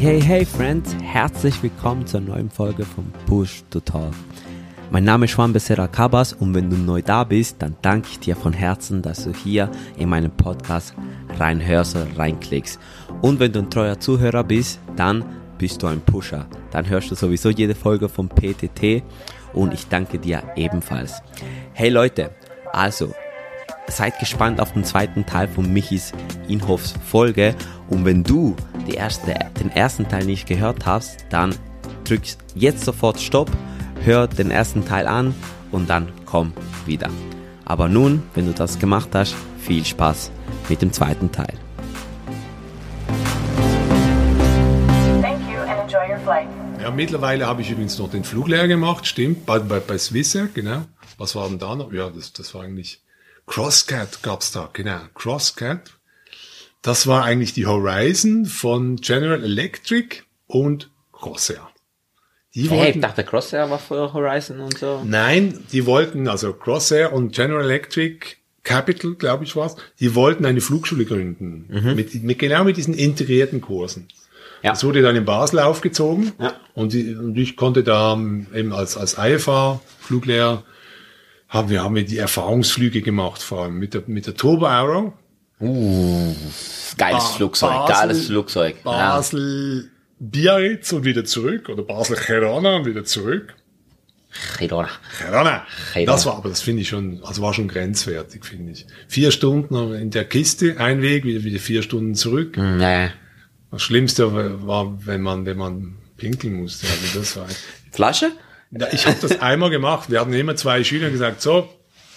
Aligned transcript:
hey, 0.00 0.18
hey, 0.18 0.46
Friends, 0.46 0.96
herzlich 1.02 1.62
willkommen 1.62 2.06
zur 2.06 2.20
neuen 2.22 2.48
Folge 2.48 2.86
von 2.86 3.12
Push 3.26 3.64
to 3.68 3.80
Talk. 3.80 4.14
Mein 4.90 5.04
Name 5.04 5.26
ist 5.26 5.36
Juan 5.36 5.52
Becerra 5.52 5.88
Cabas 5.88 6.32
und 6.32 6.54
wenn 6.54 6.70
du 6.70 6.76
neu 6.76 7.02
da 7.02 7.22
bist, 7.22 7.56
dann 7.58 7.76
danke 7.82 8.08
ich 8.10 8.18
dir 8.18 8.34
von 8.34 8.54
Herzen, 8.54 9.02
dass 9.02 9.24
du 9.24 9.34
hier 9.34 9.70
in 9.98 10.08
meinen 10.08 10.30
Podcast 10.30 10.94
reinhörst 11.38 11.96
oder 11.96 12.06
reinklickst. 12.16 12.80
Und 13.20 13.40
wenn 13.40 13.52
du 13.52 13.58
ein 13.58 13.68
treuer 13.68 14.00
Zuhörer 14.00 14.42
bist, 14.42 14.80
dann 14.96 15.22
bist 15.58 15.82
du 15.82 15.86
ein 15.88 16.00
Pusher. 16.00 16.46
Dann 16.70 16.88
hörst 16.88 17.10
du 17.10 17.14
sowieso 17.14 17.50
jede 17.50 17.74
Folge 17.74 18.08
vom 18.08 18.30
PTT 18.30 19.02
und 19.52 19.74
ich 19.74 19.86
danke 19.88 20.18
dir 20.18 20.42
ebenfalls. 20.56 21.20
Hey 21.74 21.90
Leute, 21.90 22.30
also 22.72 23.12
seid 23.88 24.18
gespannt 24.18 24.60
auf 24.60 24.72
den 24.72 24.84
zweiten 24.84 25.26
Teil 25.26 25.48
von 25.48 25.72
Michis 25.72 26.12
Inhofs 26.48 26.94
Folge 27.06 27.54
und 27.88 28.04
wenn 28.04 28.22
du 28.24 28.56
die 28.86 28.94
erste, 28.94 29.34
den 29.60 29.70
ersten 29.70 30.08
Teil 30.08 30.24
nicht 30.24 30.46
gehört 30.46 30.86
hast, 30.86 31.24
dann 31.30 31.54
drück 32.04 32.22
jetzt 32.54 32.84
sofort 32.84 33.20
Stopp, 33.20 33.50
hör 34.04 34.26
den 34.26 34.50
ersten 34.50 34.84
Teil 34.84 35.06
an 35.06 35.34
und 35.70 35.90
dann 35.90 36.08
komm 36.26 36.52
wieder. 36.86 37.10
Aber 37.64 37.88
nun, 37.88 38.22
wenn 38.34 38.46
du 38.46 38.52
das 38.52 38.78
gemacht 38.78 39.10
hast, 39.12 39.34
viel 39.58 39.84
Spaß 39.84 40.30
mit 40.68 40.82
dem 40.82 40.92
zweiten 40.92 41.30
Teil. 41.30 41.54
Thank 45.20 45.40
you 45.52 45.60
and 45.60 45.80
enjoy 45.82 46.10
your 46.10 46.18
flight. 46.24 46.48
Ja, 46.80 46.90
mittlerweile 46.90 47.46
habe 47.46 47.60
ich 47.60 47.70
übrigens 47.70 47.98
noch 47.98 48.10
den 48.10 48.24
Fluglehrer 48.24 48.66
gemacht, 48.66 49.06
stimmt, 49.06 49.44
bei, 49.44 49.58
bei, 49.58 49.80
bei 49.80 49.98
Swissair, 49.98 50.48
genau. 50.52 50.82
Was 51.18 51.36
war 51.36 51.46
denn 51.48 51.58
da 51.58 51.76
noch? 51.76 51.92
Ja, 51.92 52.08
das, 52.08 52.32
das 52.32 52.54
war 52.54 52.62
eigentlich 52.62 53.02
Crosscat 53.50 54.22
gab's 54.22 54.52
da, 54.52 54.70
genau. 54.72 55.00
Crosscat. 55.12 55.90
Das 56.82 57.08
war 57.08 57.24
eigentlich 57.24 57.52
die 57.52 57.66
Horizon 57.66 58.46
von 58.46 58.94
General 58.94 59.42
Electric 59.42 60.18
und 60.46 60.88
Crossair. 61.10 61.68
Die 62.54 62.70
Hey, 62.70 62.92
ich 62.92 63.00
dachte 63.00 63.24
Crossair 63.24 63.68
war 63.68 63.80
für 63.80 64.12
Horizon 64.12 64.60
und 64.60 64.78
so. 64.78 65.02
Nein, 65.04 65.64
die 65.72 65.84
wollten, 65.84 66.28
also 66.28 66.52
Crossair 66.52 67.12
und 67.12 67.34
General 67.34 67.64
Electric 67.64 68.36
Capital, 68.62 69.16
glaube 69.16 69.42
ich 69.42 69.56
war's, 69.56 69.74
die 69.98 70.14
wollten 70.14 70.46
eine 70.46 70.60
Flugschule 70.60 71.04
gründen. 71.04 71.66
Mit, 71.96 72.22
mit, 72.22 72.38
genau 72.38 72.62
mit 72.62 72.76
diesen 72.76 72.94
integrierten 72.94 73.60
Kursen. 73.60 74.06
Ja. 74.62 74.70
Das 74.70 74.84
wurde 74.84 75.02
dann 75.02 75.16
in 75.16 75.24
Basel 75.24 75.58
aufgezogen. 75.58 76.32
Ja. 76.38 76.54
Und, 76.74 76.92
die, 76.92 77.16
und 77.16 77.36
ich 77.36 77.56
konnte 77.56 77.82
da 77.82 78.12
ähm, 78.12 78.46
eben 78.54 78.72
als, 78.72 78.96
als 78.96 79.16
IFA-Fluglehrer, 79.18 80.62
haben 81.50 81.68
wir, 81.68 81.82
haben 81.82 81.94
wir 81.94 82.04
die 82.06 82.16
Erfahrungsflüge 82.18 83.02
gemacht, 83.02 83.42
vor 83.42 83.64
allem 83.64 83.78
mit 83.78 83.92
der, 83.92 84.02
mit 84.06 84.26
der 84.26 84.34
Turbo 84.34 84.66
Arrow. 84.66 85.12
Geiles 85.58 86.38
Ba- 86.96 87.18
Flugzeug, 87.36 87.70
Basel- 87.70 87.94
geiles 87.94 88.26
Flugzeug. 88.26 88.76
Ja. 88.84 88.90
Basel, 89.16 89.90
Biarritz 90.18 90.92
und 90.92 91.04
wieder 91.04 91.24
zurück. 91.24 91.68
Oder 91.68 91.82
Basel, 91.82 92.16
Gerona 92.26 92.76
und 92.76 92.86
wieder 92.86 93.04
zurück. 93.04 93.54
Girona. 94.58 94.88
Gerona. 95.18 95.66
Gerona. 95.92 96.06
Das 96.06 96.24
war, 96.24 96.36
aber 96.36 96.48
das 96.50 96.62
finde 96.62 96.82
ich 96.82 96.88
schon, 96.88 97.20
also 97.24 97.42
war 97.42 97.52
schon 97.52 97.68
grenzwertig, 97.68 98.44
finde 98.46 98.72
ich. 98.72 98.86
Vier 99.08 99.32
Stunden 99.32 99.92
in 99.94 100.10
der 100.10 100.24
Kiste, 100.24 100.76
ein 100.78 101.02
Weg, 101.02 101.24
wieder, 101.24 101.42
wieder 101.44 101.58
vier 101.58 101.82
Stunden 101.82 102.14
zurück. 102.14 102.56
Nee. 102.56 103.10
Das 103.72 103.82
Schlimmste 103.82 104.66
war, 104.66 105.04
wenn 105.06 105.20
man, 105.20 105.46
wenn 105.46 105.56
man 105.58 105.96
pinkeln 106.16 106.54
musste. 106.54 106.86
Also 106.86 107.18
das 107.18 107.36
war, 107.36 107.46
Flasche? 107.92 108.30
Ja, 108.70 108.88
ich 108.92 109.06
habe 109.06 109.16
das 109.20 109.40
einmal 109.40 109.70
gemacht. 109.70 110.10
Wir 110.10 110.20
hatten 110.20 110.32
immer 110.32 110.56
zwei 110.56 110.84
Schüler 110.84 111.10
gesagt, 111.10 111.42
so, 111.42 111.68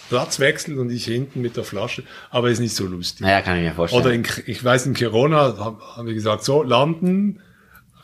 Platzwechsel 0.08 0.78
und 0.78 0.90
ich 0.90 1.04
hinten 1.04 1.40
mit 1.40 1.56
der 1.56 1.64
Flasche. 1.64 2.04
Aber 2.30 2.50
ist 2.50 2.60
nicht 2.60 2.76
so 2.76 2.86
lustig. 2.86 3.22
Naja, 3.22 3.40
kann 3.40 3.58
ich 3.58 3.64
mir 3.64 3.74
vorstellen. 3.74 4.02
Oder 4.02 4.12
in, 4.12 4.26
ich 4.46 4.62
weiß, 4.62 4.86
in 4.86 4.94
Corona 4.94 5.56
haben 5.58 5.78
hab 5.96 6.06
wir 6.06 6.14
gesagt, 6.14 6.44
so, 6.44 6.62
landen, 6.62 7.40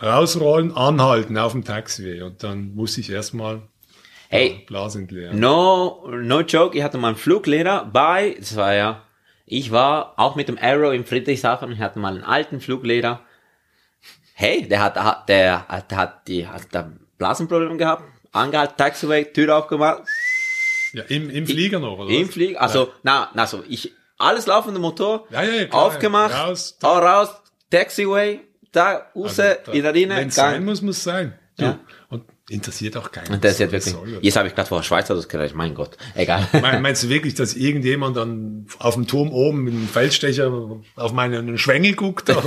rausrollen, 0.02 0.76
anhalten 0.76 1.36
auf 1.38 1.52
dem 1.52 1.64
Taxiway. 1.64 2.22
Und 2.22 2.42
dann 2.42 2.74
musste 2.74 3.00
ich 3.00 3.10
erstmal 3.10 3.62
hey, 4.28 4.64
Blas 4.66 4.96
entleeren. 4.96 5.38
no, 5.38 6.08
no 6.10 6.40
joke, 6.40 6.76
ich 6.76 6.82
hatte 6.82 6.98
mal 6.98 7.08
einen 7.08 7.16
Fluglehrer 7.16 7.84
bei, 7.92 8.36
das 8.38 8.56
war 8.56 8.74
ja, 8.74 9.02
ich 9.44 9.70
war 9.72 10.14
auch 10.16 10.36
mit 10.36 10.48
dem 10.48 10.58
Arrow 10.60 10.92
in 10.92 11.04
Friedrichshafen, 11.04 11.72
ich 11.72 11.80
hatte 11.80 11.98
mal 11.98 12.14
einen 12.14 12.24
alten 12.24 12.60
Fluglehrer. 12.60 13.20
Hey, 14.34 14.66
der 14.66 14.82
hat, 14.82 14.96
der, 15.28 15.66
der 15.90 15.98
hat 15.98 16.28
die, 16.28 16.46
hat 16.46 16.62
da 16.70 16.90
Blasenproblem 17.18 17.76
gehabt, 17.76 18.04
angehalten, 18.32 18.74
Taxiway, 18.76 19.24
Tür 19.32 19.56
aufgemacht, 19.56 20.02
Ja, 20.92 21.02
im, 21.04 21.30
im 21.30 21.46
Flieger 21.46 21.78
noch, 21.80 21.98
oder? 21.98 22.10
im? 22.10 22.28
Flieger, 22.28 22.60
also, 22.60 22.92
na, 23.02 23.30
na, 23.34 23.46
so, 23.46 23.62
ich, 23.68 23.92
alles 24.18 24.46
laufende 24.46 24.80
Motor, 24.80 25.26
Ja, 25.30 25.42
ja, 25.42 25.52
ja, 25.52 25.64
klar, 25.66 25.82
aufgemacht, 25.82 26.32
ja. 26.32 26.44
Raus, 26.46 26.76
oh, 26.82 26.86
raus, 26.86 27.28
Taxiway, 27.70 28.40
da, 28.72 29.06
raus, 29.16 29.38
Also, 29.40 29.42
da- 29.66 29.72
in 29.72 29.82
der 29.82 29.94
Rinne, 29.94 30.14
gang. 30.16 30.32
sein 30.32 30.64
muss, 30.64 30.82
muss 30.82 31.02
sein. 31.02 31.34
Du. 31.58 31.64
Ja. 31.64 31.78
Und 32.08 32.24
interessiert 32.48 32.96
auch 32.96 33.12
keinen. 33.12 33.32
Und 33.34 33.44
das 33.44 33.52
ist 33.52 33.58
jetzt 33.60 33.72
was 33.72 33.86
wirklich, 33.94 34.12
soll 34.14 34.18
jetzt 34.22 34.36
habe 34.36 34.48
ich 34.48 34.54
gerade 34.54 34.68
vor 34.68 34.82
Schweizer 34.82 35.14
das 35.14 35.28
gerecht, 35.28 35.54
mein 35.54 35.74
Gott, 35.74 35.96
egal. 36.14 36.48
Mein- 36.60 36.80
Meinst 36.82 37.02
du 37.04 37.08
wirklich, 37.08 37.34
dass 37.34 37.54
irgendjemand 37.54 38.16
dann 38.16 38.66
auf 38.78 38.94
dem 38.94 39.06
Turm 39.06 39.30
oben 39.32 39.62
mit 39.64 39.74
einem 39.74 39.86
Feldstecher 39.88 40.50
auf 40.96 41.12
meinen 41.12 41.58
Schwengel 41.58 41.94
guckt? 41.94 42.28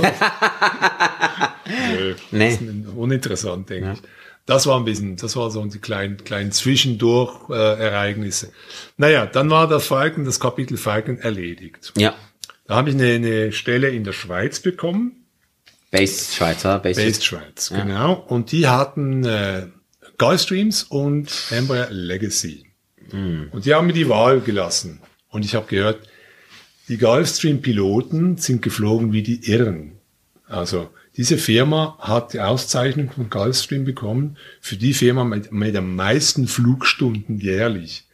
Nö, 1.66 2.14
Nee. 2.30 2.50
Das 2.50 2.60
ist 2.60 2.88
uninteressant, 2.96 3.70
denke 3.70 3.92
ich. 3.94 4.02
Das 4.46 4.66
war 4.66 4.78
ein 4.78 4.84
bisschen, 4.84 5.16
das 5.16 5.36
war 5.36 5.50
so 5.50 5.64
die 5.64 5.78
kleinen, 5.78 6.18
kleinen 6.18 6.52
Zwischendurch-Ereignisse. 6.52 8.52
naja, 8.96 9.26
dann 9.26 9.50
war 9.50 9.68
das 9.68 9.86
Falken, 9.86 10.24
das 10.24 10.38
Kapitel 10.38 10.76
Falken 10.76 11.18
erledigt. 11.18 11.92
ja, 11.96 12.14
Da 12.66 12.76
habe 12.76 12.90
ich 12.90 12.96
eine, 12.96 13.14
eine 13.14 13.52
Stelle 13.52 13.88
in 13.88 14.04
der 14.04 14.12
Schweiz 14.12 14.60
bekommen, 14.60 15.20
Base 15.90 16.34
Schweizer, 16.34 16.80
Base, 16.80 17.00
Based 17.00 17.24
Schweiz, 17.24 17.70
genau. 17.70 18.14
Und 18.14 18.50
die 18.50 18.66
hatten 18.66 19.24
äh, 19.24 19.68
Gulfstreams 20.18 20.82
und 20.82 21.30
Embraer 21.50 21.88
Legacy. 21.90 22.66
Und 23.12 23.64
die 23.64 23.74
haben 23.74 23.86
mir 23.86 23.92
die 23.92 24.08
Wahl 24.08 24.40
gelassen. 24.40 25.00
Und 25.28 25.44
ich 25.44 25.54
habe 25.54 25.66
gehört, 25.66 26.08
die 26.88 26.98
Gulfstream-Piloten 26.98 28.38
sind 28.38 28.60
geflogen 28.60 29.12
wie 29.12 29.22
die 29.22 29.48
Irren. 29.48 29.92
Also 30.48 30.90
diese 31.16 31.38
Firma 31.38 31.96
hat 32.00 32.32
die 32.32 32.40
Auszeichnung 32.40 33.10
von 33.12 33.30
Gulfstream 33.30 33.84
bekommen 33.84 34.36
für 34.60 34.76
die 34.76 34.94
Firma 34.94 35.24
mit, 35.24 35.52
mit 35.52 35.74
den 35.74 35.94
meisten 35.94 36.48
Flugstunden 36.48 37.38
jährlich. 37.38 38.04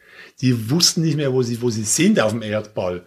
Die 0.41 0.69
wussten 0.69 1.01
nicht 1.01 1.17
mehr, 1.17 1.33
wo 1.33 1.41
sie, 1.41 1.61
wo 1.61 1.69
sie 1.69 1.83
sind 1.83 2.19
auf 2.19 2.31
dem 2.31 2.41
Erdball. 2.41 3.03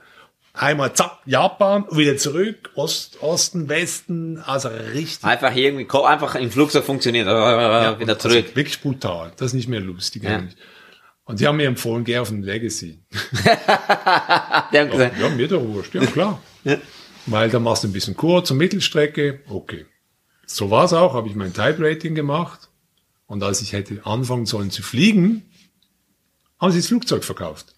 Einmal 0.53 0.93
zack, 0.95 1.19
Japan, 1.27 1.85
wieder 1.91 2.17
zurück, 2.17 2.71
Ost, 2.77 3.21
Osten, 3.23 3.69
Westen, 3.69 4.39
also 4.39 4.69
richtig 4.69 5.25
Einfach 5.25 5.55
irgendwie, 5.55 5.89
einfach 6.05 6.37
im 6.37 6.51
Flugzeug 6.51 6.85
funktioniert, 6.85 7.27
äh, 7.27 7.99
wieder 7.99 8.19
zurück. 8.21 8.37
also 8.45 8.57
wirklich 8.57 8.81
brutal. 8.81 9.33
Das 9.37 9.49
ist 9.49 9.55
nicht 9.55 9.69
mehr 9.69 9.81
lustig 9.81 10.23
Ja. 10.23 10.37
eigentlich. 10.37 10.57
Und 11.25 11.41
die 11.41 11.47
haben 11.47 11.57
mir 11.57 11.67
empfohlen, 11.67 12.05
geh 12.05 12.19
auf 12.19 12.29
den 12.29 12.43
Legacy. 12.43 12.99
Die 14.73 14.79
haben 14.79 14.91
gesagt, 14.91 15.19
Ja, 15.19 15.29
mir 15.31 15.49
doch 15.49 15.63
wurscht, 15.63 15.95
ja 15.95 16.05
klar. 16.05 16.41
Weil 17.27 17.49
da 17.51 17.59
machst 17.59 17.85
du 17.85 17.89
ein 17.89 17.93
bisschen 17.93 18.17
Kurz- 18.17 18.51
und 18.51 18.59
Mittelstrecke, 18.59 19.41
okay. 19.49 19.87
So 20.47 20.71
war's 20.71 20.93
auch, 20.93 21.15
habe 21.15 21.29
ich 21.29 21.35
mein 21.35 21.55
Type-Rating 21.55 22.15
gemacht. 22.15 22.69
Und 23.27 23.43
als 23.43 23.63
ich 23.63 23.73
hätte 23.73 24.05
anfangen 24.05 24.45
sollen 24.47 24.71
zu 24.71 24.83
fliegen, 24.83 25.43
haben 26.61 26.71
sie 26.73 26.79
das 26.79 26.89
Flugzeug 26.89 27.25
verkauft. 27.25 27.75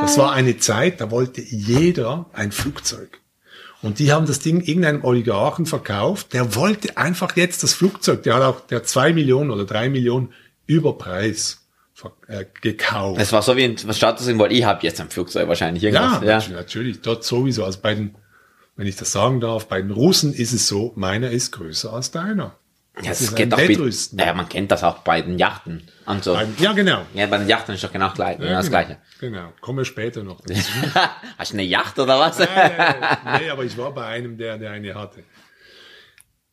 Das 0.00 0.16
war 0.16 0.32
eine 0.32 0.58
Zeit, 0.58 1.00
da 1.00 1.10
wollte 1.10 1.40
jeder 1.42 2.26
ein 2.32 2.52
Flugzeug. 2.52 3.20
Und 3.82 3.98
die 3.98 4.12
haben 4.12 4.26
das 4.26 4.38
Ding 4.38 4.60
irgendeinem 4.60 5.04
Oligarchen 5.04 5.66
verkauft, 5.66 6.32
der 6.32 6.54
wollte 6.54 6.96
einfach 6.96 7.36
jetzt 7.36 7.62
das 7.64 7.74
Flugzeug, 7.74 8.22
der 8.22 8.34
hat 8.36 8.42
auch, 8.42 8.60
der 8.60 8.84
zwei 8.84 9.12
Millionen 9.12 9.50
oder 9.50 9.64
drei 9.64 9.88
Millionen 9.88 10.32
Überpreis 10.66 11.66
ver- 11.94 12.12
äh, 12.28 12.46
gekauft. 12.62 13.20
das 13.20 13.32
war 13.32 13.42
so 13.42 13.56
wie 13.56 13.64
ein 13.64 13.76
was 13.84 13.96
Statussymbol, 13.96 14.52
ich 14.52 14.64
habe 14.64 14.82
jetzt 14.84 15.00
ein 15.00 15.10
Flugzeug 15.10 15.48
wahrscheinlich 15.48 15.82
Ja, 15.82 15.90
irgendwas. 15.90 16.22
Ja, 16.22 16.38
nat- 16.38 16.50
natürlich, 16.50 17.00
dort 17.00 17.24
sowieso. 17.24 17.64
Also 17.64 17.80
bei 17.82 17.94
den, 17.94 18.14
wenn 18.76 18.86
ich 18.86 18.96
das 18.96 19.12
sagen 19.12 19.40
darf, 19.40 19.68
bei 19.68 19.80
den 19.80 19.90
Russen 19.90 20.32
ist 20.34 20.52
es 20.52 20.68
so, 20.68 20.92
meiner 20.96 21.30
ist 21.30 21.50
größer 21.52 21.92
als 21.92 22.10
deiner. 22.10 22.56
ja 22.96 23.02
Das 23.02 23.06
das 23.08 23.20
ist 23.22 23.36
geht 23.36 23.52
auch 23.54 23.58
Wettrüsten. 23.58 24.18
ja, 24.18 24.34
man 24.34 24.48
kennt 24.48 24.70
das 24.70 24.84
auch 24.84 24.98
bei 24.98 25.22
den 25.22 25.38
Yachten. 25.38 25.88
Und 26.06 26.22
so. 26.24 26.34
Beim- 26.34 26.54
ja, 26.58 26.72
genau. 26.72 27.04
Ja, 27.14 27.26
bei 27.26 27.38
den 27.38 27.48
Yachten 27.48 27.74
ist 27.74 27.82
doch 27.84 27.92
genau 27.92 28.10
gleich, 28.10 28.38
genau 28.38 28.50
das 28.50 28.66
genau, 28.66 28.78
Gleiche. 28.84 29.00
Genau, 29.20 29.52
kommen 29.60 29.78
wir 29.78 29.84
später 29.84 30.22
noch. 30.22 30.40
dazu. 30.42 30.60
Hast 31.38 31.52
du 31.52 31.56
eine 31.56 31.62
Yacht 31.64 31.98
oder 31.98 32.18
was? 32.20 32.38
nein, 32.38 32.48
nein, 32.78 33.40
nee, 33.42 33.50
aber 33.50 33.64
ich 33.64 33.76
war 33.78 33.92
bei 33.92 34.06
einem, 34.06 34.36
der, 34.38 34.58
der 34.58 34.70
eine 34.72 34.94
hatte. 34.94 35.22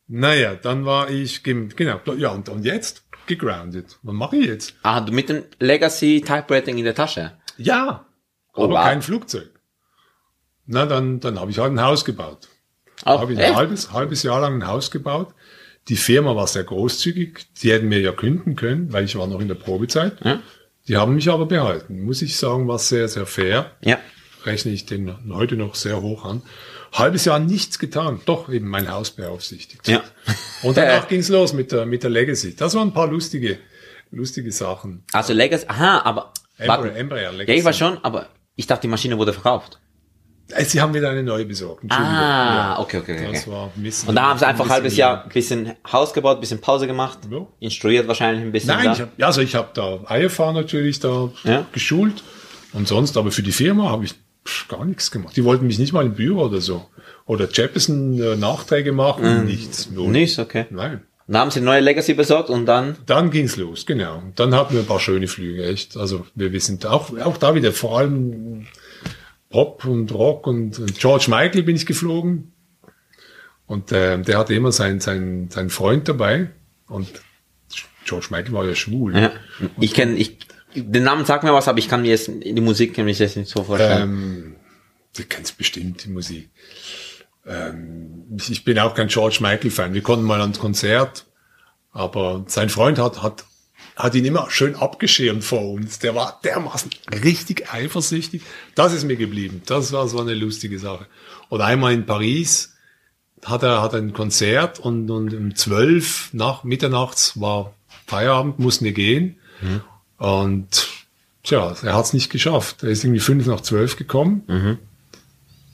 Naja, 0.08 0.56
dann 0.56 0.86
war 0.86 1.10
ich, 1.10 1.44
genau, 1.44 2.00
ja, 2.18 2.30
und, 2.30 2.50
und 2.50 2.66
jetzt 2.66 3.04
gegroundet. 3.26 3.98
Was 4.04 4.14
mache 4.14 4.36
ich 4.38 4.46
jetzt? 4.48 4.76
Ah, 4.84 5.00
du 5.02 5.14
mit 5.14 5.30
dem 5.30 5.44
Legacy 5.60 6.22
Type 6.26 6.46
Rating 6.54 6.78
in 6.78 6.84
der 6.86 6.96
Tasche. 6.96 7.38
Ja, 7.58 8.06
Oh, 8.56 8.66
aber 8.66 8.74
wow. 8.76 8.84
kein 8.84 9.02
Flugzeug. 9.02 9.50
Na, 10.66 10.86
dann, 10.86 11.20
dann 11.20 11.40
habe 11.40 11.52
ich 11.52 11.60
halt 11.60 11.72
ein 11.72 11.82
Haus 11.82 12.06
gebaut. 12.06 12.48
Auch, 13.04 13.22
habe 13.22 13.34
ich 13.34 13.40
ein 13.40 13.56
halbes, 13.56 13.92
halbes 13.92 14.24
Jahr 14.24 14.42
lang 14.42 14.62
ein 14.62 14.68
Haus 14.68 14.92
gebaut. 14.92 15.34
Die 15.90 15.98
Firma 15.98 16.36
war 16.36 16.48
sehr 16.48 16.64
großzügig. 16.64 17.48
Die 17.62 17.72
hätten 17.72 17.90
mir 17.90 18.00
ja 18.00 18.14
künden 18.14 18.56
können, 18.56 18.94
weil 18.94 19.04
ich 19.04 19.18
war 19.18 19.28
noch 19.28 19.42
in 19.42 19.50
der 19.50 19.56
Probezeit. 19.56 20.18
Ja. 20.24 20.40
Die 20.88 20.98
haben 20.98 21.16
mich 21.16 21.30
aber 21.30 21.46
behalten. 21.46 22.04
Muss 22.04 22.22
ich 22.22 22.38
sagen, 22.38 22.68
war 22.68 22.80
sehr, 22.80 23.08
sehr 23.08 23.26
fair. 23.26 23.72
Ja. 23.82 24.00
Rechne 24.46 24.72
ich 24.72 24.86
den 24.86 25.14
heute 25.34 25.56
noch 25.56 25.76
sehr 25.76 26.02
hoch 26.02 26.26
an. 26.26 26.42
halbes 26.94 27.26
Jahr 27.26 27.40
nichts 27.40 27.80
getan. 27.80 28.22
Doch, 28.26 28.50
eben 28.50 28.68
mein 28.68 28.90
Haus 28.90 29.12
beaufsichtigt. 29.12 29.88
Ja. 29.88 30.04
Und 30.64 30.78
danach 30.78 31.08
ging's 31.10 31.30
los 31.30 31.54
mit 31.54 31.72
der, 31.72 31.86
mit 31.86 32.04
der 32.04 32.10
Legacy. 32.10 32.56
Das 32.56 32.76
waren 32.76 32.90
ein 32.90 32.94
paar 32.94 33.08
lustige, 33.08 33.60
lustige 34.12 34.52
Sachen. 34.52 35.04
Also 35.12 35.34
Legacy, 35.34 35.66
aha, 35.68 36.02
aber. 36.04 36.34
Embraer, 36.58 36.96
Embraer 36.96 37.22
ja, 37.22 37.32
Legacy. 37.32 37.60
ich 37.60 37.66
war 37.66 37.74
schon, 37.74 37.98
aber 38.04 38.28
ich 38.56 38.68
dachte, 38.68 38.84
die 38.84 38.88
Maschine 38.88 39.18
wurde 39.18 39.34
verkauft. 39.34 39.80
Äh, 40.56 40.66
Sie 40.66 40.82
haben 40.82 40.94
wieder 40.94 41.10
eine 41.10 41.24
neue 41.24 41.46
besorgt. 41.46 41.84
Ah, 41.90 42.76
Ja. 42.76 42.80
okay, 42.80 42.98
okay, 42.98 43.14
okay. 43.18 43.30
Das 43.34 43.48
war 43.48 43.72
ein 43.76 43.84
bisschen, 43.84 44.10
Und 44.10 44.16
da 44.16 44.24
haben 44.30 44.40
sie 44.40 44.48
einfach 44.48 44.66
ein 44.66 44.72
halbes 44.72 44.96
Jahr 44.98 45.24
ein 45.24 45.30
bisschen 45.30 45.74
Haus 45.92 46.14
gebaut, 46.14 46.38
ein 46.38 46.42
bisschen 46.42 46.62
Pause 46.62 46.88
gemacht, 46.88 47.20
Ja. 47.30 47.46
instruiert 47.60 48.08
wahrscheinlich 48.08 48.44
ein 48.44 48.52
bisschen. 48.52 48.70
Nein, 48.70 48.92
ich 48.94 49.02
hab, 49.02 49.10
also 49.22 49.42
ich 49.42 49.56
habe 49.56 49.70
da 49.74 50.00
IFA 50.10 50.54
natürlich 50.54 51.00
da 51.00 51.30
Ja. 51.44 51.66
geschult 51.72 52.24
und 52.74 52.88
sonst, 52.88 53.18
aber 53.18 53.32
für 53.32 53.44
die 53.44 53.52
Firma 53.52 53.90
habe 53.90 54.06
ich 54.06 54.14
gar 54.68 54.84
nichts 54.86 55.10
gemacht. 55.12 55.36
Die 55.36 55.44
wollten 55.46 55.66
mich 55.68 55.80
nicht 55.80 55.94
mal 55.94 56.06
im 56.06 56.14
Büro 56.16 56.42
oder 56.44 56.60
so. 56.62 56.86
Oder 57.26 57.48
Jeppesen 57.50 58.22
äh, 58.22 58.36
Nachträge 58.36 58.92
machen, 58.92 59.46
nichts. 59.46 59.90
Null. 59.90 60.08
Mhm. 60.08 60.12
Nichts, 60.14 60.40
okay. 60.40 60.66
Nein. 60.70 61.04
Und 61.26 61.36
da 61.36 61.40
haben 61.40 61.52
sie 61.52 61.60
eine 61.60 61.68
neue 61.68 61.80
Legacy 61.80 62.16
besorgt 62.16 62.50
und 62.50 62.66
dann, 62.66 62.98
Dann 63.06 63.32
ging's 63.32 63.56
los, 63.56 63.86
genau. 63.86 64.22
Dann 64.36 64.54
hatten 64.54 64.74
wir 64.74 64.82
ein 64.82 64.86
paar 64.86 65.00
schöne 65.00 65.28
Flüge, 65.30 65.64
echt. 65.66 65.96
Also 65.96 66.26
wir, 66.36 66.52
wir 66.52 66.60
sind 66.60 66.86
auch, 66.86 67.18
auch 67.20 67.38
da 67.38 67.56
wieder 67.56 67.72
vor 67.72 67.98
allem 67.98 68.68
Pop 69.54 69.86
und 69.86 70.12
Rock 70.12 70.48
und, 70.48 70.80
und 70.80 71.00
George 71.00 71.26
Michael 71.30 71.62
bin 71.62 71.76
ich 71.76 71.86
geflogen. 71.86 72.52
Und 73.68 73.92
äh, 73.92 74.20
der 74.20 74.40
hatte 74.40 74.56
immer 74.56 74.72
seinen 74.72 75.00
sein, 75.00 75.48
sein 75.52 75.70
Freund 75.70 76.10
dabei. 76.10 76.50
Und 76.88 77.08
George 78.04 78.28
Michael 78.32 78.52
war 78.52 78.66
ja 78.66 78.74
schwul. 78.74 79.16
ja, 79.16 79.32
ich 79.80 79.94
kenne, 79.94 80.16
ich, 80.16 80.40
den 80.76 81.04
Namen 81.04 81.24
sagt 81.26 81.44
mir 81.44 81.54
was, 81.54 81.68
aber 81.68 81.78
ich 81.78 81.88
kann 81.88 82.02
mir 82.02 82.10
jetzt, 82.10 82.30
die 82.30 82.62
Musik 82.62 82.96
kann 82.96 83.08
ich 83.08 83.20
jetzt 83.20 83.38
nicht 83.38 83.50
so 83.50 83.64
vorstellen. 83.64 84.02
Ähm, 84.02 84.56
du 85.16 85.24
kennst 85.24 85.56
bestimmt 85.58 86.04
die 86.04 86.10
Musik. 86.10 86.50
Ähm, 87.46 88.24
ich- 88.50 88.64
bin 88.66 88.80
auch 88.80 88.96
kein 88.96 89.08
George 89.08 89.38
Michael-Fan. 89.40 89.94
Wir 89.94 90.02
konnten 90.02 90.26
mal 90.26 90.42
ans 90.42 90.58
Konzert, 90.60 91.28
aber 91.92 92.44
sein 92.48 92.70
Freund 92.70 92.98
hat, 92.98 93.22
hat, 93.22 93.46
hat 93.96 94.16
ihn 94.16 94.26
immer 94.26 94.50
schön 94.50 94.76
abgeschirmt 94.76 95.44
vor 95.44 95.72
uns. 95.72 96.00
Der 96.00 96.16
war 96.16 96.40
dermaßen 96.44 96.90
richtig 97.24 97.72
eifersüchtig. 97.72 98.42
Das 98.76 98.94
ist 98.94 99.04
mir 99.04 99.16
geblieben. 99.18 99.62
Das 99.66 99.92
war 99.92 100.08
so 100.08 100.20
eine 100.20 100.34
lustige 100.34 100.80
Sache. 100.80 101.06
Und 101.50 101.62
einmal 101.62 101.94
in 101.94 102.06
Paris 102.06 102.74
hat 103.46 103.62
er 103.64 103.82
hat 103.82 103.94
ein 103.94 104.14
Konzert 104.14 104.80
und, 104.80 105.10
und 105.12 105.34
um 105.34 105.56
zwölf 105.56 106.30
nach 106.34 106.64
mitternachts 106.64 107.40
war 107.40 107.74
Feierabend, 108.08 108.58
mussten 108.60 108.86
wir 108.86 108.94
gehen. 108.94 109.38
Und 110.18 110.88
tja, 111.44 111.76
er 111.84 111.94
hat 111.96 112.06
es 112.06 112.14
nicht 112.14 112.32
geschafft. 112.32 112.84
Er 112.84 112.90
ist 112.90 113.04
irgendwie 113.04 113.20
fünf 113.20 113.46
nach 113.46 113.62
zwölf 113.62 113.96
gekommen. 113.98 114.44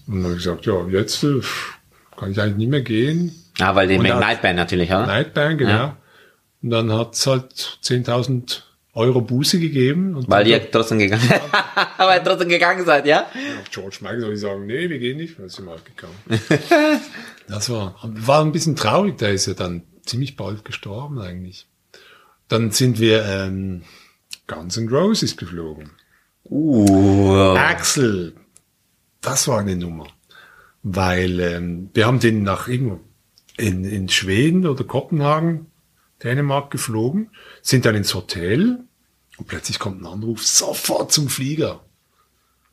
Und 0.07 0.15
dann 0.15 0.24
habe 0.24 0.33
ich 0.33 0.39
gesagt, 0.44 0.65
ja, 0.65 0.86
jetzt 0.88 1.24
äh, 1.24 1.42
kann 2.18 2.31
ich 2.31 2.42
eigentlich 2.42 2.57
nicht 2.57 2.69
mehr 2.69 2.81
gehen. 2.81 3.36
ah, 3.60 3.75
weil 3.75 3.88
die 3.88 3.98
Nightband 4.19 4.56
natürlich, 4.56 4.89
oder? 4.89 5.06
Nightband, 5.06 5.57
genau. 5.60 5.72
Ja. 5.72 5.98
Und 6.62 6.72
dann 6.72 6.92
hat 6.92 7.14
es 7.14 7.26
halt 7.26 7.80
10.000 7.84 8.62
Euro 8.94 9.22
Buße 9.22 9.60
gegeben. 9.60 10.16
Und 10.16 10.30
Weil 10.30 10.48
ihr 10.48 10.72
trotzdem 10.72 11.00
gegangen, 11.00 11.30
weil 11.98 12.20
ihr 12.20 12.24
trotzdem 12.24 12.50
gegangen 12.50 12.86
seid, 12.86 13.06
ja? 13.06 13.28
George 13.72 13.98
Michael 14.02 14.22
soll 14.22 14.34
ich 14.34 14.40
sagen, 14.40 14.66
nee, 14.66 14.90
wir 14.90 15.00
gehen 15.00 15.18
nicht. 15.18 15.40
Dann 15.40 15.50
sind 15.50 15.66
wir 15.66 15.72
halt 15.72 15.86
gegangen. 15.86 17.00
das 17.48 17.70
war, 17.70 17.96
war 18.04 18.42
ein 18.44 18.52
bisschen 18.52 18.76
traurig. 18.76 19.18
Der 19.18 19.32
ist 19.32 19.46
ja 19.46 19.54
dann 19.54 19.84
ziemlich 20.06 20.36
bald 20.36 20.66
gestorben 20.66 21.20
eigentlich. 21.20 21.68
Dann 22.48 22.72
sind 22.72 23.00
wir 23.00 23.24
ähm, 23.26 23.84
Guns 24.48 24.76
N' 24.76 24.90
Roses 24.90 25.38
geflogen. 25.38 25.92
Uh, 26.46 27.56
Axel, 27.56 28.34
das 29.22 29.48
war 29.48 29.60
eine 29.60 29.76
Nummer. 29.76 30.08
Weil 30.82 31.40
ähm, 31.40 31.90
wir 31.94 32.08
haben 32.08 32.20
den 32.20 32.44
nach 32.44 32.68
irgendwo 32.68 33.00
in, 33.58 33.84
in 33.84 34.10
Schweden 34.10 34.66
oder 34.66 34.84
Kopenhagen, 34.84 35.68
Dänemark 36.24 36.71
geflogen, 36.71 37.30
sind 37.62 37.86
dann 37.86 37.95
ins 37.95 38.13
Hotel 38.13 38.80
und 39.38 39.48
plötzlich 39.48 39.80
kommt 39.80 40.01
ein 40.01 40.06
Anruf, 40.06 40.45
sofort 40.45 41.12
zum 41.12 41.30
Flieger. 41.30 41.80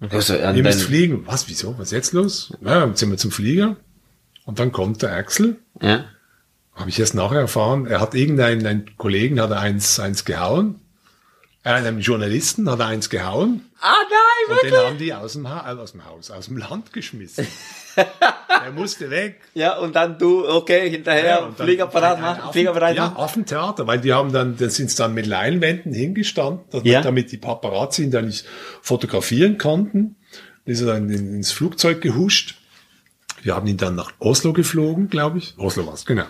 also, 0.00 0.38
an 0.38 0.56
Ihr 0.56 0.62
müsst 0.62 0.82
fliegen. 0.82 1.26
Was, 1.26 1.48
wieso? 1.48 1.78
Was 1.78 1.88
ist 1.88 1.92
jetzt 1.92 2.12
los? 2.12 2.52
Ja, 2.60 2.80
dann 2.80 2.96
sind 2.96 3.10
wir 3.10 3.18
zum 3.18 3.30
Flieger. 3.30 3.76
Und 4.44 4.58
dann 4.58 4.72
kommt 4.72 5.02
der 5.02 5.14
Axel. 5.14 5.56
ja? 5.80 6.04
Habe 6.74 6.90
ich 6.90 7.00
erst 7.00 7.14
nachher 7.14 7.40
erfahren. 7.40 7.86
Er 7.86 8.00
hat 8.00 8.14
irgendeinen 8.14 8.66
einen 8.66 8.96
Kollegen, 8.98 9.40
hat 9.40 9.50
er 9.50 9.60
eins, 9.60 9.98
eins 9.98 10.26
gehauen. 10.26 10.80
Einem 11.62 12.00
Journalisten 12.00 12.70
hat 12.70 12.80
er 12.80 12.86
eins 12.86 13.08
gehauen. 13.08 13.62
Ah, 13.80 13.94
nein, 14.10 14.56
Und 14.56 14.70
den 14.70 14.78
haben 14.78 14.98
die 14.98 15.14
aus 15.14 15.32
dem, 15.32 15.48
ha 15.48 15.72
äh, 15.72 15.76
aus 15.76 15.92
dem 15.92 16.04
Haus, 16.04 16.30
aus 16.30 16.46
dem 16.46 16.58
Land 16.58 16.92
geschmissen. 16.92 17.46
er 18.64 18.72
musste 18.72 19.10
weg. 19.10 19.40
Ja, 19.54 19.78
und 19.78 19.96
dann 19.96 20.18
du, 20.18 20.46
okay, 20.48 20.90
hinterher, 20.90 21.44
ein- 21.46 21.54
ein 22.16 22.20
machen, 22.20 22.52
Fliegerbereit 22.52 22.96
Ja, 22.96 23.06
machen. 23.08 23.16
Affentheater, 23.18 23.86
weil 23.86 24.00
die 24.00 24.12
haben 24.12 24.32
dann, 24.32 24.56
dann 24.56 24.70
sind 24.70 24.98
dann 24.98 25.14
mit 25.14 25.26
Leinwänden 25.26 25.92
hingestanden, 25.92 26.60
damit, 26.70 26.86
Ja. 26.86 27.00
damit 27.00 27.32
die 27.32 27.36
Paparazzi 27.38 28.04
ihn 28.04 28.10
dann 28.10 28.26
nicht 28.26 28.44
fotografieren 28.82 29.58
konnten. 29.58 30.16
Ist 30.64 30.80
er 30.80 30.86
dann 30.88 31.08
in, 31.10 31.34
ins 31.36 31.52
Flugzeug 31.52 32.00
gehuscht. 32.00 32.56
Wir 33.42 33.54
haben 33.54 33.66
ihn 33.68 33.76
dann 33.76 33.94
nach 33.94 34.12
Oslo 34.18 34.52
geflogen, 34.52 35.08
glaube 35.08 35.38
ich. 35.38 35.54
Oslo 35.58 35.86
war's, 35.86 36.04
genau. 36.06 36.24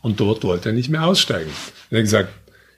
Und 0.00 0.18
dort 0.20 0.42
wollte 0.44 0.70
er 0.70 0.72
nicht 0.72 0.88
mehr 0.88 1.04
aussteigen. 1.04 1.50
Er 1.90 1.98
hat 1.98 2.04
gesagt, 2.04 2.28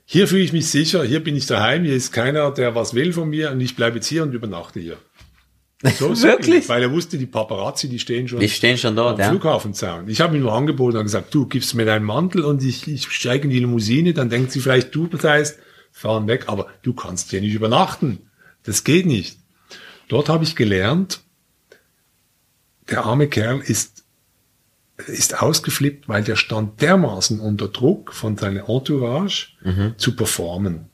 hier 0.05 0.29
fühle 0.29 0.43
ich 0.43 0.53
mich 0.53 0.69
sicher, 0.69 1.03
hier 1.05 1.23
bin 1.25 1.37
ich 1.37 1.47
daheim, 1.47 1.85
hier 1.85 1.95
ist 1.95 2.13
keiner, 2.13 2.51
der 2.51 2.75
was 2.75 2.93
will 2.95 3.13
von 3.15 3.29
mir 3.31 3.51
und 3.53 3.61
ich 3.61 3.77
bleibe 3.77 3.97
jetzt 3.97 4.07
hier 4.09 4.23
und 4.25 4.35
übernachte 4.35 4.81
hier. 4.81 4.99
So, 5.99 6.23
Wirklich? 6.23 6.69
Weil 6.69 6.83
er 6.83 6.91
wusste, 6.91 7.19
die 7.19 7.27
Paparazzi, 7.27 7.89
die 7.89 7.99
stehen 7.99 8.27
schon 8.27 8.41
Die 8.41 8.49
stehen 8.49 8.79
schon 8.79 8.97
dort, 8.97 9.15
am 9.15 9.21
ja. 9.21 9.29
Flughafenzaun. 9.29 10.09
Ich 10.09 10.21
habe 10.21 10.37
ihm 10.37 10.43
nur 10.43 10.55
angeboten 10.55 10.97
und 10.97 11.05
gesagt, 11.05 11.35
du 11.35 11.47
gibst 11.47 11.75
mir 11.75 11.85
deinen 11.85 12.05
Mantel 12.05 12.43
und 12.43 12.63
ich, 12.63 12.89
ich 12.89 13.11
steige 13.11 13.45
in 13.45 13.51
die 13.51 13.59
Limousine, 13.59 14.15
dann 14.15 14.31
denkt 14.31 14.51
sie 14.51 14.61
vielleicht, 14.61 14.95
du 14.95 15.07
das 15.07 15.25
heißt, 15.25 15.59
fahren 15.93 16.27
weg, 16.27 16.45
aber 16.47 16.69
du 16.83 16.95
kannst 16.95 17.31
hier 17.31 17.41
nicht 17.43 17.55
übernachten. 17.55 18.31
Das 18.63 18.85
geht 18.85 19.05
nicht. 19.05 19.39
Dort 20.09 20.29
habe 20.31 20.45
ich 20.45 20.57
gelernt, 20.57 21.21
der 22.91 23.05
arme 23.05 23.29
Kerl 23.29 23.61
ist, 23.61 24.05
ist 25.07 25.43
ausgeflippt, 25.43 26.09
weil 26.09 26.25
der 26.25 26.37
stand 26.37 26.81
dermaßen 26.81 27.41
unter 27.41 27.69
Druck 27.69 28.15
von 28.15 28.37
seiner 28.39 28.69
Entourage 28.69 29.49
zu 29.99 30.17
performen. 30.17 30.89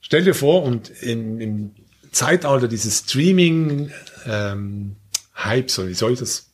Stell 0.00 0.24
dir 0.24 0.34
vor, 0.34 0.62
und 0.62 0.90
im, 1.02 1.40
im 1.40 1.70
Zeitalter 2.12 2.68
dieses 2.68 3.00
Streaming 3.00 3.90
ähm, 4.26 4.96
Hypes, 5.34 5.78
oder 5.78 5.88
wie 5.88 5.94
soll 5.94 6.12
ich 6.12 6.18
das, 6.18 6.52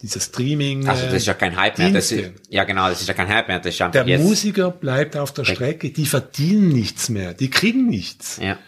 dieses 0.00 0.26
Streaming 0.26 0.88
Also 0.88 1.04
das 1.04 1.14
ist 1.14 1.26
ja 1.26 1.34
kein 1.34 1.56
Hype 1.56 1.78
mehr. 1.78 1.90
Das 1.90 2.10
ist, 2.12 2.32
ja 2.48 2.64
genau, 2.64 2.88
das 2.88 3.00
ist 3.00 3.08
ja 3.08 3.14
kein 3.14 3.28
Hype 3.28 3.48
mehr. 3.48 3.58
Das 3.58 3.74
ist 3.74 3.80
einfach 3.80 3.92
der 3.92 4.06
jetzt. 4.06 4.22
Musiker 4.22 4.70
bleibt 4.70 5.16
auf 5.16 5.32
der 5.32 5.44
Strecke, 5.44 5.90
die 5.90 6.06
verdienen 6.06 6.68
nichts 6.68 7.08
mehr, 7.08 7.34
die 7.34 7.50
kriegen 7.50 7.86
nichts. 7.86 8.38
Ja. 8.42 8.58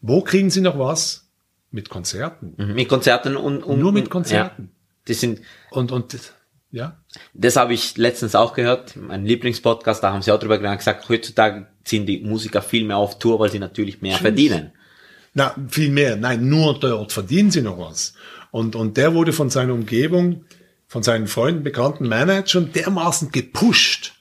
Wo 0.00 0.20
kriegen 0.22 0.50
sie 0.50 0.60
noch 0.60 0.78
was? 0.78 1.28
Mit 1.70 1.88
Konzerten. 1.88 2.54
Mhm. 2.56 2.74
Mit 2.74 2.88
Konzerten 2.88 3.36
und, 3.36 3.62
und 3.62 3.80
Nur 3.80 3.92
mit 3.92 4.10
Konzerten. 4.10 4.62
Ja. 4.62 4.68
Die 5.08 5.14
sind, 5.14 5.40
Und, 5.70 5.92
und, 5.92 6.16
ja. 6.70 7.00
das 7.34 7.56
habe 7.56 7.74
ich 7.74 7.96
letztens 7.96 8.34
auch 8.34 8.54
gehört, 8.54 8.96
mein 8.96 9.26
Lieblingspodcast, 9.26 10.02
da 10.02 10.12
haben 10.12 10.22
sie 10.22 10.32
auch 10.32 10.38
drüber 10.38 10.58
gesagt, 10.58 11.08
heutzutage 11.08 11.66
ziehen 11.84 12.06
die 12.06 12.20
Musiker 12.20 12.62
viel 12.62 12.84
mehr 12.84 12.96
auf 12.96 13.18
Tour, 13.18 13.38
weil 13.38 13.50
sie 13.50 13.58
natürlich 13.58 14.02
mehr 14.02 14.18
verdienen. 14.18 14.72
Na, 15.34 15.54
viel 15.68 15.90
mehr. 15.90 16.16
Nein, 16.16 16.48
nur 16.48 16.78
dort 16.78 17.12
verdienen 17.12 17.50
sie 17.50 17.62
noch 17.62 17.78
was. 17.78 18.14
Und, 18.50 18.76
und 18.76 18.96
der 18.96 19.14
wurde 19.14 19.32
von 19.32 19.50
seiner 19.50 19.74
Umgebung, 19.74 20.44
von 20.86 21.02
seinen 21.02 21.26
Freunden, 21.26 21.62
Bekannten, 21.64 22.06
Managern 22.08 22.70
dermaßen 22.72 23.32
gepusht. 23.32 24.12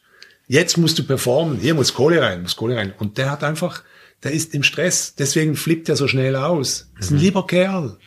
Jetzt 0.47 0.77
musst 0.77 0.97
du 0.99 1.03
performen. 1.03 1.57
Hier 1.59 1.75
muss 1.75 1.93
Kohle 1.93 2.21
rein, 2.21 2.41
muss 2.41 2.55
Kohle 2.55 2.75
rein. 2.75 2.93
Und 2.97 3.17
der 3.19 3.29
hat 3.29 3.43
einfach, 3.43 3.83
der 4.23 4.31
ist 4.31 4.55
im 4.55 4.63
Stress. 4.63 5.13
Deswegen 5.15 5.55
flippt 5.55 5.87
er 5.87 5.95
so 5.95 6.07
schnell 6.07 6.35
aus. 6.35 6.89
Das 6.97 7.05
ist 7.05 7.11
ein 7.11 7.19
lieber 7.19 7.45
Kerl. 7.45 7.97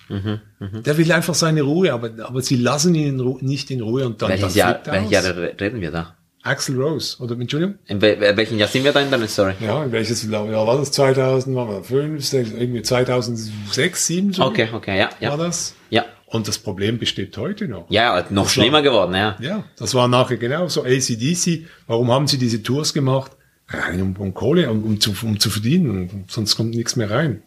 Der 0.61 0.99
will 0.99 1.13
einfach 1.13 1.35
seine 1.35 1.63
Ruhe, 1.63 1.93
aber, 1.93 2.11
aber 2.27 2.43
sie 2.43 2.57
lassen 2.57 2.95
ihn 2.97 3.07
in 3.09 3.21
Ru 3.21 3.39
nicht 3.41 3.71
in 3.71 3.81
Ruhe 3.83 4.05
und 4.07 4.21
dann, 4.21 4.31
dann 4.31 4.41
Welches 4.41 4.55
Jahr, 4.57 4.71
flippt 4.75 4.87
er 4.89 4.93
welches 4.95 5.07
aus. 5.07 5.25
Jahr 5.25 5.37
re- 5.37 5.57
reden 5.61 5.81
wir 5.81 5.91
da? 5.93 6.16
Axel 6.47 6.81
Rose, 6.81 7.17
oder 7.23 7.35
Entschuldigung? 7.39 7.77
In 7.87 8.01
wel 8.01 8.21
wel- 8.21 8.37
welchem 8.37 8.59
Jahr 8.59 8.69
sind 8.69 8.85
wir 8.85 8.93
da 8.93 9.01
in 9.01 9.11
deiner 9.11 9.27
Story? 9.29 9.55
Ja, 9.61 9.85
in 9.85 9.93
welches 9.93 10.23
Jahr 10.29 10.47
war 10.67 10.79
das? 10.79 10.93
2005, 10.93 12.25
6, 12.25 12.51
irgendwie 12.53 12.83
2006, 12.83 14.07
7 14.07 14.33
so? 14.33 14.45
Okay, 14.45 14.69
okay, 14.73 14.99
ja, 14.99 15.11
War 15.11 15.21
ja. 15.21 15.37
das? 15.37 15.75
Ja, 15.91 16.05
Und 16.27 16.49
das 16.49 16.59
Problem 16.59 16.99
besteht 16.99 17.37
heute 17.37 17.69
noch. 17.69 17.87
ja, 17.91 18.25
noch 18.31 18.45
Das 18.45 18.53
schlimmer 18.53 18.75
war- 18.79 18.83
geworden, 18.83 19.15
ja. 19.15 19.37
Ja, 19.41 19.65
das 19.79 19.95
war 19.95 20.09
nachher 20.09 20.37
genau 20.37 20.69
so 20.69 20.85
ACDC. 20.85 21.67
Warum 21.87 22.11
haben 22.11 22.27
sie 22.27 22.39
diese 22.39 22.63
Tours 22.63 22.93
gemacht? 22.95 23.33
Rein 23.69 24.01
um, 24.01 24.15
um 24.17 24.33
Kohle, 24.35 24.71
um, 24.71 24.85
um, 24.85 25.01
zu, 25.01 25.13
um 25.23 25.41
zu 25.41 25.51
verdienen. 25.51 26.25
Sonst 26.29 26.57
kommt 26.57 26.75
nichts 26.75 26.95
mehr 26.97 27.11
rein. 27.11 27.43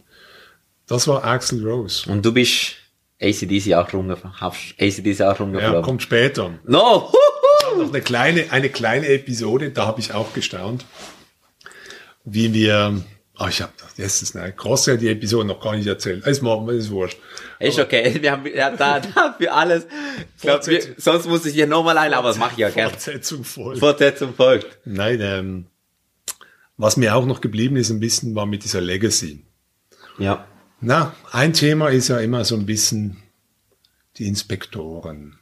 Das 0.87 1.07
war 1.07 1.23
Axel 1.23 1.65
Rose. 1.65 2.09
Und 2.11 2.25
du 2.25 2.33
bist 2.33 2.75
ACDC 3.21 3.73
auch 3.75 3.91
rumgeflogen, 3.93 4.39
hast 4.41 4.75
ACDC 4.79 5.21
auch 5.21 5.25
Ja, 5.25 5.31
rumgeflogen. 5.33 5.81
kommt 5.81 6.01
später. 6.01 6.51
no! 6.65 7.11
Noch 7.77 7.89
eine 7.89 8.01
kleine, 8.01 8.51
eine 8.51 8.69
kleine 8.69 9.07
Episode, 9.07 9.69
da 9.71 9.85
habe 9.85 9.99
ich 9.99 10.13
auch 10.13 10.33
gestaunt, 10.33 10.85
wie 12.25 12.53
wir 12.53 13.03
Ah, 13.39 13.47
ich 13.47 13.61
habe 13.61 13.71
das, 13.95 14.21
ist 14.21 14.35
eine 14.35 14.51
Cross 14.51 14.83
die 14.99 15.07
Episode 15.07 15.47
noch 15.47 15.61
gar 15.61 15.73
nicht 15.73 15.87
erzählt. 15.87 16.27
Das 16.27 16.41
machen 16.41 16.67
wir, 16.67 16.73
ist 16.73 16.91
wurscht. 16.91 17.17
Ist 17.57 17.79
okay, 17.79 18.21
wir 18.21 18.33
haben 18.33 18.45
ja, 18.45 18.69
da, 18.69 18.99
da 18.99 19.33
für 19.37 19.53
alles. 19.53 19.87
Glaub, 20.41 20.67
wir, 20.67 20.81
sonst 20.97 21.25
muss 21.25 21.45
ich 21.45 21.53
hier 21.53 21.65
nochmal 21.65 21.97
ein, 21.97 22.13
aber 22.13 22.27
das 22.27 22.37
mache 22.37 22.51
ich 22.51 22.57
ja 22.57 22.69
gerne. 22.69 22.89
Fortsetzung 22.89 23.45
voll. 23.45 23.77
Fortsetzung 23.77 24.33
folgt. 24.33 24.79
Nein, 24.83 25.21
ähm, 25.21 25.65
was 26.75 26.97
mir 26.97 27.15
auch 27.15 27.25
noch 27.25 27.39
geblieben 27.39 27.77
ist 27.77 27.89
ein 27.91 28.01
bisschen, 28.01 28.35
war 28.35 28.45
mit 28.45 28.65
dieser 28.65 28.81
Legacy. 28.81 29.45
Ja. 30.17 30.45
Na, 30.81 31.15
ein 31.31 31.53
Thema 31.53 31.87
ist 31.87 32.09
ja 32.09 32.19
immer 32.19 32.43
so 32.43 32.55
ein 32.55 32.65
bisschen 32.65 33.23
die 34.17 34.27
Inspektoren. 34.27 35.38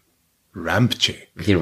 Rampcheck. 0.64 1.30
Die 1.46 1.54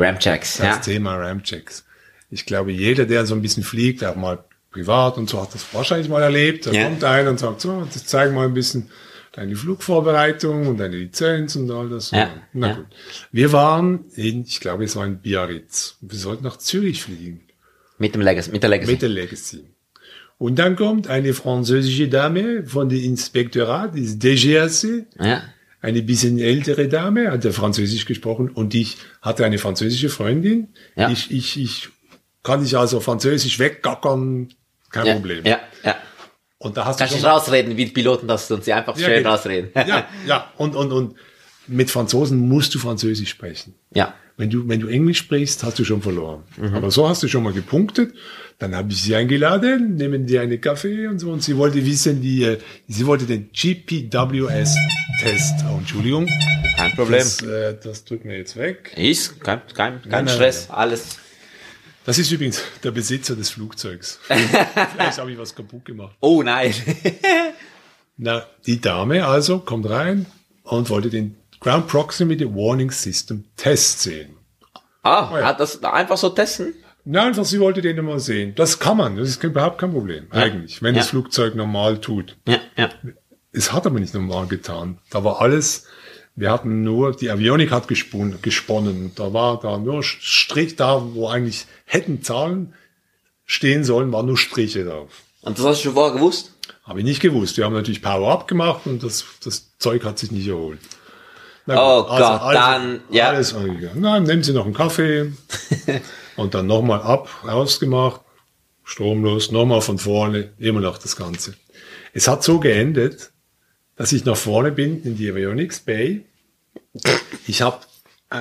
Das 0.57 0.57
ja. 0.57 0.77
Thema 0.77 1.15
Rampchecks. 1.17 1.85
Ich 2.29 2.45
glaube, 2.45 2.71
jeder, 2.71 3.05
der 3.05 3.25
so 3.25 3.35
ein 3.35 3.41
bisschen 3.41 3.63
fliegt, 3.63 4.03
auch 4.03 4.15
mal 4.15 4.43
privat 4.71 5.17
und 5.17 5.29
so, 5.29 5.41
hat 5.41 5.53
das 5.53 5.65
wahrscheinlich 5.73 6.09
mal 6.09 6.21
erlebt. 6.21 6.65
Da 6.65 6.71
Ja. 6.71 6.85
kommt 6.85 7.03
einer 7.03 7.29
und 7.29 7.39
sagt, 7.39 7.61
so, 7.61 7.87
das 7.91 8.05
zeig 8.05 8.33
mal 8.33 8.45
ein 8.45 8.53
bisschen 8.53 8.89
deine 9.33 9.55
Flugvorbereitung 9.55 10.67
und 10.67 10.77
deine 10.77 10.95
Lizenz 10.97 11.55
und 11.55 11.69
all 11.71 11.89
das. 11.89 12.11
Ja, 12.11 12.29
Na 12.53 12.67
ja. 12.69 12.73
gut. 12.75 12.85
Wir 13.31 13.51
waren 13.51 14.05
in, 14.15 14.43
ich 14.43 14.59
glaube, 14.59 14.83
es 14.85 14.95
war 14.95 15.05
in 15.05 15.19
Biarritz. 15.19 15.97
Wir 16.01 16.17
sollten 16.19 16.43
nach 16.43 16.57
Zürich 16.57 17.03
fliegen. 17.03 17.41
Mit 17.97 18.15
dem 18.15 18.21
Legacy, 18.21 18.51
mit 18.51 18.63
der 18.63 18.69
Legacy. 18.69 18.91
Mit 18.91 19.01
der 19.01 19.09
Legacy. 19.09 19.65
Und 20.37 20.59
dann 20.59 20.75
kommt 20.75 21.07
eine 21.07 21.33
französische 21.33 22.09
Dame 22.09 22.65
von 22.65 22.89
dem 22.89 23.01
Inspektorat, 23.01 23.95
des 23.95 24.19
DGAC, 24.19 25.05
ja. 25.19 25.43
Eine 25.85 26.01
bisschen 26.01 26.39
ältere 26.39 26.87
Dame, 26.87 27.31
hat 27.31 27.45
ja 27.45 27.51
Französisch 27.51 28.05
gesprochen 28.05 28.49
und 28.49 28.73
ich 28.73 28.97
hatte 29.21 29.45
eine 29.45 29.57
französische 29.57 30.09
Freundin. 30.09 30.69
Ja. 30.95 31.09
Ich, 31.09 31.31
ich, 31.31 31.59
ich 31.61 31.89
kann 32.43 32.61
dich 32.63 32.77
also 32.77 32.99
Französisch 32.99 33.59
weggackern, 33.59 34.49
kein 34.89 35.05
Ja, 35.05 35.13
Problem. 35.13 35.45
ja, 35.45 35.59
ja. 35.83 35.95
Und 36.57 36.77
da 36.77 36.85
hast 36.85 36.97
Kannst 36.99 37.13
du 37.13 37.19
schon 37.19 37.29
rausreden, 37.29 37.77
wie 37.77 37.85
die 37.85 37.91
Piloten 37.91 38.27
das 38.27 38.47
tun, 38.47 38.61
sie 38.61 38.73
einfach 38.73 38.97
schön 38.97 39.13
genau. 39.13 39.31
rausreden. 39.31 39.69
ja, 39.75 40.07
ja, 40.27 40.51
und, 40.57 40.75
und, 40.75 40.91
und 40.91 41.15
mit 41.67 41.91
Franzosen 41.91 42.47
musst 42.47 42.73
du 42.75 42.79
Französisch 42.79 43.29
sprechen. 43.29 43.75
ja. 43.93 44.13
Wenn 44.37 44.49
du, 44.49 44.67
wenn 44.67 44.81
du 44.81 44.87
Englisch 44.87 45.19
sprichst, 45.19 45.63
hast 45.63 45.79
du 45.79 45.85
schon 45.85 46.01
verloren. 46.01 46.43
Mhm. 46.57 46.73
Aber 46.73 46.91
so 46.91 47.07
hast 47.07 47.23
du 47.23 47.29
schon 47.29 47.43
mal 47.43 47.53
gepunktet. 47.53 48.13
Dann 48.59 48.75
habe 48.75 48.91
ich 48.91 49.01
sie 49.01 49.15
eingeladen, 49.15 49.95
nehmen 49.95 50.25
die 50.25 50.39
eine 50.39 50.57
Kaffee 50.57 51.07
und 51.07 51.19
so. 51.19 51.31
Und 51.31 51.41
sie 51.41 51.55
wollte 51.55 51.85
wissen, 51.85 52.21
die, 52.21 52.43
äh, 52.43 52.57
sie 52.87 53.05
wollte 53.05 53.25
den 53.25 53.49
GPWS-Test. 53.51 55.53
Oh, 55.69 55.77
Entschuldigung. 55.77 56.27
Kein 56.75 56.91
Problem. 56.91 57.19
Das, 57.19 57.41
äh, 57.41 57.77
das 57.81 58.03
drücken 58.03 58.29
wir 58.29 58.37
jetzt 58.37 58.57
weg. 58.57 58.93
Ist 58.97 59.39
kein, 59.39 59.61
kein, 59.73 60.01
kein 60.01 60.25
nein, 60.25 60.29
Stress, 60.29 60.69
alles. 60.69 61.17
Das 62.05 62.19
ist 62.19 62.31
übrigens 62.31 62.61
der 62.83 62.91
Besitzer 62.91 63.35
des 63.35 63.49
Flugzeugs. 63.49 64.19
Vielleicht 64.27 65.17
habe 65.17 65.31
ich 65.31 65.37
was 65.37 65.55
kaputt 65.55 65.85
gemacht. 65.85 66.15
Oh 66.19 66.43
nein. 66.43 66.73
Na, 68.17 68.45
die 68.65 68.79
Dame 68.79 69.25
also 69.25 69.59
kommt 69.59 69.89
rein 69.89 70.25
und 70.63 70.89
wollte 70.89 71.09
den 71.09 71.35
Ground 71.65 71.87
Proximity 71.87 72.45
Warning 72.45 72.91
System 72.91 73.43
Test 73.57 74.01
sehen. 74.01 74.35
ah, 75.01 75.31
ja. 75.33 75.45
hat 75.47 75.59
das 75.59 75.83
einfach 75.83 76.15
so 76.15 76.29
testen? 76.29 76.75
Nein, 77.05 77.29
einfach 77.29 77.43
sie 77.43 77.59
wollte 77.59 77.81
den 77.81 78.05
mal 78.05 78.19
sehen. 78.19 78.53
Das 78.55 78.77
kann 78.77 78.97
man, 78.97 79.17
das 79.17 79.29
ist 79.29 79.43
überhaupt 79.43 79.79
kein 79.79 79.91
Problem, 79.91 80.27
eigentlich, 80.29 80.83
wenn 80.83 80.93
Ja. 80.93 81.01
das 81.01 81.09
Flugzeug 81.09 81.55
normal 81.55 81.99
tut. 81.99 82.37
Ja, 82.47 82.59
ja. 82.77 82.89
Es 83.51 83.73
hat 83.73 83.87
aber 83.87 83.99
nicht 83.99 84.13
normal 84.13 84.45
getan. 84.45 84.99
Da 85.09 85.23
war 85.23 85.41
alles, 85.41 85.87
wir 86.35 86.51
hatten 86.51 86.83
nur, 86.83 87.15
die 87.15 87.31
Avionik 87.31 87.71
hat 87.71 87.87
gespun, 87.87 88.37
gesponnen. 88.43 89.13
Da 89.15 89.33
war 89.33 89.59
da 89.59 89.79
nur 89.79 90.03
Strich 90.03 90.75
da, 90.75 91.01
wo 91.15 91.27
eigentlich 91.27 91.65
hätten 91.85 92.21
Zahlen 92.21 92.75
stehen 93.45 93.83
sollen, 93.83 94.11
waren 94.11 94.27
nur 94.27 94.37
Striche 94.37 94.85
drauf. 94.85 95.09
Und 95.41 95.57
das 95.57 95.65
hast 95.65 95.79
du 95.79 95.83
schon 95.85 95.93
vorher 95.95 96.13
gewusst? 96.13 96.51
Habe 96.83 96.99
ich 96.99 97.05
nicht 97.05 97.21
gewusst. 97.21 97.57
Wir 97.57 97.65
haben 97.65 97.73
natürlich 97.73 98.03
Power-Up 98.03 98.47
gemacht 98.47 98.81
und 98.85 99.01
das, 99.01 99.25
das 99.43 99.75
Zeug 99.79 100.03
hat 100.03 100.19
sich 100.19 100.29
nicht 100.31 100.47
erholt. 100.47 100.77
Na 101.65 101.75
Oh 101.81 102.03
gut, 102.03 102.17
Gott, 102.17 102.53
dann, 102.55 103.01
ja. 103.09 103.29
Alles 103.29 103.53
angegangen. 103.53 104.01
Na, 104.01 104.19
nehmen 104.19 104.43
Sie 104.43 104.53
noch 104.53 104.65
einen 104.65 104.73
Kaffee 104.73 105.31
und 106.35 106.53
dann 106.53 106.67
nochmal 106.67 107.01
ab, 107.01 107.29
ausgemacht, 107.43 108.21
stromlos, 108.83 109.51
nochmal 109.51 109.81
von 109.81 109.97
vorne, 109.97 110.53
immer 110.59 110.81
noch 110.81 110.97
das 110.97 111.15
Ganze. 111.15 111.55
Es 112.13 112.27
hat 112.27 112.43
so 112.43 112.59
geendet, 112.59 113.31
dass 113.95 114.11
ich 114.11 114.25
nach 114.25 114.37
vorne 114.37 114.71
bin 114.71 115.03
in 115.03 115.17
die 115.17 115.29
Avionics 115.29 115.79
Bay. 115.79 116.25
Ich 117.47 117.61
habe 117.61 117.79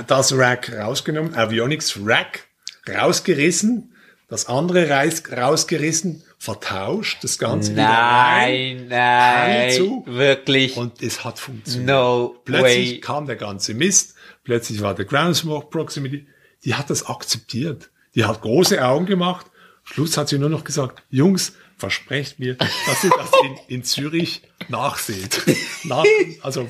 das 0.06 0.36
Rack 0.36 0.72
rausgenommen, 0.72 1.34
Avionics 1.34 1.98
Rack 2.04 2.46
rausgerissen, 2.88 3.93
das 4.28 4.46
andere 4.46 4.88
Reis 4.88 5.22
rausgerissen, 5.30 6.22
vertauscht, 6.38 7.22
das 7.22 7.38
Ganze 7.38 7.72
wieder 7.72 7.88
rein. 7.88 8.86
Nein, 8.88 8.88
nein. 8.88 9.70
Zu. 9.72 10.04
Wirklich. 10.06 10.76
Und 10.76 11.02
es 11.02 11.24
hat 11.24 11.38
funktioniert. 11.38 11.88
no 11.88 12.36
Plötzlich 12.44 12.92
way. 12.92 13.00
kam 13.00 13.26
der 13.26 13.36
ganze 13.36 13.74
Mist. 13.74 14.14
Plötzlich 14.44 14.80
war 14.80 14.94
der 14.94 15.04
Ground 15.04 15.36
Smoke 15.36 15.68
Proximity. 15.68 16.26
Die 16.64 16.74
hat 16.74 16.90
das 16.90 17.06
akzeptiert. 17.06 17.90
Die 18.14 18.24
hat 18.24 18.40
große 18.40 18.82
Augen 18.84 19.06
gemacht. 19.06 19.46
Schluss 19.84 20.16
hat 20.16 20.28
sie 20.28 20.38
nur 20.38 20.48
noch 20.48 20.64
gesagt, 20.64 21.02
Jungs, 21.10 21.52
versprecht 21.76 22.38
mir, 22.38 22.54
dass 22.54 23.04
ihr 23.04 23.10
das 23.10 23.30
in, 23.42 23.76
in 23.76 23.84
Zürich 23.84 24.42
nachseht. 24.68 25.42
Nach, 25.84 26.04
also 26.42 26.68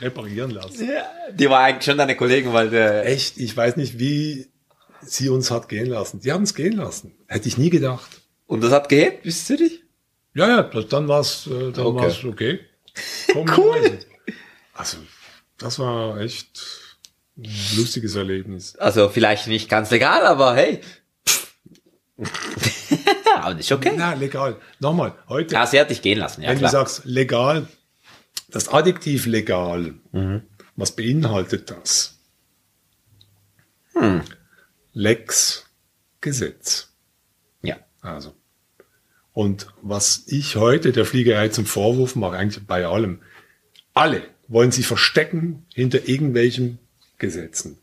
reparieren 0.00 0.50
lassen. 0.50 0.88
Die 1.34 1.50
war 1.50 1.60
eigentlich 1.60 1.84
schon 1.84 1.98
deine 1.98 2.16
Kollegin, 2.16 2.52
weil 2.52 2.70
der, 2.70 3.06
Echt, 3.06 3.38
ich 3.38 3.56
weiß 3.56 3.76
nicht, 3.76 3.98
wie 3.98 4.48
sie 5.02 5.28
uns 5.28 5.50
hat 5.50 5.68
gehen 5.68 5.86
lassen. 5.86 6.20
Die 6.20 6.32
haben 6.32 6.42
es 6.44 6.54
gehen 6.54 6.76
lassen. 6.76 7.14
Hätte 7.26 7.48
ich 7.48 7.58
nie 7.58 7.70
gedacht. 7.70 8.22
und 8.46 8.62
das 8.62 8.72
hat 8.72 8.88
gehebt 8.88 9.22
bis 9.24 9.44
Zürich? 9.46 9.82
Ja, 10.34 10.48
ja, 10.48 10.62
das- 10.62 10.88
dann 10.88 11.08
war 11.08 11.20
es 11.20 11.46
äh, 11.46 11.72
dann 11.72 11.86
Okay. 11.86 12.02
war's 12.02 12.24
okay. 12.24 12.60
Cool. 13.34 13.44
Komischerweise. 13.44 14.06
Also, 14.74 14.96
das 15.58 15.78
war 15.78 16.18
echt 16.20 16.60
ein 17.36 17.44
lustiges 17.76 18.14
Erlebnis. 18.14 18.74
Also 18.76 19.08
vielleicht 19.08 19.46
nicht 19.48 19.68
ganz 19.68 19.90
legal, 19.90 20.26
aber 20.26 20.54
hey. 20.54 20.80
aber 23.36 23.58
ist 23.58 23.70
okay. 23.72 23.92
Na, 23.96 24.14
legal. 24.14 24.56
Nochmal, 24.80 25.14
heute, 25.28 25.54
Ja, 25.54 25.66
sie 25.66 25.78
hat 25.80 25.90
dich 25.90 26.02
gehen 26.02 26.18
lassen, 26.18 26.42
ja 26.42 26.50
wenn 26.50 26.58
klar. 26.58 26.70
du 26.70 26.76
sagst 26.76 27.04
legal, 27.04 27.68
das 28.48 28.68
Adjektiv 28.68 29.26
legal, 29.26 29.94
Mhm. 30.12 30.42
was 30.76 30.92
beinhaltet 30.96 31.70
das? 31.70 32.18
Hm. 33.94 34.22
Lex, 35.02 35.64
Gesetz. 36.20 36.88
ja. 37.62 37.76
Also. 38.00 38.34
Und 39.32 39.68
was 39.80 40.24
ich 40.26 40.56
heute 40.56 40.90
der 40.90 41.04
Fliegerei 41.04 41.50
zum 41.50 41.66
Vorwurf 41.66 42.16
mache, 42.16 42.36
eigentlich 42.36 42.66
bei 42.66 42.84
allem, 42.84 43.20
alle 43.94 44.22
wollen 44.48 44.72
sich 44.72 44.88
verstecken 44.88 45.64
hinter 45.72 46.08
irgendwelchen 46.08 46.80
Gesetzen. 47.18 47.78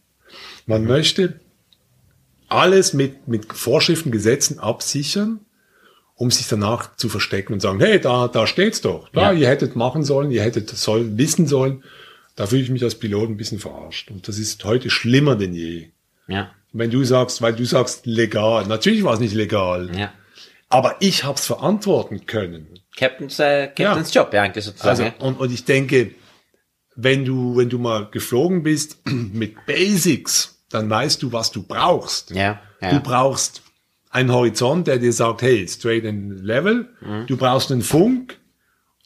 Man 0.65 0.81
Mhm. 0.81 0.87
möchte 0.89 1.39
alles 2.49 2.91
mit, 2.93 3.29
mit 3.29 3.53
Vorschriften, 3.53 4.11
Gesetzen 4.11 4.59
absichern, 4.59 5.39
um 6.15 6.31
sich 6.31 6.49
danach 6.49 6.97
zu 6.97 7.07
verstecken 7.07 7.53
und 7.53 7.61
sagen, 7.61 7.79
hey, 7.79 8.01
da, 8.01 8.27
da 8.27 8.45
steht's 8.47 8.81
doch. 8.81 9.07
Da, 9.09 9.31
Ja. 9.31 9.39
ihr 9.39 9.47
hättet 9.47 9.77
machen 9.77 10.03
sollen, 10.03 10.31
ihr 10.31 10.43
hättet 10.43 10.69
sollen, 10.69 11.17
wissen 11.17 11.47
sollen. 11.47 11.81
Da 12.35 12.45
fühle 12.47 12.63
ich 12.63 12.69
mich 12.69 12.83
als 12.83 12.95
Pilot 12.95 13.29
ein 13.29 13.37
bisschen 13.37 13.59
verarscht. 13.59 14.11
Und 14.11 14.27
das 14.27 14.37
ist 14.37 14.65
heute 14.65 14.89
schlimmer 14.89 15.37
denn 15.37 15.53
je. 15.53 15.87
Ja. 16.27 16.51
Wenn 16.77 16.91
du 16.91 17.03
sagst, 17.05 17.41
weil 17.41 17.53
du 17.53 17.63
sagst 17.65 18.05
legal, 18.05 18.65
natürlich 18.67 19.03
war 19.03 19.13
es 19.13 19.19
nicht 19.21 19.33
legal, 19.33 19.89
Ja. 19.97 20.11
aber 20.67 20.97
ich 20.99 21.23
habe 21.23 21.35
es 21.35 21.45
verantworten 21.45 22.25
können. 22.25 22.67
Captain's, 22.97 23.39
äh, 23.39 23.67
Captain's 23.67 24.13
Job, 24.13 24.33
ja, 24.33 24.41
eigentlich 24.43 24.65
sozusagen. 24.65 24.89
Also 24.89 25.03
ja. 25.03 25.13
und, 25.19 25.39
und 25.39 25.51
ich 25.53 25.63
denke, 25.63 26.11
wenn 26.97 27.23
du 27.23 27.55
wenn 27.57 27.69
du 27.69 27.79
mal 27.79 28.09
geflogen 28.11 28.63
bist 28.63 28.97
mit 29.05 29.65
Basics, 29.65 30.65
dann 30.69 30.89
weißt 30.89 31.23
du, 31.23 31.31
was 31.31 31.51
du 31.51 31.63
brauchst. 31.63 32.31
Ja, 32.31 32.59
ja. 32.81 32.89
Du 32.91 32.99
brauchst 32.99 33.61
einen 34.09 34.31
Horizont, 34.33 34.87
der 34.87 34.97
dir 34.97 35.13
sagt, 35.13 35.41
hey, 35.43 35.67
straight 35.67 36.05
and 36.05 36.41
level. 36.43 36.89
Du 37.27 37.37
brauchst 37.37 37.71
einen 37.71 37.81
Funk, 37.81 38.37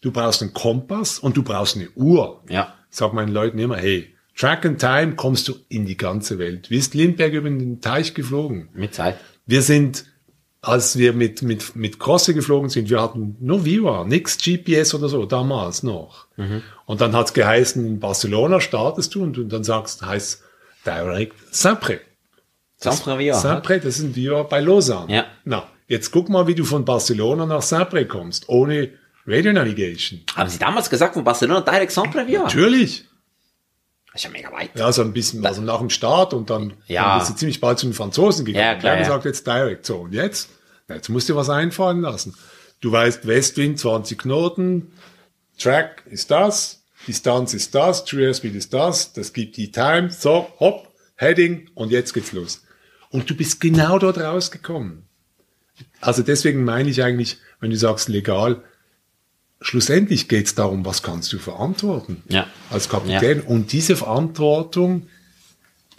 du 0.02 0.12
brauchst 0.12 0.42
einen 0.42 0.54
Kompass 0.54 1.20
und 1.20 1.36
du 1.38 1.44
brauchst 1.44 1.76
eine 1.76 1.90
Uhr. 1.92 2.44
Ja. 2.50 2.74
Ich 2.92 2.98
sag 2.98 3.14
meinen 3.14 3.32
Leuten 3.32 3.60
immer, 3.60 3.78
hey, 3.78 4.16
Track 4.36 4.66
and 4.66 4.80
Time 4.80 5.16
kommst 5.16 5.48
du 5.48 5.56
in 5.68 5.86
die 5.86 5.98
ganze 5.98 6.40
Welt. 6.40 6.70
Wir 6.70 6.82
sind 6.82 6.94
Lindbergh 6.94 7.38
über 7.38 7.50
den 7.50 7.82
Teich 7.82 8.14
geflogen. 8.14 8.70
Mit 8.74 8.94
Zeit. 8.94 9.18
Wir 9.46 9.62
sind, 9.62 10.06
als 10.62 10.98
wir 10.98 11.14
mit, 11.14 11.42
mit, 11.42 11.76
mit 11.76 12.00
Crosse 12.00 12.34
geflogen 12.34 12.70
sind, 12.70 12.90
wir 12.90 13.02
hatten 13.02 13.36
nur 13.40 13.66
Viva, 13.66 14.06
nix 14.06 14.38
GPS 14.38 14.94
oder 14.94 15.10
so, 15.10 15.26
damals 15.26 15.84
noch. 15.84 16.28
Und 16.86 17.02
dann 17.02 17.14
hat's 17.14 17.34
geheißen, 17.34 17.86
in 17.86 18.00
Barcelona 18.00 18.62
startest 18.62 19.14
du 19.16 19.24
und, 19.24 19.34
du 19.34 19.44
dann 19.44 19.64
sagst, 19.64 20.06
heißt 20.06 20.42
direkt 20.86 21.36
Saint-Pré. 21.52 22.00
Saint-Préville. 22.78 23.34
Saint-Pré, 23.34 23.80
das 23.80 23.98
sind 23.98 24.16
wir 24.16 24.44
bei 24.46 24.62
Lausanne. 24.62 25.14
Ja. 25.14 25.26
Na, 25.44 25.68
jetzt 25.88 26.12
guck 26.12 26.30
mal, 26.30 26.48
wie 26.48 26.56
du 26.56 26.64
von 26.64 26.86
Barcelona 26.86 27.46
nach 27.46 27.62
Saint-Pré 27.62 28.06
kommst, 28.06 28.48
ohne 28.48 28.92
Radio 29.28 29.52
Navigation. 29.52 30.22
Haben 30.36 30.50
Sie 30.50 30.60
damals 30.60 30.90
gesagt, 30.90 31.16
von 31.16 31.24
Barcelona 31.24 31.62
direkt 31.62 31.92
Saint-Préville? 31.92 32.40
Natürlich. 32.40 33.09
Das 34.12 34.22
ist 34.22 34.24
ja 34.26 34.30
mega 34.32 34.52
weit. 34.52 34.72
Ja, 34.76 34.92
so 34.92 35.02
ein 35.04 35.14
bisschen, 35.14 35.46
also 35.46 35.62
nach 35.62 35.80
dem 35.80 35.90
Start 35.90 36.34
und 36.34 36.50
dann, 36.50 36.74
Ja. 36.88 37.10
dann 37.10 37.20
bist 37.20 37.32
du 37.32 37.36
ziemlich 37.36 37.62
bald 37.62 37.78
zu 37.80 37.86
den 37.86 37.94
Franzosen 37.94 38.44
gegangen. 38.46 38.66
Ja, 38.66 38.76
klar, 38.76 38.94
haben 38.94 39.00
ja. 39.02 39.08
gesagt, 39.08 39.26
jetzt 39.26 39.46
direkt 39.46 39.86
so. 39.86 39.98
Und 40.00 40.14
jetzt? 40.14 40.50
Na, 40.88 40.96
jetzt 40.96 41.10
musst 41.10 41.30
du 41.30 41.36
was 41.36 41.50
einfallen 41.50 42.02
lassen. 42.02 42.36
Du 42.82 42.92
weißt, 42.92 43.28
Westwind 43.28 43.78
20 43.78 44.18
Knoten, 44.18 44.92
Track 45.60 46.04
ist 46.10 46.32
das, 46.32 46.84
Distanz 47.08 47.54
ist 47.54 47.76
das, 47.76 48.06
True 48.06 48.24
Airspeed 48.24 48.56
ist 48.56 48.74
das, 48.74 49.14
das 49.14 49.34
gibt 49.34 49.58
die 49.58 49.72
Time, 49.72 50.10
so, 50.12 50.48
hopp, 50.60 50.88
Heading 51.16 51.70
und 51.76 51.92
jetzt 51.92 52.14
geht's 52.14 52.32
los. 52.32 52.64
Und 53.10 53.30
du 53.30 53.36
bist 53.36 53.60
genau 53.60 54.00
dort 54.00 54.18
rausgekommen. 54.18 55.04
Also 56.02 56.24
deswegen 56.24 56.64
meine 56.64 56.90
ich 56.90 57.04
eigentlich, 57.04 57.38
wenn 57.60 57.70
du 57.72 57.78
sagst 57.78 58.08
legal, 58.10 58.64
schlussendlich 59.62 60.28
geht's 60.28 60.56
darum, 60.56 60.86
was 60.86 61.04
kannst 61.04 61.32
du 61.34 61.38
verantworten 61.40 62.24
Ja. 62.30 62.48
als 62.70 62.88
Kapitän. 62.90 63.42
Und 63.42 63.72
diese 63.72 63.96
Verantwortung 63.96 65.08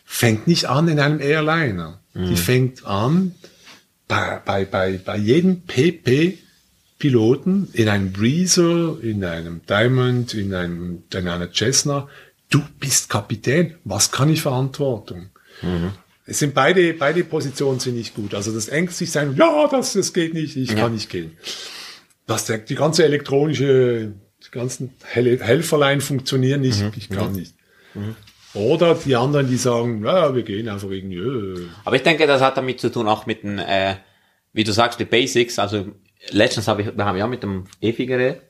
fängt 0.05 0.47
nicht 0.47 0.67
an 0.67 0.89
in 0.89 0.99
einem 1.01 1.21
Airliner. 1.21 2.01
Die 2.15 2.37
fängt 2.37 2.85
an 2.87 3.35
bei, 4.09 4.41
bei, 4.45 4.65
bei, 4.65 4.99
bei 4.99 5.17
jedem 5.17 5.63
PP-Piloten, 6.99 7.69
in 7.73 7.89
einem 7.89 8.13
Breezer, 8.13 8.97
in 9.01 9.25
einem 9.25 9.61
Diamond, 9.69 10.35
in, 10.35 10.53
einem, 10.55 11.05
in 11.13 11.29
einer 11.29 11.53
Cessna. 11.53 12.09
Du 12.51 12.61
bist 12.81 13.09
Kapitän. 13.09 13.75
Was 13.85 14.11
kann 14.11 14.29
ich 14.29 14.43
Verantwortung? 14.43 15.31
Es 16.27 16.41
sind 16.41 16.55
beide, 16.55 16.95
beide 16.95 17.23
Positionen 17.25 17.79
sind 17.79 17.95
nicht 17.97 18.15
gut. 18.15 18.35
Also 18.35 18.53
das 18.53 18.69
ängstlich 18.69 19.13
sein, 19.13 19.37
ja, 19.37 19.69
das, 19.69 19.93
das 19.93 20.13
geht 20.13 20.35
nicht, 20.35 20.57
ich 20.57 20.75
kann 20.75 20.93
nicht 20.95 21.09
gehen. 21.11 21.37
Das, 22.31 22.47
der- 22.47 22.59
die 22.59 22.75
ganze 22.77 23.05
elektronische, 23.05 24.13
die 24.47 24.51
ganzen 24.51 24.95
Hel 25.05 25.39
Helferlein 25.41 26.01
funktionieren 26.01 26.61
nicht, 26.63 26.83
ich 26.97 27.09
kann 27.11 27.33
nicht. 27.33 27.55
Oder 28.55 28.95
die 28.95 29.15
anderen, 29.17 29.49
die 29.49 29.57
sagen, 29.57 30.05
ja, 30.05 30.35
wir 30.35 30.43
gehen 30.43 30.69
einfach 30.69 30.91
irgendwie. 30.91 31.19
äh. 31.19 31.67
Aber 31.85 31.97
ich 31.97 32.03
denke, 32.03 32.27
das 32.27 32.41
hat 32.43 32.57
damit 32.57 32.81
zu 32.81 32.91
tun, 32.91 33.07
auch 33.07 33.27
mit 33.27 33.43
den, 33.45 33.59
äh, 33.59 33.95
wie 34.53 34.65
du 34.65 34.73
sagst, 34.73 34.99
die 34.99 35.05
Basics. 35.05 35.59
Also 35.59 35.87
letztens 36.31 36.67
habe 36.67 36.83
ich, 36.83 36.89
da 36.97 37.05
haben 37.05 37.17
wir 37.17 37.25
auch 37.25 37.29
mit 37.31 37.43
dem 37.45 37.65
Efi 37.81 38.07
geredet 38.07 38.43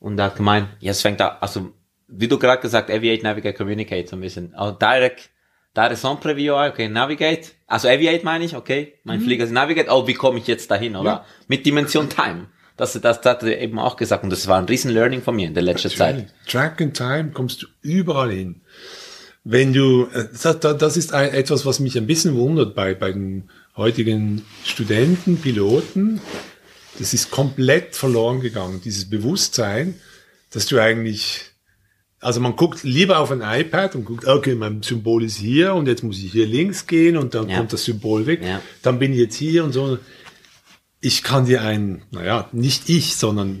und 0.00 0.18
er 0.18 0.26
hat 0.26 0.36
gemeint, 0.36 0.68
ja, 0.80 0.90
es 0.90 1.02
fängt 1.02 1.20
da, 1.20 1.38
also 1.40 1.72
wie 2.08 2.26
du 2.26 2.38
gerade 2.38 2.60
gesagt, 2.62 2.90
Aviate, 2.90 3.22
Navigate, 3.22 3.56
Communicate 3.56 4.08
so 4.08 4.16
ein 4.16 4.20
bisschen. 4.20 4.54
Also 4.54 4.76
direct, 4.76 5.30
direct 5.76 6.04
on 6.04 6.18
Preview, 6.18 6.54
okay, 6.54 6.88
Navigate, 6.88 7.48
also 7.66 7.86
Aviate 7.88 8.24
meine 8.24 8.44
ich, 8.44 8.56
okay, 8.56 8.94
mein 9.04 9.20
Flieger 9.20 9.44
ist 9.44 9.52
Navigate, 9.52 9.88
oh, 9.90 10.06
wie 10.06 10.14
komme 10.14 10.38
ich 10.38 10.46
jetzt 10.48 10.70
dahin, 10.70 10.96
oder? 10.96 11.10
Ja. 11.10 11.24
Mit 11.48 11.64
Dimension 11.66 12.08
Time. 12.08 12.46
Das, 12.78 12.92
das, 12.94 13.20
das 13.20 13.24
hat 13.24 13.42
er 13.42 13.60
eben 13.60 13.78
auch 13.78 13.96
gesagt 13.96 14.24
und 14.24 14.30
das 14.30 14.46
war 14.46 14.56
ein 14.58 14.64
riesen 14.64 14.90
Learning 14.92 15.20
von 15.20 15.36
mir 15.36 15.48
in 15.48 15.54
der 15.54 15.62
letzten 15.64 15.90
Zeit. 15.90 16.32
Track 16.46 16.80
and 16.80 16.96
Time 16.96 17.30
kommst 17.34 17.62
du 17.62 17.66
überall 17.82 18.30
hin. 18.30 18.62
Wenn 19.44 19.72
du, 19.72 20.06
äh, 20.14 20.24
das, 20.42 20.60
das 20.60 20.96
ist 20.96 21.12
ein, 21.12 21.30
etwas, 21.34 21.66
was 21.66 21.80
mich 21.80 21.96
ein 21.98 22.06
bisschen 22.06 22.34
wundert 22.36 22.74
bei, 22.74 22.94
bei 22.94 23.12
den 23.12 23.50
heutigen 23.76 24.44
Studenten, 24.64 25.38
Piloten. 25.38 26.20
Das 26.98 27.14
ist 27.14 27.30
komplett 27.30 27.94
verloren 27.94 28.40
gegangen, 28.40 28.80
dieses 28.84 29.08
Bewusstsein, 29.08 29.94
dass 30.50 30.66
du 30.66 30.80
eigentlich, 30.80 31.42
also 32.20 32.40
man 32.40 32.56
guckt 32.56 32.82
lieber 32.82 33.20
auf 33.20 33.30
ein 33.30 33.40
iPad 33.40 33.94
und 33.94 34.04
guckt, 34.04 34.26
okay, 34.26 34.54
mein 34.56 34.82
Symbol 34.82 35.22
ist 35.22 35.36
hier 35.36 35.74
und 35.74 35.86
jetzt 35.86 36.02
muss 36.02 36.18
ich 36.18 36.32
hier 36.32 36.46
links 36.46 36.86
gehen 36.88 37.16
und 37.16 37.34
dann 37.34 37.48
Ja. 37.48 37.58
kommt 37.58 37.72
das 37.72 37.84
Symbol 37.84 38.26
weg, 38.26 38.40
Ja. 38.42 38.60
dann 38.82 38.98
bin 38.98 39.12
ich 39.12 39.18
jetzt 39.20 39.36
hier 39.36 39.62
und 39.62 39.72
so. 39.72 39.98
Ich 41.00 41.22
kann 41.22 41.46
dir 41.46 41.62
ein, 41.62 42.02
naja, 42.10 42.48
nicht 42.52 42.88
ich, 42.88 43.16
sondern 43.16 43.60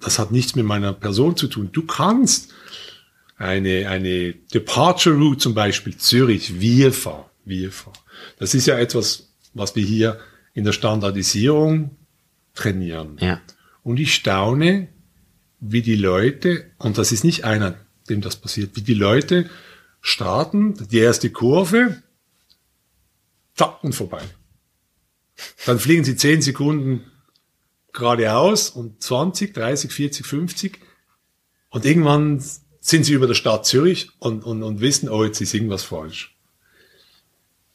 das 0.00 0.18
hat 0.18 0.30
nichts 0.32 0.54
mit 0.54 0.64
meiner 0.64 0.92
Person 0.92 1.36
zu 1.36 1.48
tun. 1.48 1.70
Du 1.72 1.84
kannst 1.84 2.52
eine, 3.36 3.88
eine 3.88 4.34
Departure 4.34 5.16
Route 5.16 5.38
zum 5.38 5.54
Beispiel 5.54 5.96
Zürich, 5.96 6.60
wir 6.60 6.92
fahren, 6.92 7.24
wir 7.44 7.72
fahren. 7.72 7.98
Das 8.38 8.54
ist 8.54 8.66
ja 8.66 8.78
etwas, 8.78 9.32
was 9.54 9.74
wir 9.76 9.84
hier 9.84 10.20
in 10.52 10.64
der 10.64 10.72
Standardisierung 10.72 11.96
trainieren. 12.54 13.16
Ja. 13.20 13.40
Und 13.82 13.98
ich 13.98 14.14
staune, 14.14 14.88
wie 15.58 15.82
die 15.82 15.96
Leute, 15.96 16.70
und 16.78 16.98
das 16.98 17.12
ist 17.12 17.24
nicht 17.24 17.44
einer, 17.44 17.76
dem 18.08 18.20
das 18.20 18.36
passiert, 18.36 18.76
wie 18.76 18.82
die 18.82 18.94
Leute 18.94 19.48
starten, 20.00 20.74
die 20.90 20.98
erste 20.98 21.30
Kurve, 21.30 22.02
zack 23.54 23.82
und 23.84 23.94
vorbei. 23.94 24.22
Dann 25.66 25.78
fliegen 25.78 26.04
sie 26.04 26.16
10 26.16 26.42
Sekunden 26.42 27.04
geradeaus 27.92 28.70
und 28.70 29.02
20, 29.02 29.54
30, 29.54 29.92
40, 29.92 30.26
50 30.26 30.78
und 31.70 31.84
irgendwann 31.84 32.42
sind 32.80 33.04
sie 33.04 33.12
über 33.12 33.26
der 33.26 33.34
Stadt 33.34 33.66
Zürich 33.66 34.10
und, 34.18 34.44
und, 34.44 34.62
und 34.62 34.80
wissen, 34.80 35.08
oh, 35.08 35.24
jetzt 35.24 35.40
ist 35.40 35.54
irgendwas 35.54 35.84
falsch. 35.84 36.36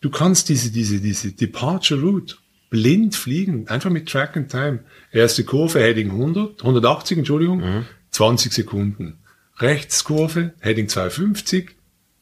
Du 0.02 0.10
kannst 0.10 0.50
diese, 0.50 0.72
diese, 0.72 1.00
diese 1.00 1.32
Departure 1.32 2.02
Route 2.02 2.36
blind 2.70 3.16
fliegen, 3.16 3.68
einfach 3.68 3.90
mit 3.90 4.10
Track 4.10 4.36
and 4.36 4.52
Time. 4.52 4.84
Erste 5.12 5.44
Kurve, 5.44 5.80
Heading 5.80 6.12
100, 6.12 6.62
180, 6.62 7.20
Entschuldigung, 7.20 7.86
20 8.12 8.54
Sekunden. 8.54 9.20
Rechtskurve, 9.58 10.54
Heading 10.60 10.90
250, 10.90 11.72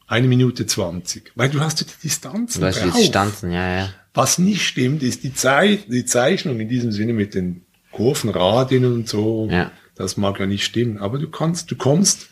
eine 0.08 0.28
Minute 0.28 0.66
20. 0.66 1.32
Weil 1.36 1.50
du 1.50 1.60
hast 1.60 1.82
ja 1.82 1.88
die 1.88 2.08
Distanzen 2.08 2.62
Du 2.62 2.68
weißt, 2.68 2.84
die. 2.84 2.92
Distanzen, 2.92 3.52
ja, 3.52 3.78
ja. 3.78 3.94
Was 4.14 4.38
nicht 4.38 4.62
stimmt, 4.66 5.02
ist 5.04 5.24
die, 5.24 5.34
Zei 5.34 5.80
die 5.88 6.06
Zeichnung 6.06 6.60
in 6.60 6.70
diesem 6.70 6.92
Sinne 6.92 7.14
mit 7.14 7.34
den 7.34 7.64
Kurvenradien 7.92 8.86
und 8.86 9.08
so. 9.10 9.48
Ja. 9.52 9.72
Das 9.96 10.18
mag 10.18 10.40
ja 10.40 10.46
nicht 10.46 10.64
stimmen. 10.66 10.98
Aber 10.98 11.18
du 11.20 11.30
kannst, 11.30 11.72
du 11.72 11.76
kommst 11.76 12.30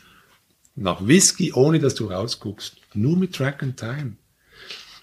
nach 0.76 1.06
Whisky, 1.06 1.52
ohne 1.52 1.78
dass 1.78 1.94
du 1.94 2.06
rausguckst. 2.06 2.76
Nur 2.94 3.16
mit 3.16 3.34
Track 3.34 3.62
and 3.62 3.76
Time. 3.76 4.12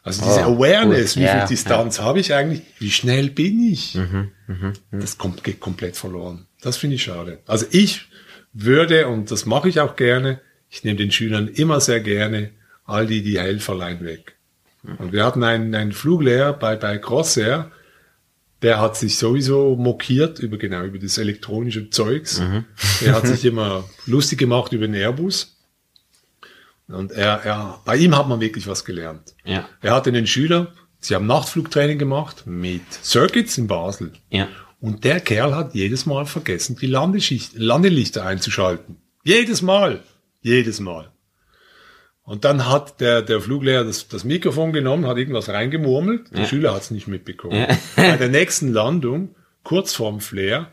Also 0.04 0.24
diese 0.24 0.42
Oh, 0.48 0.56
Awareness, 0.56 1.14
gut. 1.14 1.22
wie 1.24 1.26
Ja, 1.26 1.40
viel 1.40 1.48
Distanz 1.50 2.00
habe 2.00 2.20
ich 2.22 2.34
eigentlich, 2.34 2.62
wie 2.80 2.90
schnell 2.92 3.30
bin 3.30 3.60
ich, 3.62 3.96
Mhm, 3.96 4.74
das 4.92 5.18
kommt, 5.18 5.44
geht 5.44 5.60
komplett 5.60 5.98
verloren. 5.98 6.48
Das 6.62 6.78
finde 6.78 6.96
ich 6.96 7.04
schade. 7.04 7.40
Also 7.46 7.66
ich 7.72 8.08
würde, 8.54 9.08
und 9.08 9.30
das 9.30 9.46
mache 9.46 9.68
ich 9.70 9.80
auch 9.82 9.96
gerne, 9.98 10.40
ich 10.70 10.84
nehme 10.84 10.98
den 10.98 11.12
Schülern 11.12 11.48
immer 11.50 11.82
sehr 11.82 12.00
gerne 12.00 12.52
all 12.86 13.06
die, 13.08 13.22
die 13.22 13.40
Helferlein 13.40 14.04
weg. 14.04 14.36
Und 14.84 15.12
wir 15.12 15.26
hatten 15.26 15.44
einen, 15.44 15.76
einen 15.76 15.92
Fluglehrer 15.92 16.54
bei, 16.54 16.76
bei 16.76 16.98
Crossair, 16.98 17.72
der 18.62 18.80
hat 18.80 18.98
sich 18.98 19.18
sowieso 19.18 19.76
mokiert 19.76 20.40
über 20.40 20.58
genau 20.58 20.84
über 20.84 21.00
das 21.00 21.18
elektronische 21.18 21.90
Zeugs. 21.90 22.42
Er 23.04 23.14
hat 23.14 23.28
sich 23.28 23.46
immer 23.46 23.86
lustig 24.06 24.40
gemacht 24.40 24.74
über 24.74 24.86
den 24.86 24.96
Airbus. 24.96 25.56
Und 26.88 27.12
er, 27.12 27.42
er, 27.44 27.82
bei 27.86 27.96
ihm 27.98 28.18
hat 28.18 28.28
man 28.28 28.42
wirklich 28.42 28.68
was 28.68 28.84
gelernt. 28.84 29.36
Ja. 29.46 29.70
Er 29.82 29.94
hatte 29.94 30.10
einen 30.10 30.28
Schüler, 30.28 30.74
sie 31.00 31.16
haben 31.16 31.28
Nachtflugtraining 31.28 32.00
gemacht 32.00 32.48
mit 32.48 32.82
Circuits 32.92 33.58
in 33.58 33.68
Basel. 33.68 34.12
Ja. 34.30 34.48
Und 34.82 35.04
der 35.04 35.20
Kerl 35.20 35.56
hat 35.56 35.76
jedes 35.76 36.06
Mal 36.06 36.26
vergessen, 36.26 36.78
die 36.82 36.88
Landeschicht, 36.88 37.54
Landelichter 37.56 38.26
einzuschalten. 38.26 38.98
Jedes 39.24 39.62
Mal. 39.62 40.04
Jedes 40.42 40.80
Mal. 40.80 41.12
Und 42.30 42.46
dann 42.46 42.70
hat 42.70 43.02
der, 43.02 43.24
der 43.24 43.42
Fluglehrer 43.42 43.84
das, 43.84 44.08
das 44.08 44.24
Mikrofon 44.24 44.72
genommen, 44.72 45.08
hat 45.08 45.18
irgendwas 45.18 45.50
reingemurmelt. 45.50 46.30
Der 46.32 46.46
Schüler 46.46 46.76
hat 46.76 46.84
es 46.84 46.92
nicht 46.92 47.08
mitbekommen. 47.08 47.56
Ja. 47.56 47.68
Bei 47.96 48.18
der 48.18 48.30
nächsten 48.30 48.72
Landung, 48.72 49.36
kurz 49.64 49.94
vorm 49.94 50.22
Flair, 50.22 50.72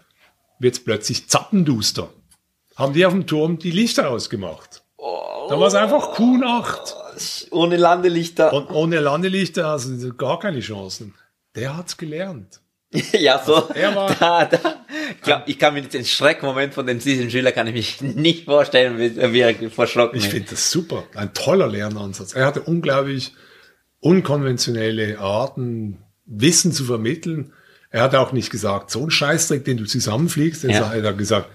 wird 0.58 0.74
es 0.74 0.84
plötzlich 0.84 1.28
zappenduster. 1.28 2.10
Haben 2.76 2.92
die 2.92 3.06
auf 3.06 3.14
dem 3.14 3.26
Turm 3.26 3.58
die 3.58 3.70
Lichter 3.70 4.10
ausgemacht. 4.10 4.82
Da 4.98 5.58
war 5.58 5.66
es 5.68 5.74
einfach 5.74 6.18
Q8. 6.18 7.50
Ohne 7.52 7.78
Landelichter. 7.78 8.52
Und 8.52 8.70
ohne 8.70 9.00
Landelichter, 9.00 9.68
also 9.68 10.12
gar 10.12 10.38
keine 10.38 10.60
Chancen. 10.60 11.14
Der 11.54 11.74
hat's 11.74 11.96
gelernt. 11.96 12.60
ja, 13.12 13.42
so. 13.42 13.68
er 13.72 13.96
war- 13.96 14.14
da, 14.14 14.44
da. 14.44 14.58
Ich, 15.10 15.20
glaub, 15.22 15.42
ich 15.46 15.58
kann 15.58 15.74
mir 15.74 15.82
den 15.82 16.04
Schreckmoment 16.04 16.74
von 16.74 16.86
dem 16.86 16.98
diesem 16.98 17.30
Schüler 17.30 17.52
kann 17.52 17.66
ich 17.66 17.74
mich 17.74 18.00
nicht 18.00 18.44
vorstellen, 18.44 18.98
wie, 18.98 19.40
er 19.40 19.70
verschrocken 19.70 20.18
Ich 20.18 20.28
finde 20.28 20.50
das 20.50 20.70
super. 20.70 21.04
Ein 21.14 21.32
toller 21.34 21.68
Lernansatz. 21.68 22.34
Er 22.34 22.46
hatte 22.46 22.62
unglaublich 22.62 23.32
unkonventionelle 24.00 25.18
Arten, 25.18 25.98
Wissen 26.26 26.72
zu 26.72 26.84
vermitteln. 26.84 27.52
Er 27.90 28.02
hat 28.02 28.14
auch 28.14 28.32
nicht 28.32 28.50
gesagt, 28.50 28.90
so 28.90 29.04
ein 29.04 29.10
Scheißdreck, 29.10 29.64
den 29.64 29.76
du 29.76 29.84
zusammenfliegst. 29.84 30.64
Er 30.64 30.70
Ja. 30.70 30.88
hat 30.88 31.02
er 31.02 31.12
gesagt, 31.12 31.48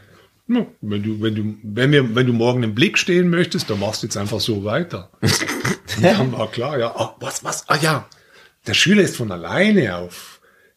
"Na, 0.48 0.66
wenn 0.82 1.04
du, 1.04 1.22
wenn 1.22 1.36
du, 1.36 1.56
wenn 1.64 1.92
wir, 1.92 2.16
wenn 2.16 2.28
du 2.28 2.34
morgen 2.34 2.64
im 2.64 2.74
Blick 2.74 2.98
stehen 2.98 3.30
möchtest, 3.30 3.70
dann 3.70 3.80
machst 3.80 4.02
du 4.04 4.08
jetzt 4.08 4.18
einfach 4.18 4.40
so 4.40 4.64
weiter. 4.64 5.12
Und 5.22 6.04
dann 6.04 6.32
war 6.32 6.50
klar, 6.50 6.80
ja, 6.80 6.96
ah, 6.96 7.16
was, 7.20 7.44
was, 7.44 7.68
ah 7.70 7.78
ja, 7.82 8.08
der 8.68 8.74
Schüler 8.74 9.02
ist 9.04 9.18
von 9.18 9.32
alleine 9.32 9.98
auf 9.98 10.31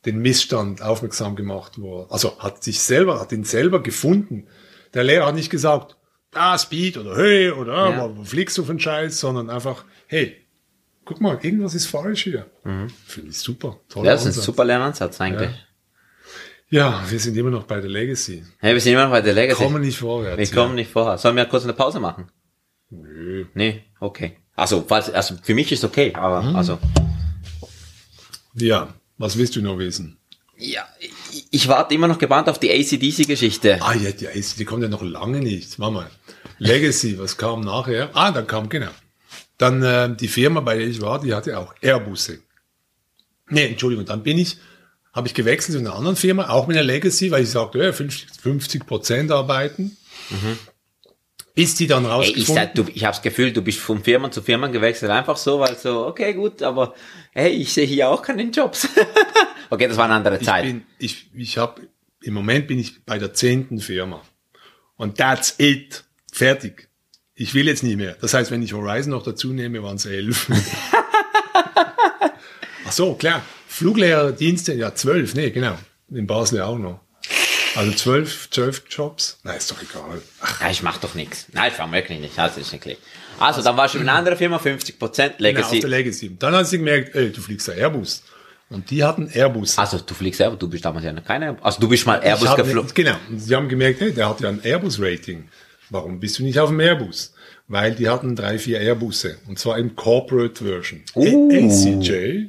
den 0.07 0.19
Missstand 0.19 0.83
aufmerksam 0.83 1.37
gemacht 1.37 1.81
worden. 1.81 2.11
Also 2.11 2.38
hat 2.38 2.62
sich 2.62 2.81
selber, 2.81 3.21
hat 3.21 3.33
ihn 3.33 3.45
selber 3.45 3.83
gefunden. 3.83 4.47
Der 4.93 5.05
Lehrer 5.05 5.27
hat 5.27 5.35
nicht 5.35 5.51
gesagt, 5.51 5.97
ah, 6.35 6.59
Speed 6.59 6.99
oder 6.99 7.17
hey 7.17 7.51
oder 7.51 7.73
ah, 7.75 7.90
Ja. 7.90 8.17
wo 8.17 8.25
fliegst 8.25 8.57
du 8.59 8.64
für 8.64 8.71
einen 8.71 8.81
Scheiß, 8.81 9.19
sondern 9.21 9.51
einfach, 9.51 9.85
hey, 10.07 10.37
guck 11.05 11.21
mal, 11.21 11.38
irgendwas 11.43 11.75
ist 11.75 11.87
falsch 11.87 12.25
hier. 12.25 12.47
Finde 13.07 13.31
ich 13.31 13.38
super. 13.38 13.79
Toller 13.88 14.03
Mhm. 14.03 14.07
Ja, 14.07 14.12
das 14.12 14.21
ist 14.23 14.27
ein 14.27 14.29
Ansatz. 14.31 14.45
super 14.45 14.64
Lernansatz 14.64 15.21
eigentlich. 15.21 15.51
Ja, 16.71 17.05
wir 17.09 17.21
sind 17.21 17.37
immer 17.37 17.51
noch 17.51 17.64
bei 17.64 17.81
der 17.81 17.90
Legacy. 17.90 18.45
Hey, 18.59 18.73
wir 18.75 18.81
sind 18.81 18.95
immer 18.95 19.05
noch 19.05 19.11
bei 19.12 19.21
der 19.21 19.35
Legacy. 19.35 19.62
Kommen 19.62 19.83
nicht 19.83 19.99
vorwärts. 19.99 20.38
wir 20.38 20.57
kommen 20.61 20.75
nicht 20.75 20.90
vorher. 20.90 21.19
Sollen 21.19 21.37
wir 21.37 21.45
kurz 21.45 21.64
eine 21.64 21.73
Pause 21.75 22.01
machen? 22.01 22.31
Nö. 22.90 23.45
Nee, 23.55 23.85
okay. 24.01 24.37
Also, 24.57 24.85
falls, 24.87 25.11
also 25.11 25.37
für 25.43 25.55
mich 25.55 25.71
ist 25.73 25.85
okay, 25.85 26.12
aber 26.14 26.43
Mhm. 26.43 26.57
also 26.57 26.79
Ja, 28.55 28.88
was 29.18 29.38
willst 29.38 29.57
du 29.57 29.62
noch 29.62 29.79
wissen? 29.79 30.18
Ja, 30.57 30.87
ich, 31.33 31.46
ich 31.50 31.68
warte 31.68 31.94
immer 31.94 32.07
noch 32.09 32.18
gebannt 32.18 32.48
auf 32.48 32.59
die 32.59 32.70
ACDC-Geschichte. 32.70 33.79
Ah, 33.81 33.94
ja, 33.94 34.12
die, 34.12 34.29
die 34.59 34.64
kommt 34.64 34.83
ja 34.83 34.88
noch 34.88 35.03
lange 35.03 35.40
nicht. 35.40 35.79
Warte 35.79 35.94
mal. 35.94 36.11
Legacy, 36.59 37.18
was 37.18 37.37
kam 37.37 37.62
nachher? 37.62 38.11
Ah, 38.14 38.31
dann 38.31 38.46
kam, 38.46 38.68
genau. 38.68 38.90
Dann 39.59 39.83
äh, 39.83 40.14
die 40.14 40.29
Firma, 40.29 40.61
bei 40.61 40.77
der 40.77 40.87
ich 40.87 41.00
war, 41.00 41.20
die 41.20 41.35
hatte 41.35 41.59
auch 41.59 41.74
Airbusse. 41.81 42.38
Nee, 43.48 43.66
Entschuldigung, 43.66 44.05
dann 44.05 44.22
bin 44.22 44.38
ich, 44.38 44.59
habe 45.12 45.29
ich 45.29 45.35
gewechselt 45.35 45.74
zu 45.74 45.81
einer 45.81 45.94
anderen 45.94 46.16
Firma, 46.16 46.48
auch 46.48 46.66
mit 46.66 46.77
einer 46.77 46.87
Legacy, 46.87 47.31
weil 47.31 47.42
ich 47.42 47.50
sagte, 47.50 47.79
ja, 47.79 47.92
50 47.92 48.87
Prozent 48.87 49.31
arbeiten. 49.31 49.96
Bis 51.55 51.77
die 51.77 51.87
dann 51.87 52.05
Ey, 52.05 52.09
ich 52.09 52.12
rausgefunden 52.12 52.64
sag, 52.64 52.75
du, 52.75 52.85
ich 52.93 53.05
habe 53.05 53.14
das 53.14 53.23
Gefühl, 53.23 53.53
du 53.53 53.62
bist 53.62 53.79
von 53.79 54.03
Firma 54.03 54.31
zu 54.31 54.43
Firma 54.43 54.67
gewechselt, 54.67 55.12
einfach 55.12 55.37
so, 55.37 55.61
weil 55.61 55.77
so, 55.77 56.07
okay, 56.07 56.35
gut, 56.35 56.62
aber 56.62 56.95
hey, 57.33 57.53
ich 57.53 57.73
sehe 57.73 57.87
hier 57.87 58.09
auch 58.09 58.23
keinen 58.23 58.51
Jobs. 58.51 58.88
okay, 59.71 59.87
das 59.87 59.97
war 59.97 60.07
eine 60.07 60.14
andere 60.14 60.38
ich 60.38 60.45
Zeit. 60.45 60.64
bin, 60.64 60.83
ich, 60.99 61.31
ich 61.35 61.59
habe, 61.59 61.83
im 62.23 62.35
Moment 62.35 62.67
bin 62.67 62.81
ich 62.81 63.05
bei 63.05 63.19
der 63.19 63.35
zehnten 63.35 63.79
Firma. 63.79 64.23
Und 64.97 65.19
that's 65.19 65.55
it. 65.59 66.05
Fertig. 66.33 66.88
Ich 67.35 67.55
will 67.55 67.67
jetzt 67.67 67.85
nicht 67.85 67.97
mehr. 67.97 68.17
Das 68.21 68.35
heißt, 68.35 68.51
wenn 68.51 68.62
ich 68.62 68.73
Horizon 68.73 69.11
noch 69.11 69.23
dazu 69.23 69.53
nehme, 69.53 69.83
waren 69.83 69.97
es 69.97 70.07
elf. 70.07 70.51
Ach 72.87 72.93
so, 72.93 73.14
klar. 73.14 73.43
Fluglehrerdienste, 73.69 74.75
ja, 74.75 74.95
zwölf, 74.95 75.35
nee, 75.35 75.51
genau. 75.51 75.79
In 76.11 76.27
Basel 76.27 76.62
auch 76.62 76.79
noch. 76.79 77.01
Also 77.77 77.93
zwölf, 77.93 78.51
zwölf 78.51 78.83
Jobs. 78.89 79.39
Nein, 79.43 79.57
ist 79.57 79.71
doch 79.71 79.83
egal. 79.83 80.23
Ach, 80.41 80.61
ja, 80.61 80.71
ich 80.71 80.83
mach 80.83 80.99
doch 80.99 81.15
nichts. 81.15 81.47
Nein, 81.53 81.71
ich 81.73 81.79
war 81.79 81.91
wirklich 81.91 82.21
nicht. 82.21 82.39
Also, 82.39 82.61
ist 82.61 82.73
nicht. 82.73 82.99
Also, 83.39 83.63
dann 83.63 83.77
warst 83.77 83.95
du 83.95 83.99
in 83.99 84.09
einer 84.09 84.19
anderen 84.19 84.39
Firma, 84.39 84.59
50% 84.59 84.99
genau, 84.99 85.25
auf 85.27 85.39
Legacy. 85.39 85.81
der 85.81 85.91
Legacy. 85.91 86.37
Dann 86.39 86.55
hat 86.55 86.69
sie 86.69 86.79
gemerkt, 86.79 87.15
ey, 87.15 87.33
du 87.33 87.41
fliegst 87.41 87.69
der 87.69 87.77
Airbus. 87.77 88.23
Und 88.71 88.91
die 88.91 89.05
hatten 89.05 89.29
Airbus. 89.29 89.79
also, 89.79 89.99
du 89.99 90.15
fliegst 90.15 90.39
selber, 90.39 90.57
du 90.57 90.69
bist 90.69 90.85
damals 90.85 91.05
ja 91.05 91.13
noch 91.13 91.25
keine, 91.25 91.57
also 91.63 91.81
du 91.81 91.89
bist 91.89 92.07
mal 92.07 92.21
Airbus 92.23 92.49
hab 92.49 92.57
geflogen. 92.57 92.91
Genau. 92.95 93.17
Und 93.29 93.41
sie 93.41 93.55
haben 93.55 93.69
gemerkt, 93.69 94.01
hey, 94.01 94.13
der 94.13 94.29
hat 94.29 94.41
ja 94.41 94.49
ein 94.49 94.63
Airbus-Rating. 94.63 95.49
Warum 95.91 96.19
bist 96.19 96.39
du 96.39 96.45
nicht 96.45 96.59
auf 96.59 96.71
dem 96.71 96.81
Airbus? 96.81 97.35
Weil 97.67 97.95
die 97.95 98.09
hatten 98.09 98.37
drei, 98.37 98.59
vier 98.59 98.81
Airbusse. 98.81 99.39
Und 99.49 99.59
zwar 99.59 99.79
im 99.79 99.97
Corporate 99.97 100.65
Version. 100.65 101.03
Uh. 101.15 101.51
ACJ, 101.51 102.47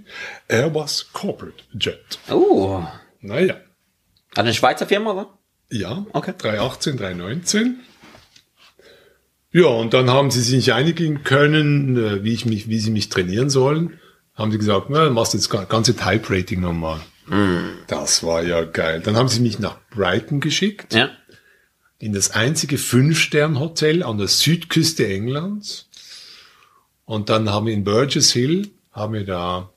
Airbus 0.47 1.09
Corporate 1.13 1.63
Jet. 1.73 2.19
Oh, 2.29 2.83
Naja. 3.21 3.55
Eine 4.35 4.53
Schweizer 4.53 4.85
Firma, 4.87 5.11
oder? 5.11 5.37
Ja. 5.69 6.05
Okay. 6.13 6.33
318, 6.37 6.97
319. 6.97 7.79
Ja, 9.51 9.67
und 9.67 9.93
dann 9.93 10.09
haben 10.09 10.31
sie 10.31 10.41
sich 10.41 10.55
nicht 10.55 10.73
einigen 10.73 11.23
können, 11.23 11.97
äh, 11.97 12.23
wie, 12.23 12.33
ich 12.33 12.45
mich, 12.45 12.67
wie 12.67 12.79
sie 12.79 12.91
mich 12.91 13.09
trainieren 13.09 13.49
sollen. 13.49 13.99
Haben 14.33 14.51
sie 14.51 14.57
gesagt, 14.57 14.87
na, 14.89 15.09
machst 15.09 15.33
du 15.33 15.37
jetzt 15.37 15.53
das 15.53 15.69
ganze 15.69 15.95
Type-Rating 15.95 16.59
nochmal. 16.59 16.99
Das 17.87 18.21
war 18.23 18.43
ja 18.43 18.65
geil. 18.65 19.01
Dann 19.01 19.15
haben 19.15 19.29
sie 19.29 19.39
mich 19.39 19.57
nach 19.59 19.77
Brighton 19.89 20.41
geschickt. 20.41 20.93
Ja. 20.93 21.09
in 21.97 22.11
das 22.13 22.31
einzige 22.31 22.77
Fünf-Stern-Hotel 22.77 24.03
an 24.03 24.17
der 24.17 24.27
Südküste 24.27 25.07
Englands. 25.07 25.89
Und 27.05 27.29
dann 27.29 27.49
haben 27.49 27.65
wir 27.67 27.73
in 27.73 27.83
Burgess 27.85 28.33
Hill, 28.33 28.69
haben 28.91 29.13
wir 29.13 29.25
da 29.25 29.71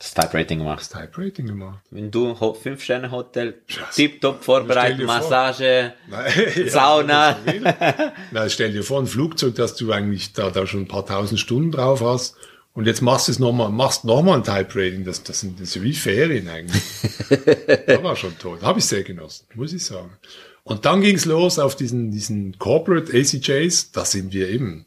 Das 0.00 0.14
Type-Rating 0.14 0.58
gemacht. 0.60 0.90
Type-Rating 0.90 1.46
gemacht. 1.46 1.80
Wenn 1.90 2.10
du 2.10 2.40
Ho- 2.40 2.54
Fünf-Sterne-Hotel, 2.54 3.60
Scheiße. 3.66 3.94
tiptop 3.94 4.36
Stell 4.36 4.44
vorbereitet. 4.44 5.06
Massage, 5.06 5.92
Nein, 6.08 6.32
Sauna. 6.68 7.36
das. 7.44 8.12
Na, 8.32 8.48
stell 8.48 8.72
dir 8.72 8.82
vor, 8.82 8.98
ein 9.00 9.06
Flugzeug, 9.06 9.54
dass 9.56 9.76
du 9.76 9.92
eigentlich 9.92 10.32
da, 10.32 10.48
da 10.50 10.66
schon 10.66 10.80
ein 10.80 10.88
paar 10.88 11.04
tausend 11.04 11.38
Stunden 11.38 11.70
drauf 11.70 12.00
hast. 12.00 12.34
Und 12.72 12.86
jetzt 12.86 13.02
machst 13.02 13.28
du 13.28 13.32
es 13.32 13.38
nochmal, 13.38 13.68
machst 13.70 14.06
nochmal 14.06 14.38
ein 14.38 14.44
Type-Rating. 14.44 15.04
Das, 15.04 15.22
das, 15.22 15.40
sind, 15.40 15.60
das 15.60 15.76
ist 15.76 15.82
wie 15.82 15.92
Ferien 15.92 16.48
eigentlich. 16.48 16.82
das 17.86 18.02
war 18.02 18.16
schon 18.16 18.38
toll. 18.38 18.58
Habe 18.62 18.78
ich 18.78 18.86
sehr 18.86 19.02
genossen, 19.02 19.44
muss 19.54 19.74
ich 19.74 19.84
sagen. 19.84 20.16
Und 20.62 20.86
dann 20.86 21.02
ging's 21.02 21.26
los 21.26 21.58
auf 21.58 21.76
diesen, 21.76 22.10
diesen 22.10 22.58
Corporate 22.58 23.12
ACJs. 23.14 23.92
Da 23.92 24.06
sind 24.06 24.32
wir 24.32 24.48
eben 24.48 24.86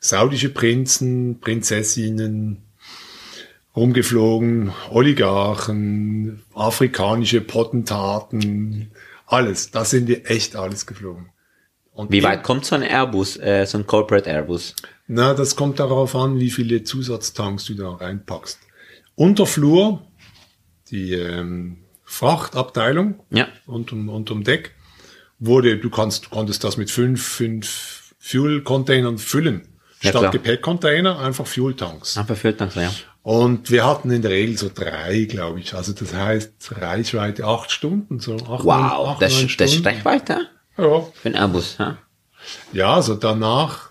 saudische 0.00 0.48
Prinzen, 0.48 1.38
Prinzessinnen, 1.40 2.62
rumgeflogen, 3.76 4.72
Oligarchen, 4.90 6.42
afrikanische 6.54 7.40
Potentaten, 7.40 8.90
alles. 9.26 9.70
Da 9.70 9.84
sind 9.84 10.08
wir 10.08 10.30
echt 10.30 10.56
alles 10.56 10.86
geflogen. 10.86 11.30
Und 11.92 12.12
Wie 12.12 12.22
weit 12.22 12.44
kommt 12.44 12.64
so 12.64 12.76
ein 12.76 12.82
Airbus, 12.82 13.36
äh, 13.38 13.64
so 13.66 13.78
ein 13.78 13.86
Corporate 13.86 14.28
Airbus? 14.30 14.74
na, 15.10 15.32
das 15.34 15.56
kommt 15.56 15.78
darauf 15.80 16.14
an, 16.14 16.38
wie 16.38 16.50
viele 16.50 16.84
Zusatztanks 16.84 17.64
du 17.64 17.74
da 17.74 17.90
reinpackst. 17.90 18.58
Unterflur, 19.14 20.02
die 20.90 21.14
ähm, 21.14 21.78
Frachtabteilung 22.04 23.20
Ja. 23.30 23.48
unterm, 23.66 24.08
unterm 24.10 24.44
Deck, 24.44 24.74
wurde, 25.38 25.78
du 25.78 25.90
kannst, 25.90 26.30
konntest 26.30 26.62
das 26.62 26.76
mit 26.76 26.90
fünf, 26.90 27.26
fünf 27.26 28.14
Fuel-Containern 28.18 29.18
füllen. 29.18 29.68
Ja, 30.02 30.10
Statt. 30.10 30.32
Gepäckcontainer 30.32 31.18
einfach 31.18 31.46
Fuel-Tanks. 31.46 32.16
Einfach 32.18 32.36
so, 32.36 32.80
ja. 32.80 32.92
Und 33.22 33.70
wir 33.70 33.84
hatten 33.86 34.10
in 34.10 34.22
der 34.22 34.30
Regel 34.30 34.56
so 34.56 34.70
drei, 34.72 35.24
glaube 35.28 35.60
ich. 35.60 35.74
Also 35.74 35.92
das 35.92 36.14
heißt 36.14 36.52
Reichweite 36.80 37.44
acht 37.44 37.70
Stunden, 37.70 38.20
so 38.20 38.36
acht, 38.36 38.46
neun- 38.46 38.64
Wow, 38.64 39.08
acht, 39.08 39.22
das, 39.22 39.32
neun 39.34 39.50
das 39.58 39.70
ist 39.72 39.78
Stunden. 39.80 40.04
weiter 40.04 40.40
Ja, 40.78 41.00
für 41.00 41.26
einen 41.26 41.34
Airbus, 41.34 41.76
ja. 41.78 41.98
Ja, 42.72 42.94
also 42.94 43.14
danach, 43.16 43.90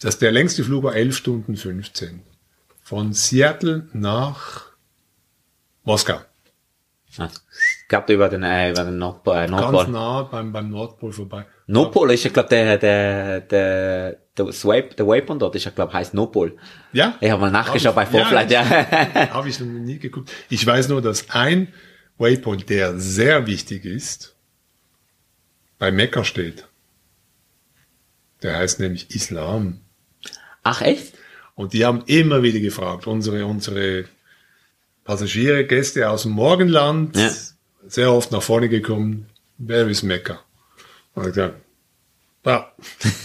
das, 0.00 0.18
der 0.18 0.32
längste 0.32 0.64
Flug 0.64 0.82
war 0.84 0.94
11 0.94 1.16
Stunden 1.16 1.56
15. 1.56 2.22
Von 2.82 3.12
Seattle 3.12 3.88
nach 3.92 4.62
Moskau. 5.84 6.18
Ja. 7.18 7.30
Gab 7.88 8.08
über 8.10 8.28
den, 8.28 8.42
äh, 8.42 8.70
über 8.70 8.84
den 8.84 8.98
Nordpol. 8.98 9.34
Äh, 9.34 9.48
Ganz 9.48 9.50
Nordpol. 9.50 9.92
nah 9.92 10.22
beim, 10.22 10.52
beim 10.52 10.70
Nordpol 10.70 11.12
vorbei. 11.12 11.46
Nordpol 11.66 12.10
ist 12.12 12.24
ja, 12.24 12.30
glaube 12.30 12.48
der, 12.48 12.78
der, 12.78 13.40
der, 13.40 14.16
der, 14.36 14.52
Swipe, 14.52 14.94
der 14.94 15.06
Waypoint 15.06 15.42
dort 15.42 15.54
ist 15.56 15.64
ja, 15.64 15.70
glaube 15.70 15.92
heißt 15.92 16.14
Nordpol. 16.14 16.56
Ja? 16.92 17.16
Ich 17.20 17.30
habe 17.30 17.40
mal 17.40 17.50
nachgeschaut 17.50 17.94
bei 17.94 18.06
Vorflight, 18.06 18.50
ja. 18.50 18.64
Habe 19.30 19.48
ich 19.48 19.58
noch 19.58 19.66
nie 19.66 19.98
geguckt. 19.98 20.30
Ich 20.48 20.64
weiß 20.66 20.88
nur, 20.88 21.02
dass 21.02 21.30
ein 21.30 21.72
Waypoint, 22.18 22.68
der 22.68 22.98
sehr 22.98 23.46
wichtig 23.46 23.84
ist, 23.84 24.36
bei 25.78 25.90
Mekka 25.90 26.24
steht. 26.24 26.66
Der 28.42 28.58
heißt 28.58 28.80
nämlich 28.80 29.10
Islam. 29.14 29.80
Ach, 30.62 30.82
echt? 30.82 31.14
Und 31.54 31.72
die 31.72 31.84
haben 31.84 32.02
immer 32.06 32.42
wieder 32.42 32.60
gefragt, 32.60 33.06
unsere, 33.06 33.46
unsere 33.46 34.04
Passagiere, 35.06 35.64
Gäste 35.64 36.10
aus 36.10 36.22
dem 36.22 36.32
Morgenland, 36.32 37.16
Ja. 37.16 37.30
sehr 37.86 38.12
oft 38.12 38.32
nach 38.32 38.42
vorne 38.42 38.68
gekommen, 38.68 39.26
wer 39.56 39.86
ist 39.88 40.02
Mekka? 40.02 40.40
Und 41.14 41.22
ich 41.28 41.34
gesagt, 41.34 41.54
ja, 42.44 42.72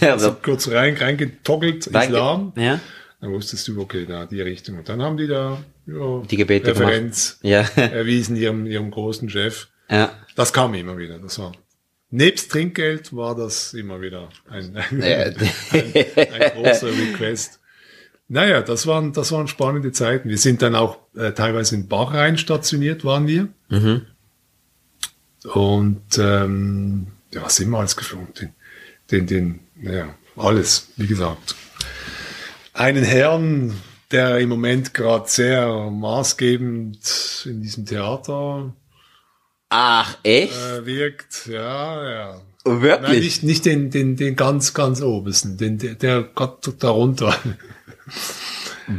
Also, 0.00 0.34
kurz 0.34 0.68
rein, 0.68 0.96
reingetoggelt, 0.96 1.86
Islam. 1.88 2.52
Ja. 2.56 2.80
Dann 3.20 3.32
wusstest 3.32 3.68
du, 3.68 3.80
okay, 3.80 4.06
da 4.06 4.26
die 4.26 4.40
Richtung. 4.40 4.78
Und 4.78 4.88
dann 4.88 5.02
haben 5.02 5.16
die 5.16 5.26
da 5.28 5.62
ja, 5.86 6.22
Die 6.22 6.36
Gebete 6.36 6.70
Referenz 6.70 7.38
Ja. 7.42 7.60
erwiesen 7.76 8.36
ihrem, 8.36 8.66
ihrem 8.66 8.90
großen 8.90 9.28
Chef. 9.28 9.68
Ja. 9.90 10.12
Das 10.34 10.52
kam 10.52 10.74
immer 10.74 10.96
wieder. 10.96 11.18
Das 11.18 11.38
war 11.38 11.52
nebst 12.10 12.50
Trinkgeld 12.50 13.14
war 13.16 13.34
das 13.34 13.74
immer 13.74 14.00
wieder 14.00 14.28
ein, 14.48 14.76
ein, 14.76 15.02
Ja. 15.02 15.18
ein 15.72 16.52
großer 16.62 16.88
Request. 16.88 17.60
Naja, 18.32 18.62
das 18.62 18.86
waren, 18.86 19.12
das 19.12 19.30
waren 19.30 19.46
spannende 19.46 19.92
Zeiten. 19.92 20.30
Wir 20.30 20.38
sind 20.38 20.62
dann 20.62 20.74
auch 20.74 20.96
äh, 21.14 21.32
teilweise 21.32 21.74
in 21.74 21.86
Bahrain 21.86 22.38
stationiert, 22.38 23.04
waren 23.04 23.26
wir. 23.26 23.48
Mhm. 23.68 24.06
Und 25.52 26.18
ähm, 26.18 27.08
ja, 27.30 27.46
sind 27.50 27.68
wir 27.68 27.78
alles 27.78 27.94
geflogen? 27.94 28.32
Den, 28.40 28.54
den, 29.10 29.26
den, 29.26 29.60
naja, 29.76 30.14
alles, 30.34 30.88
wie 30.96 31.06
gesagt. 31.06 31.56
Einen 32.72 33.04
Herrn, 33.04 33.74
der 34.12 34.38
im 34.38 34.48
Moment 34.48 34.94
gerade 34.94 35.28
sehr 35.28 35.90
maßgebend 35.90 37.42
in 37.44 37.60
diesem 37.60 37.84
Theater 37.84 38.74
Ach, 39.68 40.16
echt? 40.22 40.54
äh, 40.56 40.86
wirkt, 40.86 41.48
ja, 41.48 42.10
ja. 42.10 42.40
Wirklich? 42.64 43.00
Nein, 43.02 43.20
nicht, 43.20 43.42
nicht 43.42 43.66
den, 43.66 43.90
den, 43.90 44.16
den 44.16 44.36
ganz, 44.36 44.72
ganz 44.72 45.02
obersten, 45.02 45.58
den, 45.58 45.76
der, 45.76 45.96
der 45.96 46.22
gerade 46.22 46.72
darunter. 46.78 47.36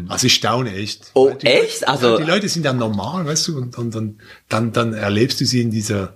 Also 0.08 0.28
ich 0.28 0.36
staune 0.36 0.74
echt. 0.74 1.12
Oh, 1.14 1.30
die 1.32 1.46
echt? 1.48 1.82
Leute, 1.82 1.88
Also- 1.88 2.18
die 2.18 2.24
Leute 2.24 2.50
sind 2.50 2.66
ja 2.66 2.74
normal, 2.74 3.26
weißt 3.26 3.50
du, 3.50 3.58
und, 3.58 3.78
und, 3.78 3.96
und 3.96 4.20
dann, 4.50 4.72
dann 4.72 4.94
erlebst 4.94 5.42
du 5.42 5.46
sie 5.46 5.62
in 5.62 5.72
dieser 5.72 6.16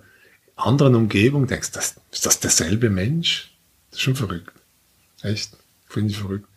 anderen 0.56 0.96
Umgebung, 0.96 1.48
denkst, 1.48 1.72
das, 1.72 1.96
ist 2.12 2.26
das 2.26 2.40
derselbe 2.40 2.90
Mensch? 2.90 3.52
Das 3.92 4.00
ist 4.00 4.04
schon 4.04 4.16
verrückt. 4.16 4.52
Echt? 5.22 5.52
Finde 5.88 6.12
ich 6.12 6.18
verrückt. 6.20 6.48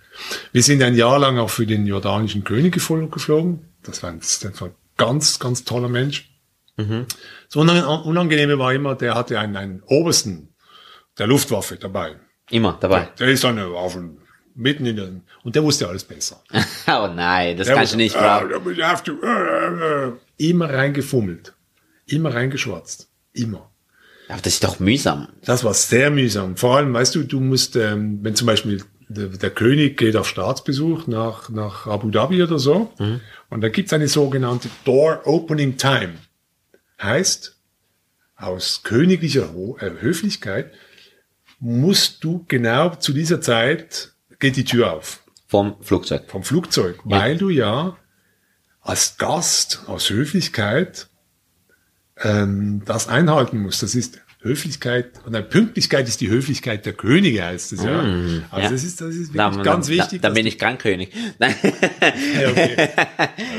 Wir 0.53 0.63
sind 0.63 0.83
ein 0.83 0.95
Jahr 0.95 1.19
lang 1.19 1.39
auch 1.39 1.51
für 1.51 1.67
den 1.67 1.87
jordanischen 1.87 2.45
König 2.45 2.75
gefl- 2.75 3.09
geflogen. 3.11 3.61
Das 3.83 4.03
war 4.03 4.11
ein, 4.11 4.21
das 4.21 4.43
war 4.61 4.69
ein 4.69 4.75
ganz, 4.97 5.39
ganz 5.39 5.65
toller 5.65 5.89
Mensch. 5.89 6.31
Das 6.77 7.57
Unang- 7.57 7.85
Unangenehme 8.05 8.59
war 8.59 8.73
immer, 8.73 8.95
der 8.95 9.15
hatte 9.15 9.39
einen, 9.39 9.57
einen 9.57 9.83
Obersten 9.85 10.49
der 11.19 11.27
Luftwaffe 11.27 11.77
dabei. 11.77 12.17
Immer 12.49 12.79
dabei. 12.81 13.11
Der 13.19 13.29
ist 13.29 13.45
dann 13.45 13.59
auf 13.59 13.93
dem, 13.93 14.19
mitten 14.61 14.87
in 14.87 14.97
der, 14.97 15.09
und 15.43 15.57
der 15.57 15.63
wusste 15.63 15.89
alles 15.89 16.05
besser. 16.05 16.43
Oh 16.87 17.09
nein, 17.15 17.57
das 17.57 17.69
Der 17.69 17.77
kannst 17.77 17.93
du 17.93 17.97
nicht 17.99 18.17
ah, 18.17 18.43
äh, 18.43 18.53
äh, 18.53 20.09
äh. 20.09 20.13
Immer 20.39 20.73
reingefummelt. 20.73 21.55
immer 22.07 22.35
reingeschwatzt. 22.35 23.09
Immer. 23.33 23.71
Aber 24.29 24.41
das 24.43 24.55
ist 24.55 24.65
doch 24.65 24.81
mühsam. 24.81 25.29
Das 25.45 25.63
war 25.63 25.75
sehr 25.75 26.11
mühsam. 26.11 26.57
Vor 26.57 26.77
allem, 26.77 26.93
weißt 26.93 27.15
du, 27.15 27.23
du 27.23 27.39
musst, 27.41 27.77
ähm, 27.77 28.19
wenn 28.23 28.35
zum 28.35 28.47
Beispiel 28.47 28.83
der, 29.09 29.29
der 29.29 29.51
König 29.51 29.97
geht 29.99 30.17
auf 30.17 30.29
Staatsbesuch 30.29 31.07
nach, 31.07 31.49
nach 31.49 31.87
Abu 31.87 32.11
Dhabi 32.11 32.43
oder 32.43 32.59
so, 32.59 32.93
und 33.51 33.61
da 33.61 33.69
gibt's 33.69 33.93
eine 33.93 34.09
sogenannte 34.09 34.69
Door 34.85 35.23
Opening 35.27 35.77
Time. 35.77 36.15
Heißt, 37.03 37.57
aus 38.37 38.83
königlicher 38.83 39.53
Ho 39.53 39.77
äh, 39.81 39.91
Höflichkeit 40.01 40.73
musst 41.59 42.25
du 42.25 42.45
genau 42.49 42.95
zu 42.95 43.13
dieser 43.13 43.41
Zeit 43.41 44.13
geht 44.41 44.57
die 44.57 44.65
Tür 44.65 44.93
auf 44.93 45.23
Vom 45.47 45.77
Flugzeug. 45.83 46.31
vom 46.31 46.43
Flugzeug, 46.43 46.99
weil 47.05 47.39
du 47.39 47.51
ja 47.51 47.97
als 48.81 49.19
Gast 49.19 49.85
aus 49.87 50.11
Höflichkeit 50.11 51.09
ähm, 52.17 52.83
das 52.85 53.09
einhalten 53.09 53.59
musst. 53.59 53.83
Das 53.83 53.95
ist 53.95 54.21
Höflichkeit, 54.43 55.11
und 55.27 55.33
nein, 55.33 55.47
Pünktlichkeit 55.49 56.09
ist 56.09 56.21
die 56.23 56.31
Höflichkeit 56.31 56.87
der 56.87 56.95
Könige, 56.95 57.45
heißt 57.45 57.75
es 57.75 57.85
ja. 57.85 58.03
Mm, 58.03 58.45
also 58.51 58.65
ja. 58.65 58.71
das 58.73 58.85
ist, 58.85 59.01
das 59.01 59.15
ist 59.15 59.35
Da, 59.37 59.51
wirklich 59.51 59.65
ganz 59.65 59.87
da, 59.87 59.93
wichtig. 59.93 60.23
Da, 60.23 60.29
dass 60.29 60.35
bin 60.35 60.47
ich 60.47 60.59
Grandkönig. 60.59 61.11
Nein. 61.39 61.55
ja, 61.63 62.49
okay. 62.51 62.89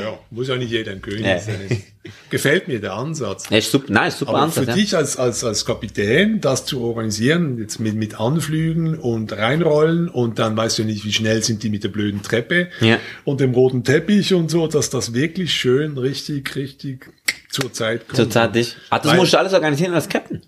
ja, 0.02 0.18
muss 0.30 0.48
ja 0.48 0.56
nicht 0.56 0.70
jeder 0.72 0.90
ein 0.92 1.00
König 1.00 1.24
Ja. 1.24 1.38
sein. 1.38 1.82
Gefällt 2.30 2.66
mir 2.66 2.80
der 2.80 2.94
Ansatz. 2.94 3.48
Ja, 3.48 3.58
ist 3.58 3.70
super, 3.70 3.92
nein, 3.92 4.08
ist 4.08 4.18
super 4.18 4.32
Aber 4.32 4.42
Ansatz, 4.42 4.64
für 4.64 4.72
dich 4.72 4.96
als, 4.96 5.16
als, 5.16 5.44
als 5.44 5.64
Kapitän, 5.64 6.40
das 6.40 6.66
zu 6.66 6.80
organisieren, 6.80 7.58
jetzt 7.58 7.78
mit, 7.78 7.94
mit 7.94 8.18
Anflügen 8.18 8.98
und 8.98 9.32
reinrollen 9.32 10.08
und 10.08 10.40
dann 10.40 10.56
weißt 10.56 10.80
du 10.80 10.84
nicht, 10.84 11.04
wie 11.04 11.12
schnell 11.12 11.44
sind 11.44 11.62
die 11.62 11.70
mit 11.70 11.84
der 11.84 11.90
blöden 11.90 12.22
Treppe 12.22 12.70
Ja. 12.80 12.98
und 13.24 13.40
dem 13.40 13.54
roten 13.54 13.84
Teppich 13.84 14.34
und 14.34 14.50
so, 14.50 14.66
dass 14.66 14.90
das 14.90 15.14
wirklich 15.14 15.54
schön, 15.54 15.96
richtig, 15.96 16.56
richtig 16.56 17.06
zur 17.50 17.72
Zeit 17.72 18.08
kommt. 18.08 18.16
Zurzeit 18.16 18.54
nicht. 18.54 18.76
Ah, 18.90 18.98
das 18.98 19.12
Weil- 19.12 19.18
musst 19.18 19.32
du 19.34 19.38
alles 19.38 19.52
organisieren 19.52 19.94
als 19.94 20.08
Captain. 20.08 20.42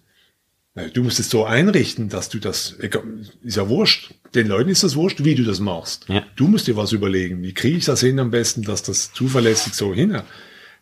Du 0.92 1.04
musst 1.04 1.20
es 1.20 1.30
so 1.30 1.44
einrichten, 1.44 2.08
dass 2.08 2.28
du 2.28 2.40
das, 2.40 2.76
ist 3.42 3.56
ja 3.56 3.68
wurscht. 3.68 4.12
Den 4.34 4.48
Leuten 4.48 4.70
ist 4.70 4.82
das 4.82 4.96
wurscht, 4.96 5.22
wie 5.22 5.36
du 5.36 5.44
das 5.44 5.60
machst. 5.60 6.06
Ja. 6.08 6.26
Du 6.34 6.48
musst 6.48 6.66
dir 6.66 6.76
was 6.76 6.90
überlegen. 6.90 7.42
Wie 7.42 7.54
kriege 7.54 7.78
ich 7.78 7.84
das 7.84 8.00
hin 8.00 8.18
am 8.18 8.32
besten, 8.32 8.62
dass 8.62 8.82
das 8.82 9.12
zuverlässig 9.12 9.74
so 9.74 9.94
hin? 9.94 10.20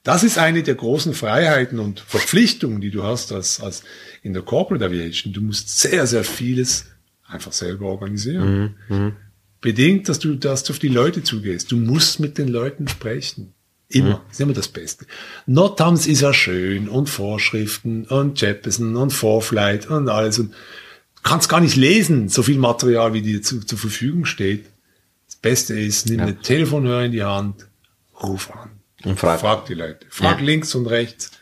Das 0.02 0.24
ist 0.24 0.38
eine 0.38 0.62
der 0.62 0.76
großen 0.76 1.12
Freiheiten 1.12 1.78
und 1.78 2.00
Verpflichtungen, 2.00 2.80
die 2.80 2.90
du 2.90 3.02
hast 3.02 3.32
als, 3.32 3.60
als 3.60 3.82
in 4.22 4.32
der 4.32 4.42
Corporate 4.42 4.82
Aviation. 4.82 5.34
Du 5.34 5.42
musst 5.42 5.78
sehr, 5.78 6.06
sehr 6.06 6.24
vieles 6.24 6.86
einfach 7.26 7.52
selber 7.52 7.86
organisieren. 7.86 8.74
Bedingt, 9.60 10.08
dass 10.08 10.18
du, 10.18 10.36
dass 10.36 10.64
du 10.64 10.72
auf 10.72 10.78
die 10.78 10.88
Leute 10.88 11.22
zugehst. 11.22 11.70
Du 11.70 11.76
musst 11.76 12.18
mit 12.18 12.38
den 12.38 12.48
Leuten 12.48 12.88
sprechen. 12.88 13.52
Immer. 13.92 14.22
Das 14.28 14.32
ist 14.36 14.40
immer 14.40 14.52
das 14.54 14.68
Beste. 14.68 15.06
Notams 15.46 16.06
ist 16.06 16.20
ja 16.22 16.32
schön 16.32 16.88
und 16.88 17.08
Vorschriften 17.10 18.04
und 18.06 18.40
Jeppesen 18.40 18.96
und 18.96 19.10
Vorflight 19.12 19.88
und 19.88 20.08
alles. 20.08 20.38
Und 20.38 20.52
du 20.52 21.22
kannst 21.22 21.48
gar 21.48 21.60
nicht 21.60 21.76
lesen, 21.76 22.28
so 22.28 22.42
viel 22.42 22.58
Material, 22.58 23.12
wie 23.12 23.22
dir 23.22 23.42
zu, 23.42 23.60
zur 23.64 23.78
Verfügung 23.78 24.24
steht. 24.24 24.66
Das 25.26 25.36
Beste 25.36 25.78
ist, 25.78 26.08
nimm 26.08 26.20
ein 26.20 26.40
Telefonhörer 26.42 27.04
in 27.04 27.12
die 27.12 27.22
Hand, 27.24 27.66
ruf 28.22 28.50
an. 28.50 28.70
Und 29.04 29.18
frag. 29.18 29.66
die 29.66 29.74
Leute. 29.74 30.06
Frag 30.10 30.38
Ja. 30.38 30.44
links 30.44 30.74
und 30.74 30.86
rechts. 30.86 31.32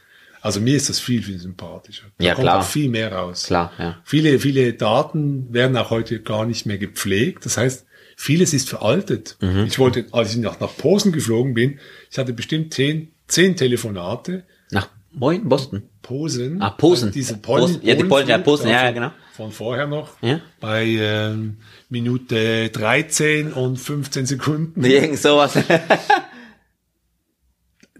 Also 0.43 0.59
mir 0.61 0.75
ist 0.77 0.89
das 0.89 0.99
viel, 0.99 1.23
viel 1.23 1.39
sympathischer. 1.39 2.07
Da 2.17 2.25
Ja, 2.25 2.35
kommt 2.35 2.45
klar. 2.47 2.59
auch 2.61 2.65
viel 2.65 2.89
mehr 2.89 3.13
raus. 3.13 3.45
Klar, 3.45 3.73
ja. 3.79 3.99
Viele, 4.05 4.39
viele 4.41 4.73
Daten 4.73 5.53
werden 5.53 5.77
auch 5.77 5.91
heute 5.91 6.21
gar 6.23 6.47
nicht 6.47 6.65
mehr 6.65 6.79
gepflegt. 6.79 7.45
Das 7.45 7.59
heißt, 7.59 7.85
vieles 8.21 8.53
ist 8.53 8.69
veraltet. 8.69 9.39
Mhm. 9.41 9.65
Ich 9.67 9.79
wollte, 9.79 10.05
als 10.13 10.33
ich 10.33 10.37
nach, 10.37 10.61
nach 10.61 10.77
Posen 10.77 11.11
geflogen 11.11 11.55
bin, 11.55 11.81
ich 12.11 12.19
hatte 12.19 12.35
bestimmt 12.35 12.75
zehn, 12.75 13.13
zehn 13.27 13.57
Telefonate. 13.57 14.45
Nach 14.71 14.91
Moin, 15.13 15.49
Boston. 15.49 15.85
Posen. 16.03 16.61
Ah, 16.61 16.69
Posen. 16.71 17.09
Also 17.09 17.15
Diese 17.15 17.39
Posen. 17.39 17.81
Ja, 17.83 17.95
die 17.95 18.05
Polen, 18.05 18.29
ja, 18.29 18.37
Posen, 18.37 18.69
ja, 18.69 18.77
also 18.77 18.87
ja, 18.87 18.93
genau. 18.93 19.13
Von 19.33 19.53
vorher 19.53 19.87
noch. 19.87 20.23
Ja. 20.23 20.41
Bei 20.61 20.85
ähm, 20.85 21.57
Minute 21.89 22.69
13 22.69 23.55
und 23.55 23.79
15 23.79 24.27
Sekunden. 24.27 24.85
Irgend 24.85 25.19
sowas. 25.19 25.55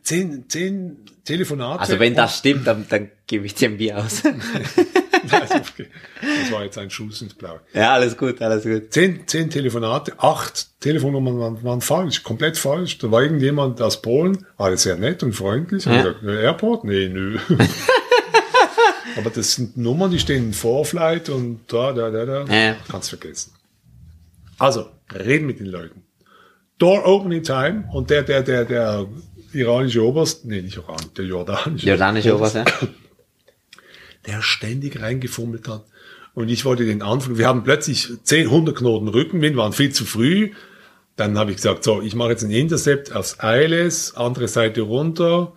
Zehn, 0.03 0.45
zehn 0.49 0.99
Telefonate. 1.25 1.81
Also 1.81 1.99
wenn 1.99 2.15
das 2.15 2.39
stimmt, 2.39 2.67
dann, 2.67 2.85
dann 2.89 3.11
gebe 3.27 3.47
ich 3.47 3.55
dir 3.55 3.71
ein 3.71 3.79
Bier 3.79 3.99
aus. 3.99 4.23
Das 5.31 6.53
war 6.53 6.65
jetzt 6.65 6.79
ein 6.79 6.91
Schuss 6.91 7.23
ins 7.23 7.35
Blaue. 7.35 7.61
ja, 7.73 7.93
alles 7.95 8.17
gut, 8.17 8.41
alles 8.43 8.63
gut. 8.65 8.93
Zehn, 8.93 9.27
zehn 9.27 9.51
Telefonate, 9.51 10.13
acht 10.19 10.69
Telefonnummern 10.81 11.39
waren, 11.39 11.63
waren 11.65 11.81
falsch, 11.81 12.23
komplett 12.23 12.57
falsch. 12.57 12.99
Da 12.99 13.11
war 13.11 13.23
irgendjemand 13.23 13.81
aus 13.83 14.01
Polen, 14.03 14.47
alles 14.57 14.83
sehr 14.83 14.97
nett 14.97 15.23
und 15.23 15.33
freundlich. 15.33 15.85
Ja. 15.85 15.93
Ja. 15.93 16.03
Gesagt, 16.03 16.23
"Äh, 16.25 16.43
Airport? 16.43 16.85
Nee, 16.85 17.09
nö. 17.09 17.39
Aber 19.17 19.31
das 19.31 19.55
sind 19.55 19.77
Nummern, 19.77 20.11
die 20.11 20.19
stehen 20.19 20.47
in 20.47 20.53
Vorflight 20.53 21.29
und 21.29 21.61
da, 21.69 21.93
da, 21.93 22.11
da, 22.11 22.25
da. 22.25 22.45
Ja. 22.45 22.77
Kannst 22.91 23.09
vergessen. 23.11 23.53
Also, 24.59 24.87
reden 25.13 25.47
mit 25.47 25.59
den 25.61 25.67
Leuten. 25.67 26.03
Door 26.79 27.07
Opening 27.07 27.43
Time 27.43 27.89
und 27.93 28.09
der, 28.11 28.23
der, 28.23 28.43
der, 28.43 28.65
der 28.65 29.07
iranische 29.53 30.03
Oberst, 30.05 30.45
nee, 30.45 30.63
nicht 30.63 30.77
Iran, 30.77 31.01
der 31.17 31.25
jordanische. 31.25 31.87
Jordanische 31.89 32.35
Oberst, 32.37 32.55
ja. 32.57 32.65
der 34.27 34.43
ständig 34.43 35.01
reingefummelt 35.01 35.69
hat. 35.69 35.85
Und 36.35 36.49
ich 36.49 36.65
wollte 36.65 36.85
den 36.85 37.03
anfangen. 37.03 37.39
Wir 37.39 37.49
haben 37.49 37.65
plötzlich 37.65 38.09
10, 38.23 38.47
100 38.47 38.77
Knoten 38.77 39.09
Rückenwind, 39.09 39.57
waren 39.57 39.73
viel 39.73 39.93
zu 39.93 40.05
früh. 40.05 40.53
Dann 41.17 41.39
habe 41.39 41.51
ich 41.51 41.57
gesagt, 41.57 41.85
so, 41.85 42.01
ich 42.01 42.15
mache 42.15 42.31
jetzt 42.31 42.45
einen 42.45 42.53
Intercept 42.53 43.15
aufs 43.15 43.39
ILS, 43.43 44.15
andere 44.17 44.49
Seite 44.49 44.83
runter, 44.83 45.53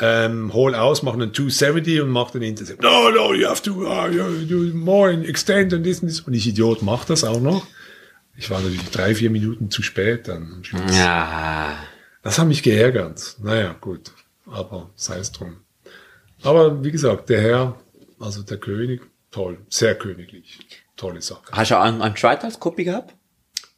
ähm, 0.00 0.52
hol 0.54 0.74
aus, 0.74 1.02
mache 1.02 1.14
einen 1.14 1.34
270 1.34 2.00
und 2.00 2.10
mache 2.10 2.38
den 2.38 2.42
Intercept. 2.42 2.82
No, 2.82 3.10
no, 3.10 3.34
you 3.34 3.46
have 3.46 3.62
to, 3.62 3.72
uh, 3.84 4.08
you, 4.08 4.24
you 4.46 4.74
more 4.74 5.10
and 5.10 5.28
extend 5.28 5.72
and 5.72 5.84
this 5.84 6.00
and 6.00 6.10
this. 6.10 6.20
Und 6.20 6.34
ich 6.34 6.46
Idiot 6.46 6.82
mache 6.82 7.06
das 7.08 7.24
auch 7.24 7.40
noch. 7.40 7.66
Ich 8.36 8.50
war 8.50 8.60
natürlich 8.60 8.90
drei, 8.90 9.14
vier 9.14 9.30
Minuten 9.30 9.70
zu 9.70 9.82
spät 9.82 10.28
dann 10.28 10.52
am 10.54 10.64
Schluss. 10.64 10.96
Ja. 10.96 11.78
Das 12.22 12.38
hat 12.38 12.48
mich 12.48 12.62
geärgert. 12.62 13.36
Naja, 13.42 13.76
gut. 13.80 14.12
Aber 14.46 14.90
sei 14.96 15.18
es 15.18 15.30
drum. 15.30 15.58
Aber 16.44 16.84
wie 16.84 16.90
gesagt, 16.92 17.28
der 17.30 17.40
Herr, 17.40 17.78
also 18.20 18.42
der 18.42 18.58
König, 18.58 19.02
toll, 19.30 19.58
sehr 19.68 19.94
königlich. 19.96 20.58
Tolle 20.96 21.20
Sache. 21.22 21.42
Hast 21.50 21.70
du 21.72 21.76
auch 21.76 21.82
einen, 21.82 22.02
einen 22.02 22.16
Schweizer 22.16 22.44
als 22.44 22.60
Kopie 22.60 22.84
gehabt? 22.84 23.14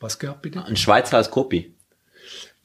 Was 0.00 0.18
gehabt 0.18 0.42
bitte? 0.42 0.62
Ein 0.64 0.76
Schweizer 0.76 1.16
als 1.16 1.31
Kopie. 1.31 1.74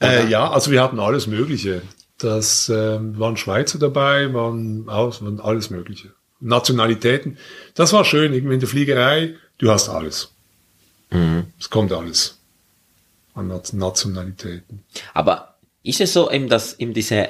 Äh, 0.02 0.28
ja, 0.28 0.50
also 0.50 0.70
wir 0.70 0.82
hatten 0.82 1.00
alles 1.00 1.26
Mögliche. 1.26 1.80
Das 2.18 2.68
ähm, 2.68 3.18
waren 3.18 3.36
Schweizer 3.38 3.78
dabei, 3.78 4.32
waren, 4.34 4.88
aus, 4.88 5.22
waren 5.24 5.40
alles 5.40 5.70
Mögliche. 5.70 6.12
Nationalitäten. 6.40 7.38
Das 7.74 7.92
war 7.92 8.04
schön, 8.04 8.34
irgendwie 8.34 8.54
in 8.54 8.60
der 8.60 8.68
Fliegerei, 8.68 9.36
du 9.58 9.70
hast 9.70 9.88
alles. 9.88 10.32
Es 11.58 11.70
kommt 11.70 11.92
alles 11.92 12.38
an 13.34 13.48
Nat- 13.48 13.72
Nationalitäten. 13.74 14.82
Aber 15.14 15.56
ist 15.82 16.00
es 16.00 16.12
so 16.12 16.30
eben, 16.30 16.48
dass 16.48 16.78
eben 16.78 16.94
diese, 16.94 17.28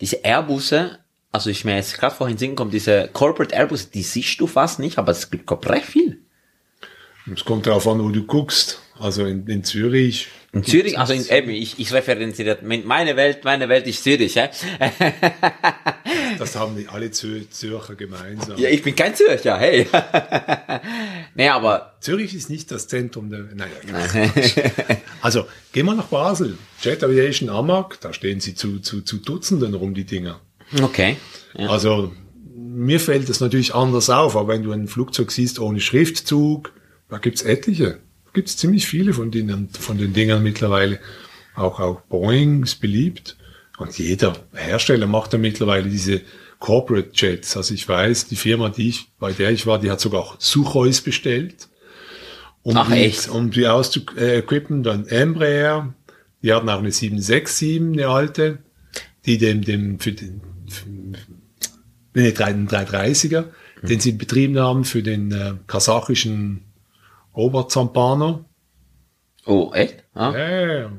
diese 0.00 0.16
Airbusse, 0.24 0.98
also 1.34 1.50
ich 1.50 1.64
mir 1.64 1.74
jetzt 1.74 1.98
gerade 1.98 2.14
vorhin 2.14 2.38
singen 2.38 2.54
kommt, 2.54 2.72
diese 2.72 3.10
Corporate 3.12 3.52
Airbus, 3.54 3.90
die 3.90 4.04
siehst 4.04 4.40
du 4.40 4.46
fast 4.46 4.78
nicht, 4.78 4.98
aber 4.98 5.10
es 5.10 5.30
gibt 5.30 5.48
glaub, 5.48 5.68
recht 5.68 5.86
viel. 5.86 6.20
Es 7.32 7.44
kommt 7.44 7.66
darauf 7.66 7.88
an, 7.88 8.00
wo 8.02 8.08
du 8.10 8.24
guckst. 8.24 8.80
Also 9.00 9.24
in, 9.26 9.44
in 9.48 9.64
Zürich. 9.64 10.28
In 10.52 10.62
Zürich, 10.62 10.96
also 10.96 11.12
in, 11.12 11.26
eben, 11.26 11.50
ich, 11.50 11.80
ich 11.80 11.92
referenziere, 11.92 12.58
meine 12.62 13.16
Welt, 13.16 13.42
meine 13.42 13.68
Welt 13.68 13.88
ist 13.88 14.04
Zürich, 14.04 14.36
ja. 14.36 14.48
Das 16.38 16.54
haben 16.54 16.76
die 16.76 16.86
alle 16.88 17.10
Zür 17.10 17.48
Zürcher 17.50 17.96
gemeinsam. 17.96 18.56
Ja, 18.56 18.68
ich 18.68 18.82
bin 18.82 18.94
kein 18.94 19.14
Zürcher, 19.16 19.58
hey. 19.58 19.88
nee, 21.34 21.48
aber, 21.48 21.94
Zürich 22.00 22.34
ist 22.34 22.50
nicht 22.50 22.70
das 22.70 22.86
Zentrum 22.86 23.30
der. 23.30 23.40
Naja, 23.54 24.30
also 25.20 25.46
gehen 25.72 25.86
wir 25.86 25.94
nach 25.94 26.06
Basel. 26.06 26.58
Jet 26.80 27.02
Aviation 27.02 27.48
Amag, 27.48 28.00
da 28.00 28.12
stehen 28.12 28.40
sie 28.40 28.54
zu, 28.54 28.78
zu, 28.80 29.02
zu 29.02 29.18
Dutzenden 29.18 29.74
rum, 29.74 29.94
die 29.94 30.04
Dinger. 30.04 30.40
Okay. 30.82 31.16
Ja. 31.56 31.68
Also 31.68 32.12
mir 32.54 33.00
fällt 33.00 33.28
das 33.28 33.40
natürlich 33.40 33.74
anders 33.74 34.10
auf, 34.10 34.36
aber 34.36 34.54
wenn 34.54 34.62
du 34.62 34.72
ein 34.72 34.88
Flugzeug 34.88 35.30
siehst 35.30 35.58
ohne 35.58 35.80
Schriftzug, 35.80 36.72
da 37.08 37.18
gibt's 37.18 37.42
etliche. 37.42 37.98
Da 38.24 38.30
gibt's 38.32 38.56
ziemlich 38.56 38.86
viele 38.86 39.12
von 39.12 39.30
denen, 39.30 39.68
von 39.68 39.98
den 39.98 40.12
Dingern 40.12 40.42
mittlerweile. 40.42 40.98
Auch, 41.54 41.78
auch 41.78 42.00
Boeing 42.02 42.64
ist 42.64 42.80
beliebt. 42.80 43.36
Und 43.78 43.96
jeder 43.98 44.34
Hersteller 44.52 45.06
macht 45.06 45.32
ja 45.32 45.38
mittlerweile 45.38 45.88
diese 45.88 46.22
Corporate 46.58 47.10
Jets. 47.12 47.56
Also 47.56 47.74
ich 47.74 47.88
weiß, 47.88 48.28
die 48.28 48.36
Firma, 48.36 48.70
die 48.70 48.88
ich, 48.88 49.08
bei 49.18 49.32
der 49.32 49.50
ich 49.50 49.66
war, 49.66 49.78
die 49.78 49.90
hat 49.90 50.00
sogar 50.00 50.20
auch 50.22 50.36
Suchois 50.40 51.00
bestellt. 51.04 51.68
Um 52.62 52.76
Ach, 52.76 52.90
die, 52.90 52.94
echt? 52.94 53.28
Um 53.28 53.50
die 53.50 53.66
auszuequippen, 53.66 54.82
dann 54.82 55.06
Embraer. 55.06 55.94
Die 56.42 56.52
hatten 56.52 56.68
auch 56.68 56.78
eine 56.78 56.92
767, 56.92 57.80
eine 57.80 58.08
alte, 58.08 58.58
die 59.26 59.38
dem, 59.38 59.62
dem, 59.62 59.98
für 59.98 60.12
den, 60.12 60.40
nee, 62.14 62.32
den 62.32 62.68
330er, 62.68 63.44
den 63.82 64.00
sie 64.00 64.12
betrieben 64.12 64.58
haben 64.58 64.84
für 64.84 65.02
den 65.02 65.32
äh, 65.32 65.54
kasachischen 65.66 66.64
Oberzampano. 67.32 68.44
Oh, 69.46 69.72
echt? 69.74 70.04
Ah. 70.14 70.32
Ja. 70.36 70.90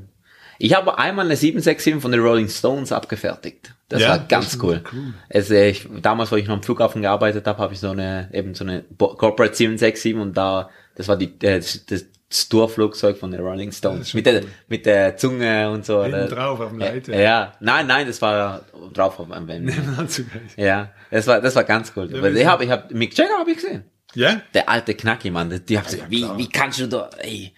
Ich 0.58 0.74
habe 0.74 0.98
einmal 0.98 1.26
eine 1.26 1.36
767 1.36 2.00
von 2.00 2.12
den 2.12 2.20
Rolling 2.20 2.48
Stones 2.48 2.92
abgefertigt. 2.92 3.74
Das 3.88 4.00
Ja, 4.02 4.08
war 4.10 4.18
das 4.20 4.28
ganz 4.28 4.46
ist 4.54 4.62
cool. 4.62 4.82
cool. 4.92 5.14
Also 5.28 5.54
ich, 5.54 5.86
damals, 6.02 6.32
wo 6.32 6.36
ich 6.36 6.46
noch 6.46 6.54
am 6.54 6.62
Flughafen 6.62 7.02
gearbeitet 7.02 7.46
habe, 7.46 7.58
habe 7.58 7.74
ich 7.74 7.80
so 7.80 7.90
eine, 7.90 8.30
eben 8.32 8.54
so 8.54 8.64
eine 8.64 8.82
Corporate 8.98 9.54
767 9.54 10.14
und 10.14 10.36
da, 10.36 10.70
das 10.94 11.08
war 11.08 11.16
die, 11.16 11.26
äh, 11.42 11.58
das, 11.58 11.84
das 11.86 12.06
Tourflugzeug 12.48 13.16
von 13.18 13.30
den 13.30 13.40
Rolling 13.40 13.72
Stones. 13.72 14.14
Mit 14.14 14.26
der, 14.26 14.42
cool. 14.42 14.48
mit 14.68 14.86
der 14.86 15.16
Zunge 15.16 15.70
und 15.70 15.84
so. 15.86 16.02
Hinten 16.04 16.28
drauf 16.28 16.60
auf 16.60 16.70
dem 16.70 16.78
Leiter. 16.78 17.18
ja, 17.18 17.52
nein, 17.60 17.86
nein, 17.86 18.06
das 18.06 18.20
war 18.22 18.62
drauf 18.92 19.18
auf 19.18 19.30
einem 19.32 19.72
Also, 19.98 20.22
Ja, 20.56 20.90
das 21.10 21.26
war, 21.26 21.40
das 21.40 21.54
war 21.56 21.64
ganz 21.64 21.92
cool. 21.96 22.08
Ja, 22.12 22.24
ich 22.28 22.46
habe, 22.46 22.64
ich 22.64 22.70
habe, 22.70 22.94
Mick 22.94 23.16
Jagger 23.16 23.38
habe 23.38 23.50
ich 23.50 23.56
gesehen. 23.56 23.84
Ja? 24.14 24.40
Der 24.54 24.68
alte 24.68 24.94
Knacki, 24.94 25.30
Mann. 25.30 25.60
Die, 25.68 25.76
haben 25.78 25.84
gesagt, 25.84 26.10
wie, 26.10 26.26
wie 26.36 26.48
kannst 26.48 26.80
du 26.80 26.86
da, 26.88 27.10
ey. 27.18 27.52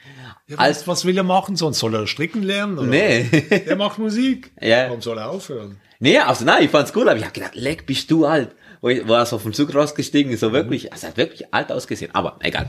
ja 0.48 0.56
Als- 0.56 0.80
was, 0.80 0.88
was 0.88 1.04
will 1.04 1.16
er 1.16 1.22
machen 1.22 1.54
sonst? 1.56 1.78
Soll 1.78 1.94
er 1.94 2.06
stricken 2.06 2.42
lernen? 2.42 2.78
Oder? 2.78 2.88
Nee. 2.88 3.28
Er 3.66 3.76
macht 3.76 3.98
Musik. 3.98 4.50
Ja. 4.60 4.86
Warum 4.88 5.00
soll 5.00 5.18
er 5.18 5.30
aufhören? 5.30 5.80
Nee, 6.00 6.18
also 6.18 6.44
nein, 6.44 6.64
ich 6.64 6.70
fand's 6.70 6.92
cool, 6.96 7.08
aber 7.08 7.18
ich 7.18 7.24
hab 7.24 7.34
gedacht, 7.34 7.54
leck, 7.54 7.86
bist 7.86 8.10
du 8.10 8.24
alt. 8.26 8.50
Wo, 8.80 8.88
ich, 8.88 9.06
wo 9.08 9.14
er 9.14 9.26
so 9.26 9.38
vom 9.38 9.52
Zug 9.52 9.74
rausgestiegen 9.74 10.32
ist, 10.32 10.40
so 10.40 10.52
wirklich, 10.52 10.92
also 10.92 11.06
er 11.06 11.10
hat 11.10 11.16
wirklich 11.16 11.52
alt 11.52 11.72
ausgesehen, 11.72 12.14
aber 12.14 12.36
egal. 12.40 12.68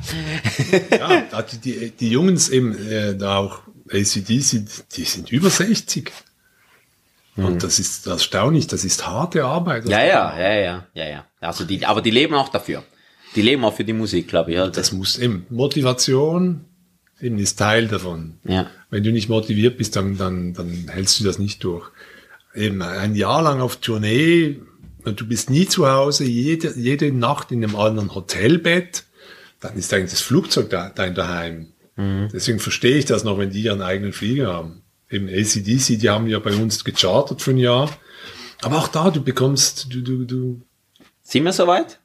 Ja, 0.92 1.42
die, 1.44 1.58
die, 1.58 1.92
die 1.92 2.10
Jungs 2.10 2.50
eben, 2.50 2.76
äh, 2.90 3.16
da 3.16 3.38
auch 3.38 3.62
ACDC, 3.92 4.66
die 4.96 5.04
sind 5.04 5.32
über 5.32 5.50
60. 5.50 6.12
Und 7.36 7.64
das 7.64 7.80
ist 7.80 8.06
erstaunlich, 8.08 8.68
das 8.68 8.84
ist 8.84 9.08
harte 9.08 9.46
Arbeit. 9.46 9.86
Mhm. 9.86 9.92
Ja, 9.92 10.04
ja, 10.04 10.40
ja, 10.40 10.54
ja, 10.54 10.88
ja, 10.94 11.10
ja. 11.10 11.26
Also 11.40 11.64
die, 11.64 11.86
aber 11.86 12.02
die 12.02 12.12
leben 12.12 12.36
auch 12.36 12.50
dafür. 12.50 12.84
Die 13.36 13.42
leben 13.42 13.64
auch 13.64 13.74
für 13.74 13.84
die 13.84 13.94
Musik, 13.94 14.28
glaube 14.28 14.52
ich. 14.52 14.58
Ja, 14.58 14.68
Das 14.68 14.92
muss 14.92 15.18
eben, 15.18 15.46
Motivation 15.50 16.66
eben 17.22 17.38
ist 17.38 17.58
Teil 17.58 17.88
davon. 17.88 18.40
Ja. 18.44 18.70
Wenn 18.90 19.04
du 19.04 19.12
nicht 19.12 19.30
motiviert 19.30 19.78
bist, 19.78 19.96
dann, 19.96 20.18
dann, 20.18 20.54
dann 20.54 20.90
hältst 20.90 21.20
du 21.20 21.24
das 21.24 21.40
nicht 21.40 21.64
durch. 21.64 21.90
Eben 22.56 22.82
ein 22.82 23.16
Jahr 23.16 23.42
lang 23.42 23.62
auf 23.62 23.78
Tournee, 23.78 24.60
du 25.06 25.28
bist 25.28 25.50
nie 25.50 25.68
zu 25.68 25.90
Hause, 25.90 26.26
jede, 26.26 26.74
jede 26.78 27.12
Nacht 27.12 27.52
in 27.52 27.64
einem 27.64 27.76
anderen 27.76 28.14
Hotelbett, 28.14 29.06
dann 29.60 29.76
ist 29.78 29.94
eigentlich 29.94 30.12
das 30.12 30.22
Flugzeug 30.22 30.70
da, 30.70 30.90
dein 30.90 31.16
Daheim. 31.16 31.74
Deswegen 32.32 32.60
verstehe 32.60 32.96
ich 32.96 33.04
das 33.04 33.26
noch, 33.26 33.38
wenn 33.38 33.50
die 33.50 33.62
ihren 33.62 33.82
eigenen 33.82 34.14
Flieger 34.14 34.54
haben. 34.54 34.84
Eben 35.10 35.28
ACDC, 35.28 36.00
die 36.00 36.10
haben 36.10 36.28
ja 36.28 36.40
bei 36.40 36.54
uns 36.54 36.86
gechartert 36.86 37.42
für 37.42 37.52
ein 37.52 37.58
Jahr. 37.58 37.90
Aber 38.62 38.78
auch 38.78 38.88
da, 38.88 39.10
du 39.10 39.22
bekommst, 39.22 39.88
du, 39.94 40.02
du, 40.02 40.24
du, 40.24 40.62
Sind 41.24 41.44
wir 41.44 41.52
soweit? 41.52 42.00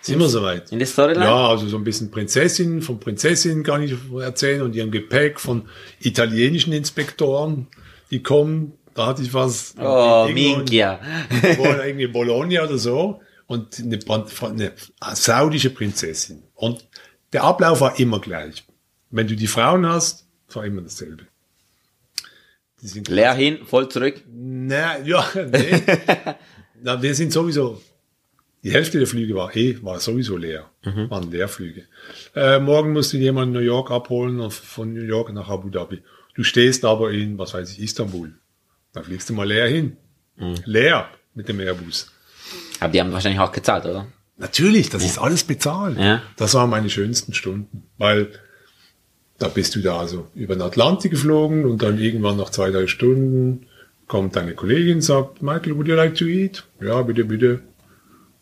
sind 0.00 0.20
wir 0.20 0.28
soweit. 0.28 0.72
In 0.72 0.78
der 0.78 0.86
Storyline? 0.86 1.24
Ja, 1.24 1.48
also 1.48 1.68
so 1.68 1.76
ein 1.76 1.84
bisschen 1.84 2.10
Prinzessin, 2.10 2.80
von 2.80 2.98
Prinzessin 2.98 3.62
kann 3.62 3.82
ich 3.82 3.94
erzählen 4.20 4.62
und 4.62 4.74
ihrem 4.74 4.90
Gepäck 4.90 5.38
von 5.38 5.68
italienischen 6.00 6.72
Inspektoren, 6.72 7.66
die 8.10 8.22
kommen, 8.22 8.72
da 8.96 9.06
hatte 9.06 9.22
ich 9.22 9.32
was. 9.32 9.74
Oh, 9.78 10.28
Minkia. 10.32 11.00
wo 11.56 11.64
irgendwie 11.64 12.06
Bologna 12.06 12.64
oder 12.64 12.78
so 12.78 13.20
und 13.46 13.78
eine, 13.78 13.98
eine 15.00 15.16
saudische 15.16 15.70
Prinzessin. 15.70 16.42
Und 16.54 16.86
der 17.32 17.44
Ablauf 17.44 17.80
war 17.80 17.98
immer 17.98 18.20
gleich. 18.20 18.64
Wenn 19.10 19.26
du 19.26 19.36
die 19.36 19.46
Frauen 19.46 19.86
hast, 19.86 20.26
war 20.52 20.64
immer 20.64 20.82
dasselbe. 20.82 21.26
Die 22.82 22.88
sind 22.88 23.08
Leer 23.08 23.34
hin, 23.34 23.58
voll 23.64 23.88
zurück. 23.88 24.22
na, 24.28 24.98
ja, 24.98 25.24
nee. 25.34 25.82
Na, 26.82 27.00
wir 27.00 27.14
sind 27.14 27.32
sowieso, 27.32 27.80
die 28.62 28.70
Hälfte 28.70 28.98
der 28.98 29.06
Flüge 29.06 29.34
war 29.34 29.56
eh, 29.56 29.82
war 29.82 29.98
sowieso 29.98 30.36
leer. 30.36 30.70
Waren 30.82 31.30
Leerflüge. 31.30 31.84
Äh, 32.34 32.58
morgen 32.60 32.92
musst 32.92 33.12
du 33.12 33.16
jemanden 33.16 33.54
in 33.54 33.60
New 33.60 33.66
York 33.66 33.90
abholen, 33.90 34.50
von 34.50 34.92
New 34.92 35.02
York 35.02 35.32
nach 35.32 35.48
Abu 35.48 35.70
Dhabi. 35.70 36.02
Du 36.34 36.44
stehst 36.44 36.84
aber 36.84 37.12
in, 37.12 37.38
was 37.38 37.54
weiß 37.54 37.72
ich, 37.72 37.80
Istanbul. 37.80 38.34
Da 38.96 39.02
fliegst 39.02 39.28
du 39.28 39.34
mal 39.34 39.46
leer 39.46 39.68
hin. 39.68 39.98
Leer 40.64 41.08
mit 41.34 41.50
dem 41.50 41.60
Airbus. 41.60 42.10
Aber 42.80 42.90
die 42.90 42.98
haben 43.00 43.12
wahrscheinlich 43.12 43.40
auch 43.40 43.52
gezahlt, 43.52 43.84
oder? 43.84 44.06
Natürlich, 44.38 44.88
das 44.88 45.04
ist 45.04 45.18
alles 45.18 45.44
bezahlt. 45.44 45.98
Ja. 45.98 46.22
Das 46.36 46.54
waren 46.54 46.70
meine 46.70 46.88
schönsten 46.88 47.34
Stunden, 47.34 47.82
weil 47.98 48.30
da 49.38 49.48
bist 49.48 49.74
du 49.74 49.80
da 49.80 49.98
also 49.98 50.28
über 50.34 50.54
den 50.54 50.62
Atlantik 50.62 51.10
geflogen 51.10 51.66
und 51.66 51.82
dann 51.82 51.98
irgendwann 51.98 52.38
nach 52.38 52.48
zwei, 52.48 52.70
drei 52.70 52.86
Stunden 52.86 53.66
kommt 54.06 54.34
deine 54.34 54.54
Kollegin, 54.54 55.02
sagt, 55.02 55.42
Michael, 55.42 55.76
would 55.76 55.88
you 55.88 55.94
like 55.94 56.14
to 56.14 56.24
eat? 56.24 56.64
Ja, 56.80 57.02
bitte, 57.02 57.24
bitte. 57.26 57.60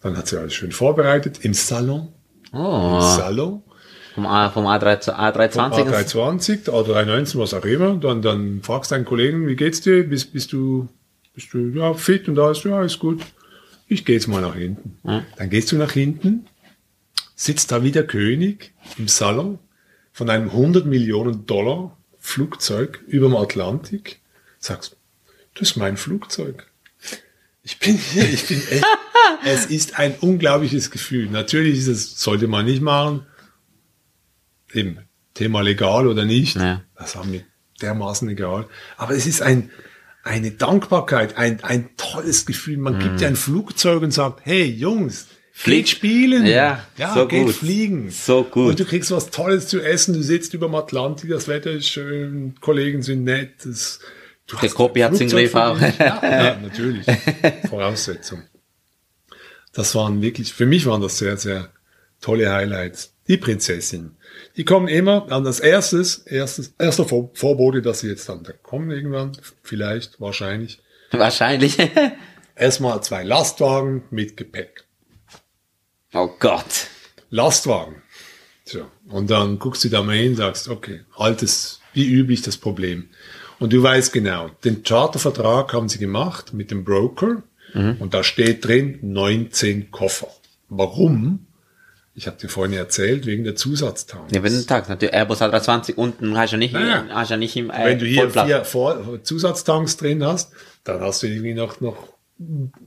Dann 0.03 0.17
hat 0.17 0.29
sie 0.29 0.39
alles 0.39 0.55
schön 0.55 0.71
vorbereitet 0.71 1.45
im 1.45 1.53
Salon. 1.55 2.13
Im 2.53 2.59
Oh, 2.61 3.01
Salon. 3.01 3.63
Vom, 4.15 4.27
A, 4.27 4.51
vom 4.51 4.67
A3, 4.67 5.01
zu- 5.01 5.19
A320. 5.19 5.89
A320, 5.89 6.69
A319, 6.69 7.39
was 7.39 7.53
auch 7.55 7.65
immer. 7.65 7.97
Dann, 7.97 8.23
dann 8.23 8.63
fragst 8.63 8.93
deinen 8.93 9.05
Kollegen, 9.05 9.47
wie 9.47 9.57
geht's 9.57 9.81
dir? 9.81 10.05
Bist, 10.09 10.33
bist 10.33 10.53
du, 10.53 10.89
bist 11.35 11.53
du, 11.53 11.59
ja, 11.71 11.95
fit 11.95 12.29
und 12.29 12.39
alles? 12.39 12.63
Ja, 12.65 12.83
ist 12.83 12.99
gut. 12.99 13.23
Ich 13.89 14.05
gehe 14.05 14.15
jetzt 14.17 14.29
mal 14.29 14.41
nach 14.41 14.55
hinten. 14.55 14.99
Dann 15.03 15.51
gehst 15.51 15.71
du 15.73 15.77
nach 15.77 15.93
hinten, 15.93 16.47
sitzt 17.35 17.71
da 17.73 17.83
wie 17.83 17.91
der 17.93 18.07
König 18.07 18.73
im 18.97 19.09
Salon 19.09 19.59
von 20.13 20.31
einem 20.31 20.49
100 20.51 20.87
Millionen 20.87 21.45
Dollar 21.47 21.97
Flugzeug 22.19 23.03
über 23.07 23.29
dem 23.29 23.37
Atlantik. 23.37 24.21
Sagst, 24.59 24.97
das 25.55 25.71
ist 25.71 25.77
mein 25.77 25.97
Flugzeug. 25.97 26.67
Ich 27.63 27.79
bin 27.79 27.97
hier, 27.99 28.25
ich 28.29 28.47
bin 28.47 28.63
echt. 28.71 28.85
es 29.45 29.67
ist 29.67 29.99
ein 29.99 30.15
unglaubliches 30.21 30.91
Gefühl. 30.91 31.29
Natürlich 31.29 31.79
ist 31.79 31.89
es, 31.89 32.21
sollte 32.21 32.47
man 32.47 32.65
nicht 32.65 32.81
machen. 32.83 33.27
Eben, 34.75 34.99
Thema 35.35 35.63
legal 35.63 36.07
oder 36.07 36.25
nicht. 36.25 36.57
Ja. 36.57 36.83
Das 36.97 37.17
war 37.17 37.25
mir 37.25 37.43
dermaßen 37.81 38.29
egal. 38.29 38.67
Aber 38.97 39.15
es 39.15 39.27
ist 39.27 39.43
ein, 39.43 39.71
eine 40.23 40.51
Dankbarkeit, 40.53 41.37
ein, 41.37 41.63
ein 41.65 41.91
tolles 41.97 42.47
Gefühl. 42.47 42.79
Man 42.79 42.99
gibt 42.99 43.21
dir 43.21 43.29
ein 43.29 43.37
Flugzeug 43.37 44.03
und 44.03 44.11
sagt, 44.13 44.41
hey 44.45 44.65
Jungs, 44.65 45.27
Flieg- 45.53 45.77
geht 45.85 45.89
spielen. 45.89 46.47
Ja, 46.47 46.85
ja 46.97 47.15
so 47.15 47.27
geht 47.29 47.47
gut. 47.47 47.55
fliegen. 47.55 48.11
So 48.11 48.43
gut. 48.45 48.71
Und 48.71 48.81
du 48.81 48.85
kriegst 48.85 49.11
was 49.11 49.31
Tolles 49.31 49.69
zu 49.69 49.81
essen. 49.81 50.15
Du 50.15 50.23
sitzt 50.23 50.53
über 50.55 50.67
dem 50.67 50.75
Atlantik, 50.75 51.31
das 51.31 51.47
Wetter 51.47 51.71
ist 51.71 51.89
schön, 51.89 52.55
Kollegen 52.61 53.03
sind 53.03 53.25
nett. 53.25 53.65
Das, 53.65 54.01
du 54.47 54.57
Der 54.57 54.71
Kopi 54.71 55.03
im 55.03 55.15
Flugzeug 55.15 55.31
Griff 55.31 55.55
auch. 55.55 55.81
Ja, 55.81 55.93
ja, 56.23 56.59
natürlich. 56.61 57.07
Voraussetzung. 57.69 58.43
Das 59.73 59.95
waren 59.95 60.23
wirklich, 60.23 60.53
für 60.53 60.67
mich 60.67 60.87
waren 60.87 61.01
das 61.01 61.19
sehr, 61.19 61.37
sehr 61.37 61.71
tolle 62.21 62.53
Highlights. 62.53 63.15
Die 63.29 63.37
Prinzessin. 63.37 64.17
Die 64.57 64.65
kommen 64.65 64.89
immer 64.89 65.31
an 65.33 65.45
das 65.45 65.59
erstes, 65.61 66.19
erstes, 66.19 66.75
erster 66.79 67.05
Vor 67.05 67.31
Vorbote, 67.35 67.83
dass 67.83 68.01
sie 68.01 68.09
jetzt 68.09 68.29
dann 68.29 68.45
da 68.45 68.53
kommen 68.53 68.91
irgendwann, 68.91 69.33
vielleicht, 69.63 70.21
wahrscheinlich. 70.21 70.81
Wahrscheinlich. 71.11 71.77
Erstmal 72.57 73.03
zwei 73.03 73.25
Lastwagen 73.25 74.05
mit 74.11 74.37
Gepäck. 74.37 74.85
oh 76.13 76.31
Gott. 76.39 76.89
Lastwagen. 77.31 78.03
So. 78.65 78.87
Und 79.09 79.29
dann 79.31 79.59
guckst 79.59 79.83
du 79.83 79.89
da 79.89 80.03
mal 80.03 80.17
hin, 80.17 80.37
sagst, 80.37 80.69
okay, 80.69 81.01
altes, 81.17 81.81
wie 81.93 82.07
üblich 82.07 82.43
das 82.43 82.57
Problem. 82.57 83.09
Und 83.59 83.73
du 83.73 83.83
weißt 83.83 84.13
genau, 84.13 84.51
den 84.65 84.85
Chartervertrag 84.85 85.73
haben 85.73 85.89
sie 85.89 85.99
gemacht 85.99 86.53
mit 86.55 86.71
dem 86.71 86.85
Broker 86.85 87.43
und 87.75 88.15
da 88.15 88.23
steht 88.23 88.65
drin 88.65 89.01
19 89.03 89.91
Koffer. 89.91 90.29
Warum? 90.69 91.47
Ich 92.17 92.27
habe 92.29 92.37
dir 92.37 92.49
vorhin 92.49 92.77
erzählt, 92.77 93.27
wegen 93.27 93.43
der 93.43 93.57
Zusatztanks. 93.57 94.33
Ja, 94.33 94.43
wenn 94.43 94.53
du 94.53 94.65
Tag, 94.65 94.89
natürlich 94.89 95.15
Airbus 95.15 95.43
A320 95.43 95.95
unten 95.97 96.37
hast 96.39 96.53
du 96.53 96.57
nicht, 96.57 96.73
Naja. 96.73 97.05
hast 97.11 97.33
du 97.33 97.37
nicht 97.37 97.57
im 97.57 97.71
äh, 97.71 97.85
Wenn 97.87 97.99
du 97.99 98.07
hier 98.07 98.23
Vollplatz. 98.23 98.47
vier 98.47 98.65
Vor 98.65 99.23
Zusatztanks 99.25 99.97
drin 99.97 100.25
hast, 100.25 100.53
dann 100.85 101.01
hast 101.01 101.23
du 101.23 101.27
irgendwie 101.27 101.55
noch, 101.55 101.81
noch 101.81 102.09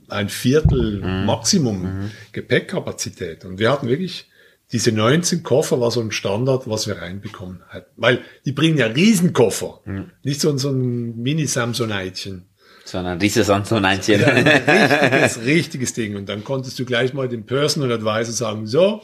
ein 0.08 0.30
Viertel 0.30 1.02
Maximum 1.26 2.10
Gepäckkapazität. 2.32 3.44
Und 3.46 3.60
wir 3.60 3.72
hatten 3.72 3.88
wirklich 3.88 4.30
diese 4.72 4.92
19 4.92 5.44
Koffer 5.44 5.80
war 5.80 5.92
so 5.92 6.02
ein 6.02 6.12
Standard, 6.12 6.70
was 6.70 6.88
wir 6.88 6.98
reinbekommen 7.02 7.62
hatten. 7.70 7.90
Weil 7.96 8.20
die 8.46 8.52
bringen 8.52 8.78
ja 8.78 8.88
Riesenkoffer. 8.88 9.82
Nicht 10.24 10.42
so, 10.42 10.58
so 10.58 10.70
ein 10.72 11.22
Mini-Samsonitechen. 11.22 12.46
Sondern 12.84 13.20
dieses 13.20 13.50
an 13.50 13.66
so 13.66 13.76
ein 13.76 13.86
Einzchen. 13.86 14.22
Ja, 14.22 14.28
ein 14.28 14.48
richtiges, 14.48 15.46
richtiges 15.46 15.94
Ding. 15.94 16.16
Und 16.16 16.28
dann 16.30 16.44
konntest 16.44 16.80
du 16.80 16.86
gleich 16.86 17.14
mal 17.14 17.28
dem 17.30 17.46
Personal 17.46 17.92
Advisor 17.92 18.34
sagen, 18.34 18.68
so, 18.68 19.02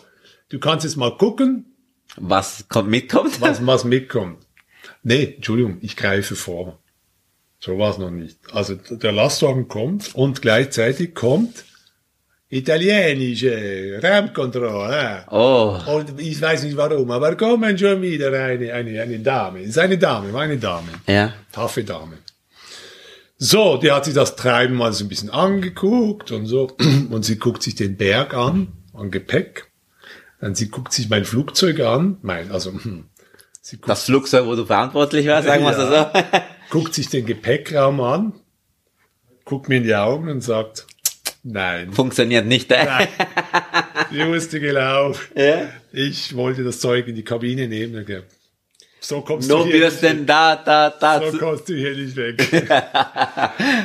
du 0.50 0.60
kannst 0.60 0.86
jetzt 0.86 0.98
mal 0.98 1.18
gucken, 1.18 1.76
Was 2.16 2.68
kommt, 2.70 2.90
mitkommt? 2.90 3.42
was, 3.42 3.66
was 3.66 3.84
mitkommt. 3.84 4.46
Nee, 5.04 5.34
Entschuldigung, 5.36 5.78
ich 5.82 5.96
greife 5.96 6.36
vor. 6.36 6.80
So 7.60 7.78
war 7.78 7.92
es 7.92 7.98
noch 7.98 8.12
nicht. 8.12 8.38
Also 8.52 8.76
der 8.76 9.12
Lastwagen 9.14 9.68
kommt 9.68 10.14
und 10.16 10.42
gleichzeitig 10.42 11.16
kommt 11.16 11.64
italienische 12.50 14.00
Ramkontrolle. 14.02 15.26
Oh. 15.32 15.78
Und 15.88 16.20
ich 16.20 16.40
weiß 16.42 16.64
nicht 16.64 16.78
warum, 16.78 17.10
aber 17.10 17.36
kommen 17.36 17.78
schon 17.78 18.02
wieder 18.02 18.28
eine, 18.28 18.74
eine, 18.74 19.02
eine 19.02 19.20
Dame. 19.20 19.62
Ist 19.62 19.78
eine 19.80 19.98
Dame, 19.98 20.32
war 20.32 20.42
eine 20.42 20.58
Dame. 20.58 20.90
Ja. 21.08 21.34
Taffe 21.52 21.84
Dame. 21.84 22.18
So, 23.38 23.78
die 23.78 23.92
hat 23.92 24.06
sich 24.06 24.14
das 24.14 24.36
Treiben 24.36 24.76
mal 24.76 24.94
so 24.94 25.04
ein 25.04 25.10
bisschen 25.10 25.30
angeguckt 25.32 26.32
und 26.32 26.46
so. 26.46 26.68
Und 27.10 27.26
sie 27.26 27.38
guckt 27.38 27.64
sich 27.64 27.76
den 27.76 27.98
Berg 27.98 28.34
an, 28.34 28.72
an 28.94 29.12
Gepäck. 29.12 29.72
Dann 30.44 30.56
sie 30.56 30.68
guckt 30.68 30.92
sich 30.92 31.08
mein 31.08 31.24
Flugzeug 31.24 31.80
an, 31.80 32.18
mein, 32.22 32.52
also, 32.52 32.74
hm, 32.74 33.06
sie 33.62 33.78
guckt, 33.78 33.88
Das 33.88 34.04
Flugzeug, 34.04 34.46
wo 34.46 34.56
du 34.58 34.66
verantwortlich 34.66 35.26
warst, 35.28 35.48
sagen 35.48 35.64
wir 35.64 35.72
Ja. 35.72 36.12
so. 36.12 36.40
guckt 36.70 36.94
sich 36.94 37.08
den 37.08 37.26
Gepäckraum 37.26 38.02
an. 38.02 38.34
guckt 39.46 39.70
mir 39.70 39.78
in 39.78 39.84
die 39.84 39.96
Augen 39.96 40.28
und 40.28 40.42
sagt, 40.42 40.86
nein, 41.44 41.94
Funktioniert 41.94 42.46
nicht, 42.46 42.70
äh? 42.74 42.84
nein, 42.84 43.08
ich 44.12 44.26
musste 44.26 44.60
gelaufen. 44.60 45.22
Ja? 45.38 45.70
Ich 45.94 46.36
wollte 46.36 46.66
das 46.66 46.82
Zeug 46.82 47.08
in 47.08 47.16
die 47.16 47.24
Kabine 47.24 47.70
nehmen. 47.70 48.06
gesagt, 48.06 48.28
So 49.00 49.22
kommst 49.22 49.48
Nur 49.48 49.60
du 49.60 49.72
hier 49.72 49.80
Bürsten 49.80 50.26
da, 50.26 50.58
da, 50.58 50.90
da. 50.90 51.32
So 51.32 51.38
kommst 51.38 51.70
du 51.70 51.74
hier 51.74 51.96
nicht 51.96 52.18
weg. 52.18 52.52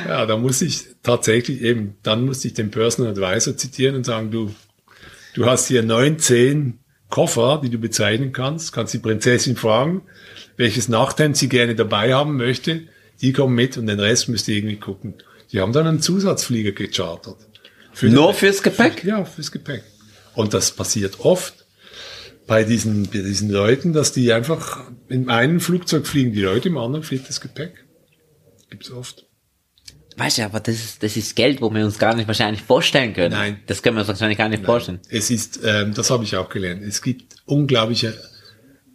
ja, 0.09 0.25
da 0.25 0.35
muss 0.35 0.61
ich 0.61 0.87
tatsächlich 1.03 1.61
eben, 1.61 1.95
dann 2.03 2.25
musste 2.25 2.49
ich 2.49 2.53
den 2.53 2.69
Personal 2.69 3.11
Advisor 3.11 3.55
zitieren 3.55 3.95
und 3.95 4.05
sagen, 4.05 4.29
du, 4.29 4.53
du 5.33 5.45
hast 5.45 5.67
hier 5.67 5.83
neun, 5.83 6.19
zehn 6.19 6.79
Koffer, 7.09 7.59
die 7.63 7.69
du 7.69 7.79
bezeichnen 7.79 8.33
kannst, 8.33 8.71
kannst 8.71 8.93
die 8.93 8.99
Prinzessin 8.99 9.55
fragen, 9.55 10.03
welches 10.57 10.89
Nachthemd 10.89 11.37
sie 11.37 11.49
gerne 11.49 11.75
dabei 11.75 12.13
haben 12.13 12.37
möchte, 12.37 12.83
die 13.21 13.33
kommen 13.33 13.55
mit 13.55 13.77
und 13.77 13.87
den 13.87 13.99
Rest 13.99 14.29
müsst 14.29 14.47
ihr 14.47 14.57
irgendwie 14.57 14.77
gucken. 14.77 15.15
Die 15.51 15.59
haben 15.59 15.73
dann 15.73 15.87
einen 15.87 16.01
Zusatzflieger 16.01 16.71
gechartert. 16.71 17.37
Für 17.91 18.09
Nur 18.09 18.33
fürs 18.33 18.61
Gepäck? 18.61 19.03
ja, 19.03 19.25
fürs 19.25 19.51
Gepäck. 19.51 19.83
Und 20.35 20.53
das 20.53 20.71
passiert 20.71 21.19
oft 21.19 21.65
bei 22.45 22.63
diesen, 22.63 23.03
bei 23.03 23.19
diesen 23.19 23.49
Leuten, 23.49 23.93
dass 23.93 24.11
die 24.11 24.31
einfach 24.31 24.89
in 25.07 25.29
einem 25.29 25.59
Flugzeug 25.59 26.07
fliegen 26.07 26.33
die 26.33 26.41
Leute, 26.41 26.69
im 26.69 26.77
anderen 26.77 27.03
fliegt 27.03 27.27
das 27.27 27.41
Gepäck. 27.41 27.85
Gibt's 28.69 28.91
oft. 28.91 29.28
Weißt 30.19 30.37
du, 30.37 30.45
aber 30.45 30.59
das 30.59 30.75
ist, 30.75 31.03
das 31.03 31.15
ist 31.15 31.35
Geld, 31.35 31.61
wo 31.61 31.73
wir 31.73 31.85
uns 31.85 31.97
gar 31.97 32.15
nicht 32.15 32.27
wahrscheinlich 32.27 32.61
vorstellen 32.61 33.13
können. 33.13 33.31
Nein. 33.31 33.59
Das 33.67 33.81
können 33.81 33.95
wir 33.95 34.01
uns 34.01 34.09
wahrscheinlich 34.09 34.37
gar 34.37 34.49
nicht 34.49 34.65
vorstellen. 34.65 34.99
Es 35.09 35.31
ist, 35.31 35.61
ähm, 35.63 35.93
das 35.93 36.11
habe 36.11 36.23
ich 36.23 36.35
auch 36.35 36.49
gelernt. 36.49 36.83
Es 36.83 37.01
gibt 37.01 37.37
unglaubliche 37.45 38.13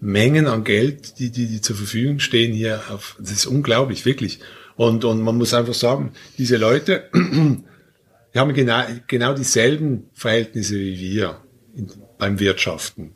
Mengen 0.01 0.47
an 0.47 0.65
Geld, 0.65 1.19
die, 1.19 1.31
die, 1.31 1.47
die 1.47 1.61
zur 1.61 1.77
Verfügung 1.77 2.19
stehen 2.19 2.53
hier. 2.53 2.83
Auf, 2.91 3.17
das 3.19 3.31
ist 3.31 3.47
unglaublich, 3.47 4.05
wirklich. 4.05 4.41
Und, 4.77 5.05
und 5.05 5.23
man 5.23 5.37
muss 5.37 5.55
einfach 5.55 5.75
sagen, 5.75 6.13
diese 6.37 6.59
Leute, 6.59 7.09
die 7.15 8.39
haben 8.39 8.53
genau, 8.53 8.83
genau 9.07 9.33
dieselben 9.33 10.11
Verhältnisse 10.13 10.75
wie 10.79 10.99
wir 10.99 11.41
in, 11.75 11.91
beim 12.19 12.39
Wirtschaften. 12.39 13.15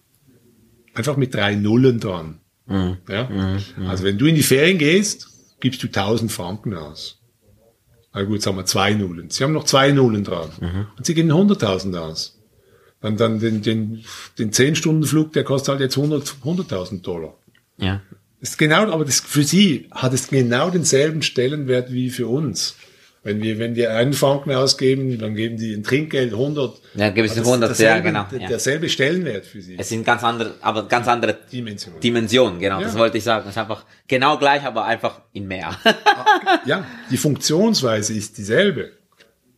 Einfach 0.94 1.16
mit 1.16 1.34
drei 1.34 1.54
Nullen 1.54 2.00
dran. 2.00 2.40
Ja? 3.09 3.28
Also 3.86 4.04
wenn 4.04 4.18
du 4.18 4.26
in 4.26 4.34
die 4.34 4.42
Ferien 4.42 4.78
gehst, 4.78 5.28
gibst 5.61 5.82
du 5.82 5.86
1000 5.86 6.30
Franken 6.30 6.74
aus. 6.74 7.17
Na 8.12 8.22
gut, 8.22 8.42
sagen 8.42 8.56
wir 8.56 8.66
zwei 8.66 8.94
Nullen. 8.94 9.30
Sie 9.30 9.44
haben 9.44 9.52
noch 9.52 9.64
zwei 9.64 9.92
Nullen 9.92 10.24
dran. 10.24 10.50
Und 10.96 11.06
sie 11.06 11.14
geben 11.14 11.30
100.000 11.30 11.96
aus. 11.98 12.38
Dann, 13.00 13.16
dann 13.16 13.38
den, 13.38 13.62
den, 13.62 14.04
den 14.38 14.50
10-Stunden-Flug, 14.50 15.32
der 15.32 15.44
kostet 15.44 15.68
halt 15.68 15.80
jetzt 15.80 15.96
100 15.96 16.36
100.000 16.44 17.02
Dollar. 17.02 17.34
Ja. 17.76 18.00
Das 18.40 18.50
ist 18.50 18.59
genau, 18.59 18.90
aber 18.90 19.04
das, 19.04 19.20
für 19.20 19.44
sie 19.44 19.88
hat 19.90 20.12
es 20.14 20.28
genau 20.28 20.70
denselben 20.70 21.22
Stellenwert 21.22 21.92
wie 21.92 22.11
für 22.11 22.26
uns. 22.28 22.76
Wenn 23.28 23.42
wir, 23.42 23.58
wenn 23.58 23.74
wir 23.76 23.92
einen 23.92 24.14
Franken 24.14 24.52
ausgeben, 24.52 25.18
dann 25.18 25.34
geben 25.34 25.58
die 25.58 25.74
ein 25.74 25.82
Trinkgeld 25.82 26.32
100. 26.32 26.80
Ja, 26.94 27.10
geben 27.10 27.28
sie 27.28 27.34
Das 27.36 27.44
ist 27.44 27.52
100, 27.52 27.78
ja, 27.78 27.88
derselbe- 27.96 28.02
genau, 28.08 28.24
der- 28.32 28.40
ja. 28.40 28.48
Derselbe 28.48 28.88
Stellenwert 28.88 29.44
für 29.44 29.60
sie. 29.60 29.76
Es 29.78 29.90
sind 29.90 30.06
ganz 30.06 30.24
andere, 30.24 30.54
aber 30.62 30.88
ganz 30.88 31.06
andere 31.08 31.36
Dimension. 31.52 32.00
Dimensionen, 32.00 32.58
genau. 32.58 32.80
Das 32.80 32.94
Ja. 32.94 32.98
wollte 33.00 33.18
ich 33.18 33.24
sagen. 33.24 33.44
Es 33.46 33.50
ist 33.54 33.58
einfach 33.58 33.84
genau 34.06 34.38
gleich, 34.38 34.64
aber 34.64 34.86
einfach 34.86 35.20
in 35.34 35.46
mehr. 35.46 35.76
ja, 36.64 36.86
die 37.10 37.18
Funktionsweise 37.18 38.14
ist 38.14 38.38
dieselbe, 38.38 38.92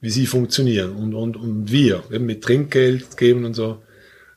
wie 0.01 0.11
sie 0.11 0.27
funktionieren 0.27 0.97
und, 0.97 1.15
und, 1.15 1.37
und 1.37 1.71
wir, 1.71 2.03
eben 2.11 2.27
mit 2.27 2.43
Trinkgeld 2.43 3.17
geben 3.17 3.45
und 3.45 3.55
so. 3.55 3.83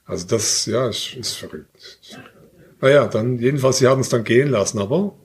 Also 0.06 0.28
das, 0.28 0.68
ja, 0.68 0.90
ist, 0.90 1.16
ist 1.16 1.34
verrückt. 1.38 2.00
Naja, 2.82 3.08
dann, 3.08 3.40
jedenfalls, 3.40 3.80
sie 3.80 3.88
haben 3.88 4.02
es 4.02 4.10
dann 4.10 4.24
gehen 4.24 4.50
lassen, 4.50 4.78
aber 4.78 5.16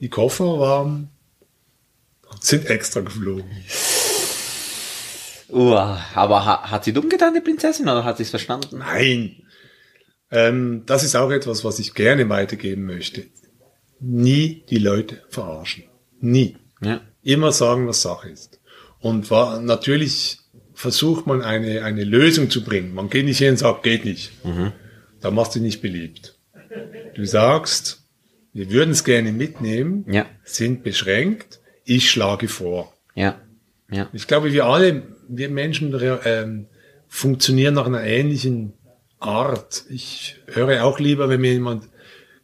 die 0.00 0.08
Koffer 0.08 0.58
waren, 0.60 1.10
sind 2.46 2.66
extra 2.66 3.00
geflogen. 3.00 3.44
Uah, 5.48 6.00
aber 6.14 6.44
ha, 6.46 6.70
hat 6.70 6.84
sie 6.84 6.92
dumm 6.92 7.08
getan, 7.08 7.34
die 7.34 7.40
Prinzessin, 7.40 7.88
oder 7.88 8.04
hat 8.04 8.16
sie 8.16 8.22
es 8.24 8.30
verstanden? 8.30 8.78
Nein. 8.78 9.36
Ähm, 10.30 10.82
das 10.86 11.04
ist 11.04 11.14
auch 11.16 11.30
etwas, 11.30 11.64
was 11.64 11.78
ich 11.78 11.94
gerne 11.94 12.28
weitergeben 12.28 12.86
möchte. 12.86 13.26
Nie 14.00 14.64
die 14.70 14.78
Leute 14.78 15.22
verarschen. 15.28 15.84
Nie. 16.20 16.56
Ja. 16.82 17.00
Immer 17.22 17.52
sagen, 17.52 17.86
was 17.86 18.02
Sache 18.02 18.30
ist. 18.30 18.60
Und 19.00 19.30
war, 19.30 19.60
natürlich 19.60 20.38
versucht 20.72 21.26
man 21.26 21.42
eine, 21.42 21.84
eine 21.84 22.04
Lösung 22.04 22.50
zu 22.50 22.64
bringen. 22.64 22.94
Man 22.94 23.10
geht 23.10 23.26
nicht 23.26 23.38
hin 23.38 23.50
und 23.50 23.58
sagt, 23.58 23.82
geht 23.84 24.04
nicht. 24.04 24.32
Da 25.20 25.30
machst 25.30 25.54
du 25.54 25.60
nicht 25.60 25.82
beliebt. 25.82 26.38
Du 27.14 27.24
sagst, 27.24 28.02
wir 28.52 28.70
würden 28.70 28.90
es 28.90 29.04
gerne 29.04 29.30
mitnehmen, 29.32 30.04
Ja. 30.10 30.26
sind 30.44 30.82
beschränkt, 30.82 31.60
ich 31.84 32.10
schlage 32.10 32.48
vor. 32.48 32.92
Ja. 33.14 33.40
Ja. 33.90 34.08
Ich 34.12 34.26
glaube, 34.26 34.52
wir 34.52 34.64
alle, 34.66 35.02
wir 35.28 35.48
Menschen 35.50 35.94
ähm, 36.24 36.66
funktionieren 37.08 37.74
nach 37.74 37.86
einer 37.86 38.02
ähnlichen 38.02 38.72
Art. 39.20 39.84
Ich 39.90 40.36
höre 40.46 40.84
auch 40.84 40.98
lieber, 40.98 41.28
wenn 41.28 41.40
mir 41.40 41.52
jemand 41.52 41.88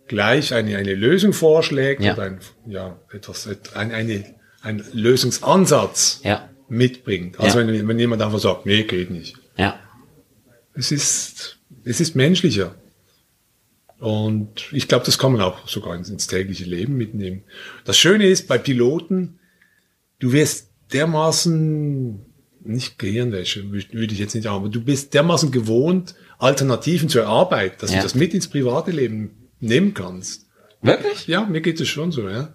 gleich 0.06 0.52
eine, 0.54 0.76
eine 0.76 0.94
Lösung 0.94 1.32
vorschlägt 1.32 2.02
Ja. 2.02 2.14
oder 2.14 2.22
ein, 2.24 2.40
ja, 2.66 2.98
etwas, 3.12 3.48
ein, 3.74 3.92
eine, 3.92 4.24
ein 4.62 4.84
Lösungsansatz 4.92 6.20
Ja. 6.24 6.48
mitbringt. 6.68 7.38
Also 7.40 7.60
Ja. 7.60 7.66
wenn, 7.66 7.88
wenn 7.88 7.98
jemand 7.98 8.22
einfach 8.22 8.38
sagt, 8.38 8.66
nee, 8.66 8.82
geht 8.84 9.10
nicht. 9.10 9.36
Ja. 9.56 9.78
Es 10.74 10.92
ist, 10.92 11.58
es 11.84 12.00
ist 12.00 12.14
menschlicher. 12.16 12.74
Und 14.00 14.72
ich 14.72 14.88
glaube, 14.88 15.04
das 15.04 15.18
kann 15.18 15.32
man 15.32 15.42
auch 15.42 15.68
sogar 15.68 15.94
ins, 15.94 16.26
tägliche 16.26 16.64
Leben 16.64 16.96
mitnehmen. 16.96 17.44
Das 17.84 17.98
Schöne 17.98 18.26
ist, 18.26 18.48
bei 18.48 18.56
Piloten, 18.58 19.38
du 20.18 20.32
wirst 20.32 20.70
dermaßen, 20.92 22.24
nicht 22.62 22.98
Gehirnwäsche, 22.98 23.60
wü- 23.60 23.92
würde 23.92 24.12
ich 24.12 24.18
jetzt 24.18 24.34
nicht 24.34 24.44
sagen, 24.44 24.56
aber 24.56 24.68
du 24.70 24.82
bist 24.82 25.12
dermaßen 25.14 25.50
gewohnt, 25.50 26.14
Alternativen 26.38 27.08
zur 27.08 27.26
Arbeit, 27.26 27.82
dass 27.82 27.90
Ja. 27.90 27.98
du 27.98 28.02
das 28.04 28.14
mit 28.14 28.32
ins 28.34 28.48
private 28.48 28.90
Leben 28.90 29.48
nehmen 29.60 29.92
kannst. 29.94 30.46
Wirklich? 30.82 31.26
Ja, 31.26 31.44
mir 31.44 31.60
geht 31.60 31.78
es 31.80 31.88
schon 31.88 32.10
so, 32.10 32.28
ja. 32.28 32.54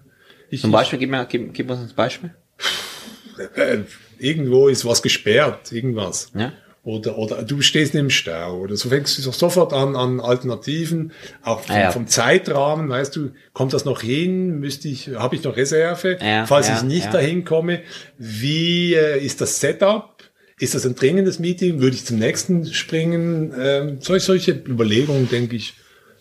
Ich, 0.50 0.60
Zum 0.60 0.72
Beispiel, 0.72 0.98
gib, 0.98 1.10
mir, 1.10 1.26
gib, 1.26 1.54
gib 1.54 1.70
uns 1.70 1.80
ein 1.90 1.94
Beispiel. 1.96 2.34
äh, 3.56 3.78
irgendwo 4.18 4.68
ist 4.68 4.84
was 4.84 5.02
gesperrt, 5.02 5.70
irgendwas. 5.72 6.30
Ja. 6.34 6.52
Oder, 6.86 7.18
oder 7.18 7.42
du 7.42 7.62
stehst 7.62 7.96
im 7.96 8.10
Stau 8.10 8.60
oder 8.60 8.76
so 8.76 8.88
fängst 8.90 9.18
du 9.18 9.22
so 9.22 9.32
sofort 9.32 9.72
an, 9.72 9.96
an 9.96 10.20
Alternativen, 10.20 11.10
auch 11.42 11.60
vom, 11.62 11.74
Ah, 11.74 11.80
ja. 11.80 11.90
vom 11.90 12.06
Zeitrahmen, 12.06 12.88
weißt 12.88 13.16
du, 13.16 13.30
kommt 13.52 13.72
das 13.72 13.84
noch 13.84 14.02
hin, 14.02 14.60
müsste 14.60 14.86
ich, 14.86 15.08
habe 15.16 15.34
ich 15.34 15.42
noch 15.42 15.56
Reserve, 15.56 16.16
Ja, 16.22 16.46
falls 16.46 16.68
ja, 16.68 16.76
ich 16.76 16.84
nicht 16.84 17.12
dahin 17.12 17.44
komme, 17.44 17.80
wie 18.18 18.94
äh, 18.94 19.18
ist 19.18 19.40
das 19.40 19.58
Setup? 19.58 20.12
Ist 20.60 20.76
das 20.76 20.86
ein 20.86 20.94
dringendes 20.94 21.40
Meeting? 21.40 21.80
Würde 21.80 21.96
ich 21.96 22.04
zum 22.06 22.18
nächsten 22.20 22.66
springen? 22.72 23.52
Ähm, 23.60 23.96
solche, 24.00 24.24
solche 24.24 24.52
Überlegungen, 24.52 25.28
denke 25.28 25.56
ich, 25.56 25.74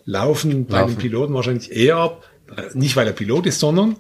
laufen 0.04 0.66
bei 0.66 0.80
Laufen. 0.80 0.94
den 0.96 0.98
Piloten 0.98 1.34
wahrscheinlich 1.36 1.72
eher 1.72 1.98
ab. 1.98 2.24
Nicht 2.74 2.96
weil 2.96 3.06
er 3.06 3.14
Pilot 3.14 3.46
ist, 3.46 3.60
sondern 3.60 3.98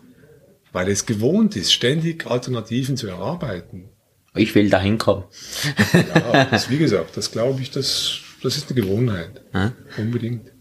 weil 0.74 0.88
er 0.88 0.93
es 0.93 1.05
gewohnt 1.05 1.55
ist, 1.55 1.72
ständig 1.72 2.26
Alternativen 2.26 2.97
zu 2.97 3.07
erarbeiten. 3.07 3.89
Ich 4.36 4.54
will 4.56 4.70
da 4.70 4.80
hinkommen. 4.80 5.24
Ja, 5.94 6.46
das, 6.46 6.70
wie 6.70 6.78
gesagt, 6.78 7.16
das 7.18 7.32
glaube 7.32 7.62
ich, 7.62 7.72
das, 7.72 8.20
das 8.44 8.58
ist 8.58 8.70
eine 8.72 8.82
Gewohnheit. 8.82 9.42
Ja. 9.54 9.72
Unbedingt. 9.98 10.52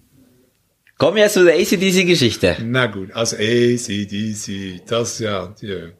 Kommen 0.99 1.17
wir 1.17 1.25
jetzt 1.25 1.35
zu 1.35 1.45
der 1.45 1.55
ACDC-Geschichte. 1.57 2.57
Na 2.63 2.87
gut, 2.87 3.13
also 3.13 3.37
ACDC, 3.37 4.87
das 4.87 5.19
ja, 5.19 5.53
die 5.61 5.91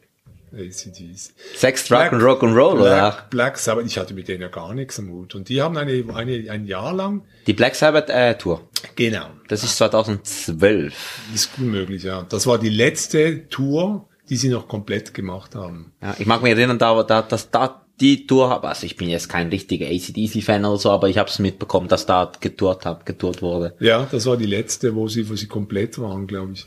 ACDC. 0.57 1.33
Sex, 1.57 1.89
Drug 1.89 2.13
und 2.13 2.21
Rock'n'Roll, 2.23 2.81
oder? 2.81 3.11
Black, 3.11 3.31
Black 3.31 3.59
Sabbath, 3.59 3.87
ich 3.87 3.99
hatte 3.99 4.15
mit 4.15 4.29
denen 4.29 4.43
ja 4.43 4.49
gar 4.49 4.73
nichts 4.73 4.99
am 5.01 5.11
Hut. 5.11 5.35
Und 5.35 5.49
die 5.49 5.61
haben 5.61 5.77
eine, 5.77 6.05
eine, 6.15 6.49
ein 6.51 6.65
Jahr 6.67 6.93
lang, 6.93 7.23
Die 7.49 7.53
Black 7.55 7.75
Sabbath 7.75 8.09
äh, 8.09 8.39
Tour. 8.39 8.69
genau, 8.95 9.27
Das 9.49 9.65
ist 9.65 9.77
2012. 9.79 10.95
ist 11.35 11.57
gut 11.57 11.67
möglich, 11.67 12.05
ja. 12.05 12.25
Das 12.29 12.47
war 12.47 12.59
die 12.59 12.69
letzte 12.69 13.49
Tour, 13.49 14.09
die 14.29 14.37
sie 14.37 14.49
noch 14.49 14.69
komplett 14.69 15.15
gemacht 15.15 15.55
haben. 15.55 15.93
Ja, 16.03 16.15
ich 16.19 16.27
mag 16.27 16.43
mich 16.43 16.53
erinnern, 16.53 16.79
da, 16.79 17.03
da, 17.03 17.23
dass 17.23 17.51
da 17.51 17.85
die 18.01 18.27
Tour 18.27 18.65
also 18.65 18.87
ich 18.87 18.97
bin 18.97 19.09
jetzt 19.09 19.29
kein 19.29 19.49
richtiger 19.49 19.87
ACDC-Fan 19.87 20.65
oder 20.65 20.79
so, 20.79 20.91
aber 20.91 21.09
ich 21.09 21.19
habe 21.19 21.29
es 21.29 21.39
mitbekommen, 21.39 21.89
dass 21.89 22.07
da 22.07 22.31
getourt 22.41 22.85
hab, 22.87 23.07
getourt 23.07 23.43
wurde. 23.43 23.75
Ja, 23.79 24.07
das 24.11 24.27
war 24.27 24.37
die 24.37 24.47
letzte, 24.47 24.95
wo 24.95 25.07
sie, 25.09 25.29
wo 25.29 25.37
sie 25.37 25.47
komplett 25.47 25.99
waren, 25.99 26.27
glaube 26.27 26.53
ich. 26.55 26.67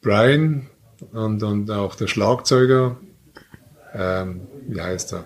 Brian 0.00 0.68
und, 1.12 1.42
und 1.42 1.70
auch 1.70 1.94
der 1.94 2.06
Schlagzeuger, 2.06 2.98
ähm, 3.94 4.46
wie 4.68 4.80
heißt 4.80 5.14
er? 5.14 5.24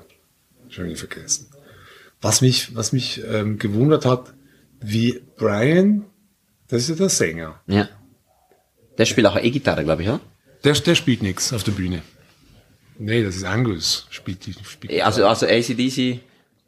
Schon 0.69 0.87
wieder 0.87 0.97
vergessen. 0.97 1.49
Was 2.21 2.41
mich, 2.41 2.75
was 2.75 2.93
mich 2.93 3.23
ähm, 3.29 3.59
gewundert 3.59 4.07
hat, 4.07 4.33
wie 4.81 5.23
Brian, 5.37 6.07
das 6.69 6.83
ist 6.83 6.89
ja 6.91 6.95
der 6.95 7.09
Sänger. 7.11 7.61
Ja. 7.67 7.89
Der 8.97 9.05
spielt 9.05 9.27
auch 9.27 9.37
E-Gitarre, 9.37 9.85
glaube 9.85 10.03
ich, 10.03 10.09
oder? 10.09 10.21
Der, 10.65 10.73
der 10.73 10.95
spielt 10.95 11.23
nichts 11.23 11.53
auf 11.53 11.63
der 11.63 11.73
Bühne. 11.73 12.03
Nee, 12.99 13.23
das 13.23 13.37
ist 13.37 13.45
Angus, 13.45 14.07
spielt 14.11 14.47
die. 14.47 14.55
Spielt 14.65 15.03
Also, 15.03 15.27
also 15.27 15.47
ACDC, 15.47 16.21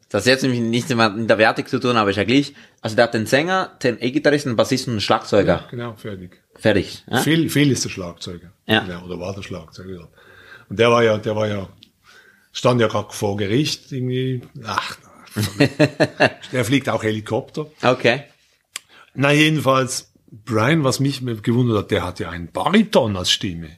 das 0.08 0.24
hat 0.24 0.26
jetzt 0.26 0.42
nämlich 0.42 0.60
nichts 0.60 0.94
mit 0.94 1.30
der 1.30 1.38
Wertig 1.38 1.68
zu 1.68 1.78
tun, 1.78 1.96
aber 1.96 2.10
ist 2.10 2.16
ja 2.16 2.24
gleich. 2.24 2.52
Also 2.80 2.96
der 2.96 3.04
hat 3.04 3.14
den 3.14 3.26
Sänger, 3.26 3.76
den 3.82 4.00
E-Gitarristen, 4.00 4.52
den 4.52 4.56
Bassisten 4.56 4.92
und 4.92 4.96
den 4.96 5.02
Schlagzeuger. 5.02 5.66
Genau, 5.70 5.94
fertig. 5.94 6.42
Fertig. 6.54 7.04
Ja? 7.10 7.18
Phil, 7.18 7.48
Phil 7.48 7.70
ist 7.70 7.84
der 7.84 7.90
Schlagzeuger. 7.90 8.52
Ja. 8.66 8.80
Genau, 8.80 9.04
oder 9.04 9.18
war 9.18 9.34
der 9.34 9.42
Schlagzeuger. 9.42 10.08
Und 10.68 10.78
der 10.78 10.90
war 10.90 11.02
ja, 11.02 11.18
der 11.18 11.36
war 11.36 11.48
ja, 11.48 11.68
stand 12.52 12.80
ja 12.80 12.88
gerade 12.88 13.12
vor 13.12 13.36
Gericht 13.36 13.92
irgendwie. 13.92 14.42
Ach, 14.64 14.96
der 16.52 16.64
fliegt 16.64 16.88
auch 16.88 17.02
Helikopter. 17.02 17.66
Okay. 17.82 18.24
Na 19.14 19.32
jedenfalls, 19.32 20.12
Brian, 20.30 20.84
was 20.84 21.00
mich 21.00 21.20
gewundert 21.42 21.78
hat, 21.78 21.90
der 21.90 22.04
hat 22.04 22.20
ja 22.20 22.30
einen 22.30 22.50
Bariton 22.50 23.16
als 23.16 23.30
Stimme. 23.30 23.70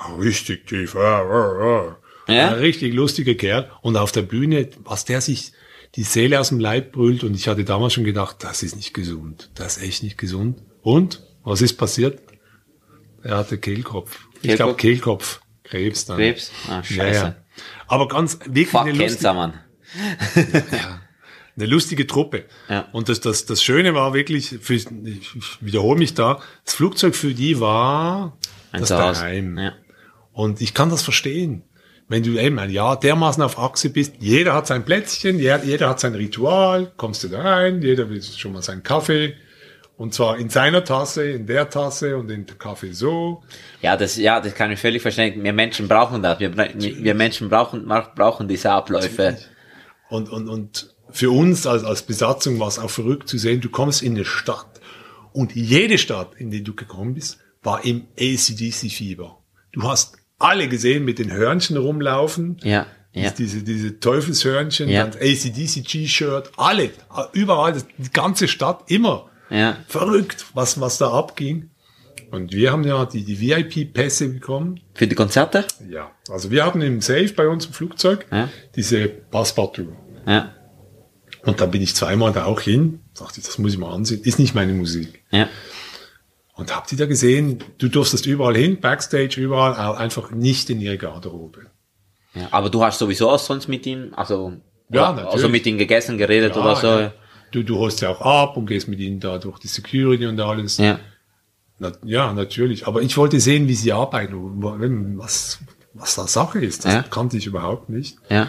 Ja, 0.00 0.14
richtig 0.16 0.66
tief. 0.66 0.94
Ja, 0.94 1.22
ja, 1.22 1.64
ja. 1.64 1.96
Ja? 2.28 2.48
Ein 2.48 2.54
richtig 2.54 2.94
lustiger 2.94 3.34
Kerl. 3.34 3.70
Und 3.82 3.96
auf 3.96 4.12
der 4.12 4.22
Bühne, 4.22 4.68
was 4.84 5.04
der 5.04 5.20
sich 5.20 5.52
die 5.96 6.04
Seele 6.04 6.38
aus 6.40 6.48
dem 6.50 6.60
Leib 6.60 6.92
brüllt. 6.92 7.24
Und 7.24 7.34
ich 7.34 7.48
hatte 7.48 7.64
damals 7.64 7.94
schon 7.94 8.04
gedacht, 8.04 8.36
das 8.40 8.62
ist 8.62 8.76
nicht 8.76 8.94
gesund. 8.94 9.50
Das 9.54 9.76
ist 9.76 9.82
echt 9.82 10.02
nicht 10.02 10.18
gesund. 10.18 10.62
Und, 10.82 11.22
was 11.42 11.62
ist 11.62 11.76
passiert? 11.76 12.20
Er 13.22 13.38
hatte 13.38 13.58
Kehlkopf. 13.58 14.28
Ich 14.42 14.56
glaube 14.56 14.76
Kehlkopf? 14.76 15.40
Kehlkopf. 15.40 15.40
Krebs 15.64 16.04
dann. 16.04 16.16
Krebs? 16.16 16.50
Ah, 16.68 16.82
scheiße. 16.82 17.36
Aber 17.86 18.08
ganz, 18.08 18.38
wirklich 18.40 18.68
Fuck 18.68 18.82
eine 18.82 18.92
lustige, 18.92 19.32
Mann. 19.34 19.54
eine 21.56 21.66
lustige 21.66 22.06
Truppe. 22.06 22.44
Ja. 22.68 22.88
Und 22.92 23.08
das, 23.08 23.20
das, 23.20 23.46
das 23.46 23.62
Schöne 23.62 23.94
war 23.94 24.14
wirklich, 24.14 24.58
für, 24.60 24.74
ich 24.74 24.88
wiederhole 25.60 25.98
mich 25.98 26.14
da, 26.14 26.40
das 26.64 26.74
Flugzeug 26.74 27.14
für 27.14 27.34
die 27.34 27.60
war 27.60 28.36
Ein 28.72 28.80
das 28.80 28.88
Zuhause. 28.88 29.20
Daheim. 29.20 29.58
Ja. 29.58 29.74
Und 30.32 30.60
ich 30.60 30.74
kann 30.74 30.90
das 30.90 31.02
verstehen. 31.02 31.62
Wenn 32.08 32.22
du 32.24 32.40
eben 32.40 32.58
ein 32.58 32.70
Jahr 32.70 32.98
dermaßen 32.98 33.42
auf 33.42 33.58
Achse 33.58 33.90
bist, 33.90 34.14
jeder 34.18 34.52
hat 34.52 34.66
sein 34.66 34.84
Plätzchen, 34.84 35.38
jeder, 35.38 35.62
jeder 35.62 35.88
hat 35.88 36.00
sein 36.00 36.14
Ritual, 36.14 36.90
kommst 36.96 37.22
du 37.22 37.28
da 37.28 37.40
rein, 37.40 37.82
jeder 37.82 38.10
will 38.10 38.20
schon 38.20 38.52
mal 38.52 38.62
seinen 38.62 38.82
Kaffee. 38.82 39.34
Und 39.96 40.14
zwar 40.14 40.38
in 40.38 40.48
seiner 40.48 40.82
Tasse, 40.82 41.30
in 41.30 41.46
der 41.46 41.68
Tasse 41.68 42.16
und 42.16 42.30
in 42.30 42.46
der 42.46 42.56
Kaffee 42.56 42.92
so. 42.92 43.42
Ja, 43.82 43.96
das, 43.96 44.16
ja, 44.16 44.40
das 44.40 44.54
kann 44.54 44.72
ich 44.72 44.80
völlig 44.80 45.02
verstehen. 45.02 45.44
Wir 45.44 45.52
Menschen 45.52 45.86
brauchen 45.88 46.22
das. 46.22 46.40
Wir, 46.40 46.56
wir 46.56 47.14
Menschen 47.14 47.48
brauchen, 47.48 47.86
brauchen 47.86 48.48
diese 48.48 48.72
Abläufe. 48.72 49.36
Und, 50.08 50.30
und, 50.30 50.48
und 50.48 50.94
für 51.10 51.30
uns 51.30 51.66
als, 51.66 51.84
als 51.84 52.02
Besatzung 52.02 52.58
war 52.58 52.68
es 52.68 52.78
auch 52.78 52.90
verrückt 52.90 53.28
zu 53.28 53.38
sehen, 53.38 53.60
du 53.60 53.68
kommst 53.68 54.02
in 54.02 54.14
eine 54.14 54.24
Stadt 54.24 54.80
und 55.32 55.54
jede 55.54 55.98
Stadt, 55.98 56.34
in 56.36 56.50
die 56.50 56.64
du 56.64 56.74
gekommen 56.74 57.14
bist, 57.14 57.38
war 57.62 57.84
im 57.84 58.08
ACDC-Fieber. 58.18 59.36
Du 59.72 59.82
hast 59.84 60.16
alle 60.40 60.68
gesehen 60.68 61.04
mit 61.04 61.18
den 61.20 61.32
Hörnchen 61.32 61.76
rumlaufen. 61.76 62.56
Ja, 62.62 62.86
ja. 63.12 63.30
Diese, 63.30 63.62
diese 63.62 64.00
Teufelshörnchen, 64.00 64.88
Ja. 64.88 65.06
dann 65.06 65.20
ACDC-T-Shirt, 65.20 66.52
alle, 66.56 66.90
überall, 67.32 67.74
die 67.98 68.10
ganze 68.12 68.48
Stadt, 68.48 68.84
immer. 68.90 69.30
Ja. 69.50 69.76
Verrückt, 69.88 70.46
was, 70.54 70.80
was 70.80 70.98
da 70.98 71.10
abging. 71.12 71.70
Und 72.30 72.52
wir 72.52 72.70
haben 72.70 72.84
ja 72.84 73.04
die, 73.06 73.24
die 73.24 73.40
VIP-Pässe 73.40 74.28
bekommen. 74.28 74.80
Für 74.94 75.08
die 75.08 75.16
Konzerte? 75.16 75.64
Ja, 75.88 76.12
also 76.30 76.52
wir 76.52 76.64
hatten 76.64 76.80
im 76.82 77.00
Safe 77.00 77.32
bei 77.34 77.48
uns 77.48 77.66
im 77.66 77.72
Flugzeug 77.72 78.26
Ja. 78.30 78.48
diese 78.76 79.08
Passepartout. 79.08 79.92
Ja. 80.26 80.54
Und 81.42 81.60
da 81.60 81.66
bin 81.66 81.82
ich 81.82 81.94
zweimal 81.96 82.32
da 82.32 82.44
auch 82.44 82.60
hin. 82.60 83.00
Dachte 83.18 83.40
ich, 83.40 83.46
das 83.46 83.58
muss 83.58 83.72
ich 83.72 83.78
mal 83.78 83.92
ansehen. 83.92 84.22
Ist 84.22 84.38
nicht 84.38 84.54
meine 84.54 84.72
Musik. 84.74 85.24
Ja. 85.32 85.48
Und 86.60 86.74
habt 86.76 86.92
ihr 86.92 86.98
da 86.98 87.06
gesehen, 87.06 87.58
du 87.78 87.88
durftest 87.88 88.26
überall 88.26 88.56
hin, 88.56 88.80
Backstage, 88.80 89.40
überall, 89.40 89.96
einfach 89.96 90.30
nicht 90.30 90.68
in 90.70 90.80
ihre 90.80 90.98
Garderobe. 90.98 91.66
ja. 92.34 92.48
Aber 92.52 92.68
du 92.70 92.84
hast 92.84 92.98
sowieso 92.98 93.30
auch 93.30 93.38
sonst 93.38 93.66
mit 93.66 93.86
ihm, 93.86 94.12
also, 94.14 94.52
Ja, 94.90 95.12
oder- 95.12 95.30
also 95.32 95.48
mit 95.48 95.64
ihm 95.66 95.78
gegessen, 95.78 96.18
geredet 96.18 96.56
oder 96.56 96.76
so. 96.76 96.86
ja. 96.86 97.12
Du, 97.52 97.62
du 97.64 97.78
holst 97.78 98.00
ja 98.02 98.10
auch 98.10 98.20
ab 98.20 98.56
und 98.56 98.66
gehst 98.66 98.86
mit 98.86 99.00
ihnen 99.00 99.18
da 99.18 99.38
durch 99.38 99.58
die 99.58 99.66
Security 99.68 100.26
und 100.26 100.38
alles. 100.38 100.76
Ja. 100.78 101.00
Na, 101.78 101.92
ja, 102.04 102.32
natürlich. 102.32 102.86
Aber 102.86 103.00
ich 103.02 103.16
wollte 103.16 103.40
sehen, 103.40 103.66
wie 103.66 103.74
sie 103.74 103.90
arbeiten, 103.92 104.36
was, 105.18 105.58
was 105.94 106.14
da 106.14 106.26
Sache 106.28 106.60
ist. 106.64 106.84
Das 106.84 106.92
Ja. 106.94 107.02
kannte 107.02 107.36
ich 107.38 107.46
überhaupt 107.46 107.88
nicht. 107.88 108.18
Ja. 108.28 108.48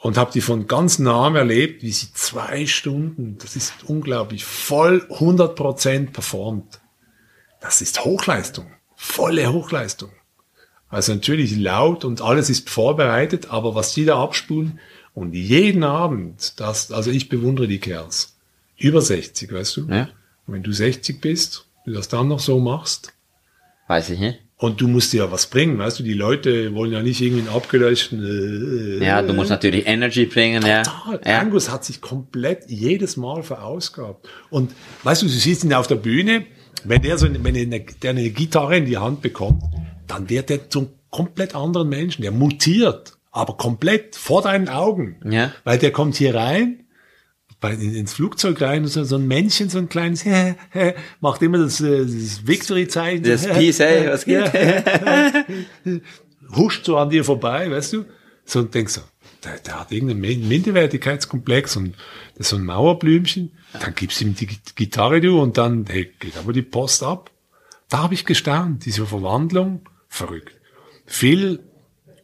und 0.00 0.16
habe 0.16 0.30
die 0.32 0.40
von 0.40 0.68
ganz 0.68 1.00
nahem 1.00 1.34
erlebt, 1.34 1.82
wie 1.82 1.90
sie 1.90 2.12
zwei 2.14 2.66
Stunden, 2.66 3.36
das 3.42 3.56
ist 3.56 3.72
unglaublich, 3.88 4.44
voll 4.44 5.04
100% 5.10 6.12
performt. 6.12 6.78
Das 7.60 7.80
ist 7.80 8.04
Hochleistung, 8.04 8.66
volle 8.96 9.52
Hochleistung. 9.52 10.10
Also 10.88 11.12
natürlich 11.14 11.56
laut 11.56 12.04
und 12.04 12.22
alles 12.22 12.48
ist 12.50 12.70
vorbereitet, 12.70 13.50
aber 13.50 13.74
was 13.74 13.92
die 13.92 14.04
da 14.04 14.22
abspulen 14.22 14.78
und 15.12 15.34
jeden 15.34 15.84
Abend, 15.84 16.58
das, 16.60 16.92
also 16.92 17.10
ich 17.10 17.28
bewundere 17.28 17.68
die 17.68 17.80
Kerls. 17.80 18.36
Über 18.78 19.02
60, 19.02 19.52
weißt 19.52 19.76
du? 19.76 19.88
Ja. 19.90 20.08
Und 20.46 20.54
wenn 20.54 20.62
du 20.62 20.72
60 20.72 21.20
bist, 21.20 21.66
du 21.84 21.92
das 21.92 22.08
dann 22.08 22.28
noch 22.28 22.40
so 22.40 22.58
machst, 22.60 23.12
Weiß 23.88 24.08
ich 24.10 24.20
nicht. 24.20 24.38
und 24.56 24.80
du 24.80 24.86
musst 24.88 25.12
dir 25.12 25.24
ja 25.24 25.32
was 25.32 25.46
bringen, 25.48 25.76
weißt 25.78 25.98
du, 25.98 26.04
die 26.04 26.14
Leute 26.14 26.72
wollen 26.74 26.92
ja 26.92 27.02
nicht 27.02 27.20
irgendwie 27.20 27.40
einen 27.48 27.54
abgelöschten, 27.56 29.00
äh, 29.00 29.04
Ja, 29.04 29.20
du 29.20 29.34
musst 29.34 29.50
natürlich 29.50 29.86
Energy 29.86 30.24
bringen, 30.26 30.64
ja. 30.64 30.84
Total. 30.84 31.20
Ja. 31.26 31.40
Angus 31.40 31.68
hat 31.70 31.84
sich 31.84 32.00
komplett 32.00 32.70
jedes 32.70 33.16
Mal 33.16 33.42
verausgabt. 33.42 34.26
Und 34.48 34.70
weißt 35.02 35.22
du, 35.22 35.28
siehst 35.28 35.64
ihn 35.64 35.74
auf 35.74 35.86
der 35.88 35.96
Bühne, 35.96 36.46
wenn 36.84 37.02
der 37.02 37.18
so, 37.18 37.26
eine- 37.26 37.42
wenn 37.42 37.56
eine, 37.56 37.80
der 37.80 38.10
eine 38.10 38.28
Gitarre 38.30 38.76
in 38.76 38.84
die 38.86 38.98
Hand 38.98 39.20
bekommt, 39.22 39.62
dann 40.06 40.28
wird 40.28 40.50
der 40.50 40.68
zum 40.70 40.88
komplett 41.10 41.54
anderen 41.54 41.88
Menschen. 41.88 42.22
Der 42.22 42.32
mutiert, 42.32 43.14
aber 43.30 43.56
komplett 43.56 44.16
vor 44.16 44.42
deinen 44.42 44.68
Augen. 44.68 45.16
Ja. 45.28 45.52
Weil 45.64 45.78
der 45.78 45.90
kommt 45.92 46.16
hier 46.16 46.34
rein, 46.34 46.84
bei, 47.60 47.72
in, 47.72 47.94
ins 47.94 48.12
Flugzeug 48.14 48.60
rein, 48.62 48.82
und 48.82 48.88
so, 48.88 49.02
so 49.04 49.16
ein 49.16 49.26
Männchen, 49.26 49.68
so 49.68 49.78
ein 49.78 49.88
kleines, 49.88 50.24
macht 51.20 51.42
immer 51.42 51.58
das, 51.58 51.80
äh, 51.80 52.00
das 52.04 52.46
Victory-Zeichen. 52.46 53.24
Das 53.24 53.46
Peace, 53.46 53.80
hey, 53.80 54.08
was 54.08 54.24
geht? 54.24 54.50
huscht 56.56 56.84
so 56.86 56.96
an 56.96 57.10
dir 57.10 57.24
vorbei, 57.24 57.70
weißt 57.70 57.92
du? 57.94 58.04
So 58.44 58.60
und 58.60 58.74
denkst 58.74 58.94
so, 58.94 59.00
der, 59.44 59.58
der 59.58 59.80
hat 59.80 59.92
irgendeinen 59.92 60.20
Min- 60.20 60.48
Minderwertigkeitskomplex 60.48 61.76
und 61.76 61.94
das 62.36 62.46
ist 62.46 62.48
so 62.50 62.56
ein 62.56 62.64
Mauerblümchen. 62.64 63.52
Dann 63.80 63.94
gibst 63.94 64.20
du 64.20 64.24
ihm 64.24 64.34
die 64.34 64.46
Gi- 64.46 64.58
Gitarre 64.74 65.20
du 65.20 65.40
und 65.40 65.58
dann 65.58 65.84
hey, 65.88 66.12
geht 66.18 66.36
aber 66.36 66.52
die 66.52 66.62
Post 66.62 67.02
ab. 67.02 67.30
Da 67.88 67.98
habe 67.98 68.14
ich 68.14 68.24
gestaunt, 68.26 68.84
diese 68.84 69.06
Verwandlung, 69.06 69.82
verrückt. 70.08 70.54
Phil, 71.06 71.60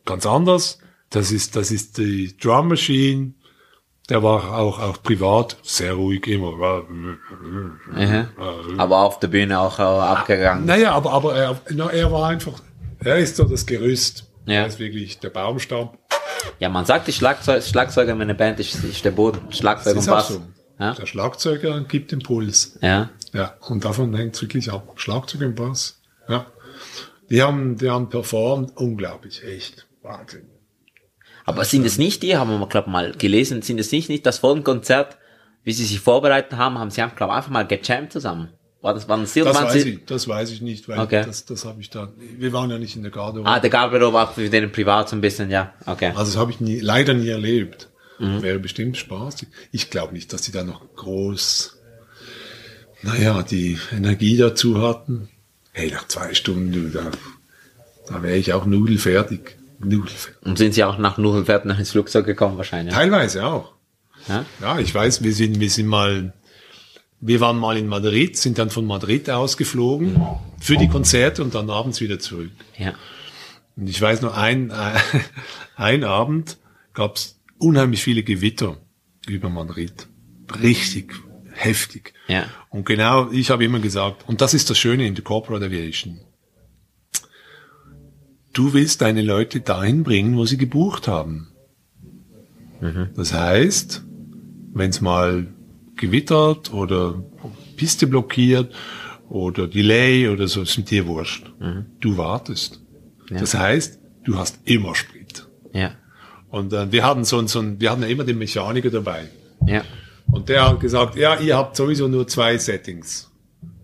ganz 0.04 0.26
anders. 0.26 0.78
Das 1.10 1.30
ist, 1.30 1.54
das 1.56 1.70
ist 1.70 1.98
die 1.98 2.36
Drum 2.36 2.68
Machine. 2.68 3.32
Der 4.10 4.22
war 4.22 4.58
auch, 4.58 4.78
auch 4.80 5.02
privat 5.02 5.56
sehr 5.62 5.94
ruhig 5.94 6.26
immer. 6.26 6.82
Mhm. 6.88 8.28
Aber 8.76 8.98
auf 8.98 9.18
der 9.20 9.28
Bühne 9.28 9.58
auch, 9.58 9.78
auch 9.78 10.02
abgegangen. 10.02 10.66
Naja, 10.66 10.92
aber, 10.92 11.12
aber 11.12 11.34
er, 11.36 11.60
na, 11.70 11.88
er 11.90 12.12
war 12.12 12.28
einfach, 12.28 12.60
er 13.00 13.16
ist 13.18 13.36
so 13.36 13.44
das 13.44 13.64
Gerüst. 13.64 14.30
Ja. 14.46 14.54
Er 14.56 14.66
ist 14.66 14.78
wirklich 14.78 15.20
der 15.20 15.30
Baumstamm. 15.30 15.90
Ja, 16.58 16.68
man 16.68 16.84
sagt, 16.84 17.06
die 17.08 17.12
Schlagzeug, 17.14 17.62
Schlagzeuger 17.62 18.12
in 18.12 18.20
einer 18.20 18.34
Band 18.34 18.60
ist, 18.60 18.84
ist 18.84 19.04
der 19.04 19.12
Boden. 19.12 19.40
Schlagzeug 19.50 19.96
und 19.96 20.06
Bass. 20.06 20.28
so. 20.28 20.42
Ja. 20.78 20.94
Der 20.94 21.06
Schlagzeuger 21.06 21.80
gibt 21.82 22.12
Impuls. 22.12 22.78
Ja. 22.82 23.10
Ja, 23.32 23.54
und 23.68 23.84
davon 23.84 24.14
hängt 24.14 24.40
wirklich 24.40 24.70
ab. 24.72 24.92
Schlagzeug 24.96 25.42
und 25.42 25.54
Bass. 25.56 26.00
Ja. 26.28 26.46
Die 27.30 27.42
haben, 27.42 27.76
die 27.78 27.90
haben 27.90 28.08
performt, 28.08 28.76
unglaublich, 28.76 29.42
echt. 29.44 29.86
Wahnsinn. 30.02 30.46
Aber 31.44 31.64
sind 31.64 31.84
es 31.84 31.98
nicht 31.98 32.22
die, 32.22 32.36
haben 32.36 32.58
wir, 32.58 32.66
glaube 32.66 32.90
mal 32.90 33.12
gelesen, 33.12 33.62
sind 33.62 33.78
es 33.78 33.92
nicht, 33.92 34.08
nicht 34.08 34.24
das 34.26 34.38
vor 34.38 34.54
dem 34.54 34.64
Konzert, 34.64 35.18
wie 35.62 35.72
sie 35.72 35.84
sich 35.84 36.00
vorbereitet 36.00 36.54
haben, 36.58 36.78
haben 36.78 36.90
sie, 36.90 37.02
glaube 37.16 37.32
einfach 37.34 37.50
mal 37.50 37.66
gejammt 37.66 38.12
zusammen. 38.12 38.50
War 38.82 38.92
das, 38.92 39.08
waren 39.08 39.24
sie 39.24 39.40
Das 39.40 39.54
waren 39.56 39.64
weiß 39.64 39.72
sie? 39.82 39.90
ich, 39.90 40.04
das 40.04 40.28
weiß 40.28 40.50
ich 40.50 40.60
nicht, 40.60 40.86
weil 40.88 40.98
Okay. 40.98 41.22
das, 41.24 41.46
das 41.46 41.64
habe 41.64 41.80
ich 41.80 41.88
da, 41.88 42.12
wir 42.18 42.52
waren 42.52 42.70
ja 42.70 42.78
nicht 42.78 42.96
in 42.96 43.02
der 43.02 43.10
Garderobe. 43.10 43.48
Ah, 43.48 43.58
der 43.58 43.70
Gabriel 43.70 44.12
war 44.12 44.32
für 44.32 44.48
den 44.50 44.70
privat 44.72 45.08
so 45.08 45.16
ein 45.16 45.22
bisschen, 45.22 45.50
ja, 45.50 45.72
okay. 45.86 46.08
Also 46.14 46.32
das 46.32 46.36
habe 46.36 46.50
ich 46.50 46.60
nie, 46.60 46.80
leider 46.80 47.14
nie 47.14 47.28
erlebt. 47.28 47.88
Mhm. 48.18 48.42
Wäre 48.42 48.58
bestimmt 48.58 48.96
Spaß. 48.96 49.46
Ich 49.72 49.90
glaube 49.90 50.12
nicht, 50.12 50.32
dass 50.32 50.42
die 50.42 50.52
da 50.52 50.64
noch 50.64 50.82
groß, 50.94 51.76
naja, 53.02 53.42
die 53.42 53.78
Energie 53.92 54.36
dazu 54.36 54.80
hatten. 54.82 55.28
Hey, 55.72 55.90
nach 55.90 56.06
zwei 56.06 56.34
Stunden, 56.34 56.92
da, 56.92 57.10
da 58.08 58.22
wäre 58.22 58.36
ich 58.36 58.52
auch 58.52 58.66
nudelfertig. 58.66 59.56
Nudelfertig. 59.80 60.42
Und 60.42 60.58
sind 60.58 60.74
sie 60.74 60.84
auch 60.84 60.98
nach 60.98 61.18
Nudelfeld 61.18 61.64
nach 61.64 61.78
ins 61.78 61.90
Flugzeug 61.90 62.26
gekommen 62.26 62.56
wahrscheinlich. 62.56 62.94
Teilweise 62.94 63.44
auch. 63.44 63.72
Ja? 64.28 64.44
Ja, 64.60 64.78
ich 64.78 64.94
weiß, 64.94 65.22
wir 65.22 65.32
sind, 65.32 65.60
wir 65.60 65.70
sind 65.70 65.86
mal, 65.86 66.32
wir 67.20 67.40
waren 67.40 67.58
mal 67.58 67.76
in 67.76 67.88
Madrid, 67.88 68.36
sind 68.36 68.58
dann 68.58 68.70
von 68.70 68.86
Madrid 68.86 69.28
ausgeflogen 69.28 70.20
für 70.60 70.76
die 70.76 70.88
Konzerte 70.88 71.42
und 71.42 71.54
dann 71.54 71.68
abends 71.70 72.00
wieder 72.00 72.18
zurück. 72.18 72.52
Ja. 72.78 72.94
Und 73.76 73.88
ich 73.88 74.00
weiß 74.00 74.22
noch, 74.22 74.36
ein, 74.36 74.72
ein 75.76 76.04
Abend 76.04 76.56
gab 76.94 77.16
es 77.16 77.33
unheimlich 77.58 78.02
viele 78.02 78.22
Gewitter 78.22 78.78
über 79.26 79.48
Madrid. 79.48 80.08
Richtig 80.62 81.12
heftig. 81.52 82.14
Ja. 82.28 82.46
Und 82.70 82.84
genau, 82.86 83.30
ich 83.30 83.50
habe 83.50 83.64
immer 83.64 83.78
gesagt, 83.78 84.28
und 84.28 84.40
das 84.40 84.54
ist 84.54 84.70
das 84.70 84.78
Schöne 84.78 85.06
in 85.06 85.14
der 85.14 85.24
Corporate 85.24 85.64
Aviation. 85.64 86.20
Du 88.52 88.72
willst 88.72 89.00
deine 89.00 89.22
Leute 89.22 89.60
dahin 89.60 90.02
bringen, 90.02 90.36
wo 90.36 90.46
sie 90.46 90.56
gebucht 90.56 91.08
haben. 91.08 91.48
Das 93.16 93.32
heißt, 93.32 94.04
wenn 94.74 94.90
es 94.90 95.00
mal 95.00 95.46
gewittert 95.96 96.72
oder 96.72 97.24
Piste 97.76 98.06
blockiert 98.06 98.74
oder 99.28 99.66
Delay 99.66 100.28
oder 100.28 100.48
so, 100.48 100.62
ist 100.62 100.76
mit 100.76 100.90
dir 100.90 101.06
wurscht. 101.06 101.50
Du 102.00 102.16
wartest. 102.16 102.82
Ja. 103.30 103.38
Das 103.38 103.54
heißt, 103.54 104.00
du 104.24 104.36
hast 104.36 104.60
immer 104.64 104.94
Sprit. 104.94 105.48
Ja. 105.72 105.92
Und 106.54 106.72
äh, 106.72 106.90
wir 106.92 107.04
hatten 107.04 107.24
so, 107.24 107.38
ein- 107.38 107.48
so 107.48 107.62
wir 107.80 107.90
hatten 107.90 108.02
ja 108.02 108.08
immer 108.08 108.24
den 108.24 108.38
Mechaniker 108.38 108.90
dabei. 108.90 109.28
Ja. 109.66 109.82
Und 110.30 110.48
der 110.48 110.68
hat 110.68 110.80
gesagt, 110.80 111.16
ja, 111.16 111.38
ihr 111.38 111.56
habt 111.56 111.76
sowieso 111.76 112.08
nur 112.08 112.26
zwei 112.28 112.56
Settings. 112.58 113.30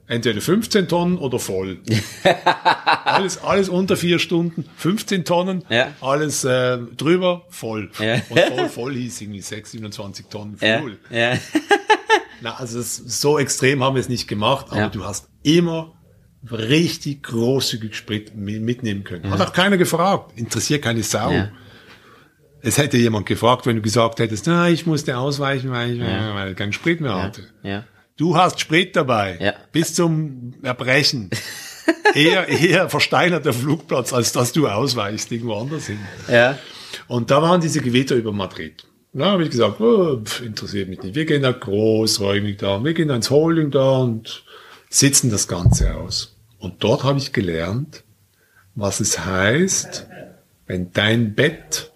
Entweder 0.07 0.41
15 0.41 0.89
Tonnen 0.89 1.19
oder 1.19 1.39
voll. 1.39 1.79
alles, 3.05 3.39
alles 3.39 3.69
unter 3.69 3.97
vier 3.97 4.19
Stunden, 4.19 4.65
15 4.77 5.25
Tonnen, 5.25 5.65
Ja. 5.69 5.89
alles 6.01 6.45
äh, 6.45 6.79
drüber, 6.97 7.43
voll. 7.51 7.91
Ja. 8.01 8.15
Und 8.29 8.41
voll, 8.41 8.69
voll 8.69 8.95
hieß 8.95 9.21
irgendwie 9.21 9.41
6, 9.41 9.71
27 9.73 10.27
Tonnen 10.27 10.57
Ja. 10.61 10.81
voll. 10.81 10.99
Ja. 11.11 11.35
Na, 12.41 12.55
also 12.57 12.79
das, 12.79 12.97
so 12.97 13.39
extrem 13.39 13.85
haben 13.85 13.95
wir 13.97 14.01
es 14.01 14.09
nicht 14.09 14.27
gemacht, 14.27 14.67
aber 14.71 14.81
Ja. 14.81 14.89
du 14.89 15.05
hast 15.05 15.29
immer 15.43 15.93
richtig 16.51 17.23
großzügig 17.25 17.95
Sprit 17.95 18.35
mi- 18.35 18.59
mitnehmen 18.61 19.05
können. 19.05 19.31
Hat 19.31 19.41
auch 19.41 19.53
keiner 19.53 19.77
gefragt. 19.77 20.33
Interessiert 20.39 20.83
keine 20.83 21.03
Sau. 21.03 21.31
Ja. 22.63 22.69
Es 22.69 22.79
hätte 22.79 22.97
jemand 22.97 23.27
gefragt, 23.27 23.67
wenn 23.67 23.77
du 23.77 23.83
gesagt 23.83 24.19
hättest, 24.19 24.47
na, 24.47 24.69
ich 24.69 24.87
musste 24.87 25.17
ausweichen, 25.17 25.71
weil 25.71 25.95
ich, 25.95 26.01
weil 26.01 26.51
ich 26.51 26.57
keinen 26.57 26.73
Sprit 26.73 27.01
mehr 27.01 27.23
hatte. 27.23 27.43
Ja. 27.63 27.85
Du 28.17 28.37
hast 28.37 28.61
Sprit 28.61 28.97
dabei. 28.97 29.39
Ja. 29.41 29.55
Bis 29.73 29.95
zum 29.95 30.55
Erbrechen. 30.63 31.31
eher, 32.15 32.49
eher 32.49 32.91
versteinert 32.91 33.47
der 33.47 33.53
Flugplatz, 33.53 34.13
als 34.13 34.33
dass 34.33 34.53
du 34.53 34.69
ausweichst 34.69 35.33
irgendwo 35.33 35.55
anders 35.55 35.87
hin. 35.87 35.99
Ja. 36.29 36.59
Und 37.09 37.31
da 37.31 37.41
waren 37.43 37.61
diese 37.61 37.81
Gewitter 37.81 38.17
über 38.17 38.33
Madrid. 38.33 38.85
Da 39.13 39.33
habe 39.33 39.43
ich 39.45 39.51
gesagt, 39.51 39.81
oh, 39.81 40.21
pf, 40.23 40.43
interessiert 40.43 40.89
mich 40.89 41.03
nicht. 41.03 41.15
Wir 41.15 41.25
gehen 41.25 41.43
da 41.43 41.51
großräumig 41.51 42.59
da, 42.59 42.83
wir 42.85 42.95
gehen 42.95 43.09
da 43.09 43.17
ins 43.17 43.31
Holding 43.31 43.71
da 43.71 43.99
und 43.99 44.45
sitzen 44.89 45.31
das 45.31 45.49
Ganze 45.49 45.97
aus. 45.97 46.37
Und 46.59 46.85
dort 46.85 47.03
habe 47.03 47.19
ich 47.19 47.33
gelernt, 47.33 48.05
was 48.75 49.01
es 49.01 49.25
heißt, 49.25 50.07
wenn 50.67 50.93
dein 50.93 51.35
Bett 51.35 51.90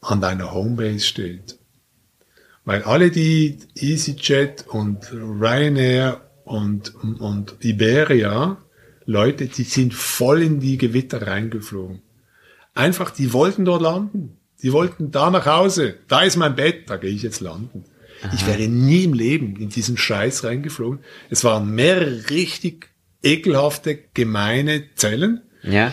an 0.00 0.20
deiner 0.20 0.52
Homebase 0.52 1.00
steht. 1.00 1.58
Weil 2.64 2.82
alle, 2.82 3.10
die 3.10 3.58
EasyJet 3.74 4.66
und 4.68 5.10
Ryanair 5.12 6.20
und, 6.44 6.94
und 6.94 7.56
Iberia, 7.60 8.58
Leute, 9.06 9.46
die 9.46 9.62
sind 9.62 9.94
voll 9.94 10.42
in 10.42 10.60
die 10.60 10.76
Gewitter 10.76 11.26
reingeflogen. 11.26 12.02
Einfach, 12.74 13.10
die 13.10 13.32
wollten 13.32 13.64
dort 13.64 13.82
landen. 13.82 14.36
Die 14.62 14.72
wollten 14.72 15.10
da 15.10 15.30
nach 15.30 15.46
Hause. 15.46 15.94
Da 16.08 16.22
ist 16.22 16.36
mein 16.36 16.56
Bett, 16.56 16.90
da 16.90 16.96
gehe 16.96 17.10
ich 17.10 17.22
jetzt 17.22 17.40
landen. 17.40 17.84
Ich 18.34 18.46
wäre 18.46 18.66
nie 18.66 19.04
im 19.04 19.14
Leben 19.14 19.56
in 19.56 19.68
diesen 19.68 19.96
Scheiß 19.96 20.44
reingeflogen. 20.44 21.00
Es 21.30 21.44
waren 21.44 21.70
mehrere 21.70 22.28
richtig 22.30 22.90
ekelhafte, 23.22 23.96
gemeine 24.14 24.94
Zellen. 24.94 25.42
Ja. 25.62 25.92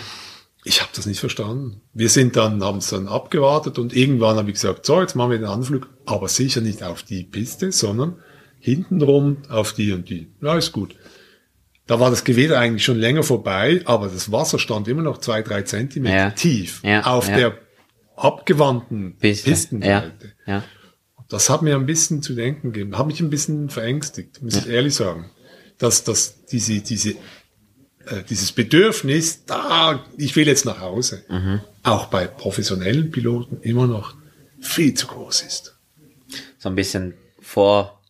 Ich 0.68 0.82
habe 0.82 0.89
das 0.95 1.05
nicht 1.05 1.20
verstanden. 1.20 1.82
Wir 1.93 2.09
sind 2.09 2.36
dann, 2.36 2.63
haben 2.63 2.80
es 2.80 2.89
dann 2.89 3.07
abgewartet 3.07 3.78
und 3.78 3.95
irgendwann 3.95 4.38
habe 4.38 4.49
ich 4.49 4.55
gesagt, 4.55 4.86
so, 4.86 4.99
jetzt 4.99 5.16
machen 5.16 5.32
wir 5.32 5.38
den 5.38 5.47
Anflug, 5.47 5.88
aber 6.05 6.28
sicher 6.28 6.59
nicht 6.59 6.82
auf 6.82 7.03
die 7.03 7.24
Piste, 7.24 7.72
sondern 7.72 8.16
hintenrum 8.59 9.38
auf 9.49 9.74
die 9.74 9.91
und 9.93 10.09
die. 10.09 10.28
Ja, 10.41 10.57
ist 10.57 10.72
gut. 10.72 10.95
Da 11.86 11.99
war 11.99 12.09
das 12.09 12.24
Gewitter 12.24 12.59
eigentlich 12.59 12.84
schon 12.84 12.97
länger 12.97 13.22
vorbei, 13.22 13.82
aber 13.86 14.07
das 14.07 14.32
Wasser 14.32 14.57
stand 14.57 14.88
immer 14.88 15.03
noch 15.03 15.20
zwei, 15.20 15.43
drei 15.43 15.61
Zentimeter 15.61 16.16
Ja. 16.16 16.30
tief 16.32 16.82
Ja, 16.84 17.03
auf 17.03 17.30
ja. 17.30 17.36
der 17.38 17.57
abgewandten 18.16 19.18
Piste. 19.18 19.49
Pistenseite. 19.51 20.34
Ja. 20.47 20.63
Das 21.30 21.49
hat 21.49 21.61
mir 21.61 21.76
ein 21.76 21.86
bisschen 21.86 22.24
zu 22.24 22.34
denken 22.34 22.72
gegeben, 22.72 22.97
hat 22.97 23.07
mich 23.07 23.20
ein 23.20 23.30
bisschen 23.30 23.70
verängstigt, 23.70 24.41
muss 24.41 24.55
ich 24.55 24.68
ehrlich 24.68 24.95
sagen. 24.95 25.30
Dass, 25.78 26.03
dass 26.03 26.45
diese, 26.45 26.80
diese, 26.80 27.16
äh, 28.08 28.24
dieses 28.30 28.51
Bedürfnis, 28.51 29.45
da, 29.45 30.06
ich 30.18 30.36
will 30.36 30.47
jetzt 30.47 30.66
nach 30.66 30.80
Hause, 30.80 31.24
auch 31.84 32.06
bei 32.08 32.28
professionellen 32.28 33.12
Piloten 33.12 33.58
immer 33.62 33.88
noch 33.88 34.16
viel 34.60 34.93
zu 34.93 35.08
groß 35.08 35.41
ist. 35.41 35.76
So 36.58 36.70
ein 36.70 36.76
bisschen 36.76 37.14
vor 37.39 38.01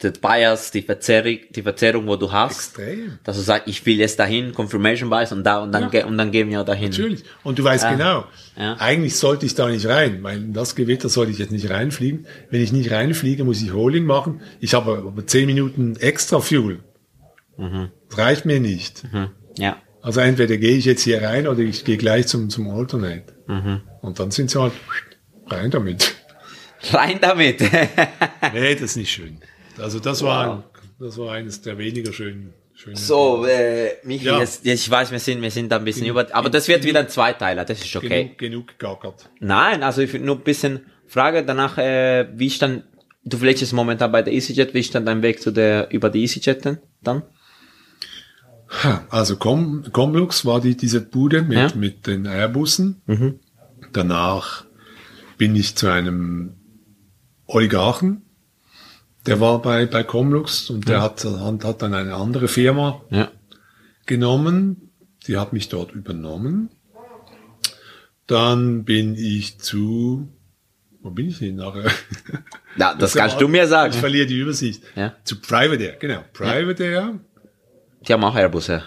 the 0.00 0.10
Bias, 0.10 0.72
die 0.72 0.82
Verzerrung, 0.82 1.38
die 1.50 1.62
Verzerrung, 1.62 2.08
wo 2.08 2.16
du 2.16 2.32
hast. 2.32 2.76
Extrem. 2.76 3.18
Dass 3.22 3.36
du 3.36 3.42
sagst, 3.42 3.68
ich 3.68 3.86
will 3.86 3.98
jetzt 3.98 4.18
dahin, 4.18 4.52
Confirmation 4.52 5.08
Bias 5.10 5.30
und 5.30 5.44
da 5.44 5.62
und 5.62 5.70
dann, 5.70 5.92
Ja. 5.92 6.06
und 6.06 6.18
dann 6.18 6.32
gehen 6.32 6.50
wir 6.50 6.64
dahin. 6.64 6.90
Natürlich. 6.90 7.22
Und 7.44 7.58
du 7.58 7.62
weißt 7.64 7.84
Ja. 7.84 7.92
genau, 7.92 8.24
Ja. 8.56 8.74
eigentlich 8.80 9.14
sollte 9.16 9.46
ich 9.46 9.54
da 9.54 9.68
nicht 9.68 9.86
rein, 9.86 10.22
weil 10.24 10.38
in 10.38 10.52
das 10.54 10.74
Gewitter 10.74 11.08
sollte 11.08 11.30
ich 11.30 11.38
jetzt 11.38 11.52
nicht 11.52 11.70
reinfliegen. 11.70 12.26
Wenn 12.50 12.62
ich 12.62 12.72
nicht 12.72 12.90
reinfliege, 12.90 13.44
muss 13.44 13.62
ich 13.62 13.72
Holding 13.72 14.04
machen. 14.04 14.40
Ich 14.58 14.74
habe 14.74 15.04
aber 15.06 15.26
zehn 15.26 15.46
Minuten 15.46 15.94
extra 16.00 16.40
Fuel. 16.40 16.80
Das 18.08 18.18
reicht 18.18 18.44
mir 18.44 18.60
nicht. 18.60 19.04
Mhm. 19.12 19.30
Ja. 19.58 19.76
Also 20.00 20.20
entweder 20.20 20.56
gehe 20.56 20.76
ich 20.76 20.84
jetzt 20.84 21.02
hier 21.02 21.22
rein 21.22 21.46
oder 21.46 21.60
ich 21.60 21.84
gehe 21.84 21.96
gleich 21.96 22.26
zum, 22.26 22.50
zum 22.50 22.68
Alternate. 22.70 23.24
Mhm. 23.46 23.82
Und 24.00 24.18
dann 24.18 24.30
sind 24.30 24.50
sie 24.50 24.60
halt 24.60 24.72
rein 25.46 25.70
damit. 25.70 26.14
Rein 26.92 27.18
damit. 27.20 27.60
Nee, 28.52 28.74
das 28.74 28.82
ist 28.82 28.96
nicht 28.96 29.10
schön. 29.12 29.38
Also 29.78 30.00
das 30.00 30.22
war, 30.22 30.64
das 30.98 31.16
war 31.16 31.32
eines 31.32 31.62
der 31.62 31.78
weniger 31.78 32.12
schönen, 32.12 32.52
schönen. 32.74 32.96
so, 32.96 33.46
äh, 33.46 33.92
Michi, 34.02 34.26
Ja. 34.26 34.40
jetzt, 34.40 34.64
jetzt, 34.64 34.80
ich 34.84 34.90
weiß, 34.90 35.10
wir 35.12 35.18
sind, 35.20 35.40
wir 35.40 35.50
sind 35.50 35.70
da 35.70 35.76
ein 35.76 35.84
bisschen 35.84 36.06
über, 36.06 36.26
aber 36.34 36.50
das 36.50 36.66
wird 36.68 36.84
wieder 36.84 37.00
ein 37.00 37.08
Zweiteiler, 37.08 37.64
das 37.64 37.82
ist 37.82 37.94
okay. 37.96 38.24
genug, 38.24 38.38
genug 38.38 38.78
gegackert. 38.78 39.30
Nein, 39.40 39.82
also 39.82 40.02
ich 40.02 40.12
nur 40.14 40.36
ein 40.36 40.42
bisschen 40.42 40.86
Frage 41.06 41.44
danach, 41.44 41.78
äh, 41.78 42.26
wie 42.34 42.48
ist 42.48 42.60
dann, 42.60 42.82
du 43.24 43.38
fliegst 43.38 43.62
jetzt 43.62 43.72
momentan 43.72 44.10
bei 44.12 44.22
der 44.22 44.32
EasyJet, 44.32 44.74
wie 44.74 44.80
ist 44.80 44.94
dann 44.94 45.06
dein 45.06 45.22
Weg 45.22 45.40
zu 45.40 45.50
der, 45.52 45.88
über 45.92 46.10
die 46.10 46.22
EasyJet 46.22 46.64
denn, 46.64 46.78
dann? 47.02 47.22
Also 49.10 49.36
Com, 49.36 49.84
Comlux 49.92 50.44
war 50.46 50.60
die, 50.60 50.76
diese 50.76 51.00
Bude 51.00 51.42
mit, 51.42 51.58
Ja. 51.58 51.68
mit 51.76 52.06
den 52.06 52.24
Airbussen. 52.26 53.00
Danach 53.92 54.64
bin 55.38 55.54
ich 55.56 55.76
zu 55.76 55.88
einem 55.88 56.54
Oligarchen. 57.46 58.22
Der 59.26 59.40
war 59.40 59.60
bei, 59.62 59.86
bei 59.86 60.02
Comlux 60.02 60.70
und 60.70 60.88
der 60.88 61.00
hat, 61.02 61.24
hat, 61.24 61.64
hat 61.64 61.82
dann 61.82 61.94
eine 61.94 62.14
andere 62.14 62.48
Firma 62.48 63.02
Ja. 63.10 63.30
genommen. 64.06 64.90
Die 65.26 65.36
hat 65.36 65.52
mich 65.52 65.68
dort 65.68 65.92
übernommen. 65.92 66.70
Dann 68.26 68.84
bin 68.84 69.14
ich 69.14 69.58
zu, 69.58 70.28
wo 71.02 71.10
bin 71.10 71.28
ich 71.28 71.38
denn 71.38 71.56
nachher? 71.56 71.90
Ja, 72.76 72.94
das 72.94 73.10
ist 73.14 73.16
kannst 73.20 73.40
du 73.40 73.48
mir 73.48 73.66
sagen. 73.68 73.92
Ich 73.92 74.00
verliere 74.00 74.26
die 74.26 74.38
Übersicht. 74.38 74.82
Ja. 74.96 75.14
Zu 75.24 75.40
Private 75.40 75.82
Air, 75.84 75.96
genau. 76.00 76.24
Private 76.32 76.84
Air. 76.84 77.20
Die 78.06 78.12
haben 78.12 78.24
auch 78.24 78.36
Airbusse. 78.36 78.82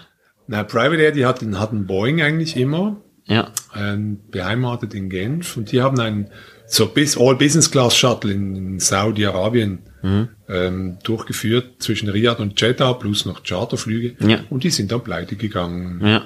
Na, 0.46 0.62
Private 0.64 1.02
Air, 1.02 1.12
die 1.12 1.26
hatten, 1.26 1.58
hatten 1.58 1.86
Boeing 1.86 2.22
eigentlich 2.22 2.56
immer, 2.56 2.96
Ja. 3.26 3.50
ähm, 3.74 4.20
beheimatet 4.30 4.94
in 4.94 5.08
Genf 5.10 5.56
und 5.56 5.72
die 5.72 5.82
haben 5.82 5.98
einen 5.98 6.30
so 6.68 6.86
bis 6.86 7.16
All 7.18 7.34
Business 7.36 7.70
Class 7.70 7.96
Shuttle 7.96 8.32
in, 8.32 8.54
in 8.56 8.80
Saudi-Arabien 8.80 9.80
Mhm. 10.02 10.28
ähm, 10.48 10.98
durchgeführt 11.02 11.82
zwischen 11.82 12.08
Riyadh 12.08 12.38
und 12.40 12.60
Jeddah 12.60 12.92
plus 12.92 13.24
noch 13.26 13.42
Charterflüge 13.42 14.14
Ja. 14.24 14.40
und 14.50 14.62
die 14.62 14.70
sind 14.70 14.92
dann 14.92 15.02
pleite 15.02 15.34
gegangen. 15.36 16.00
Ja. 16.06 16.22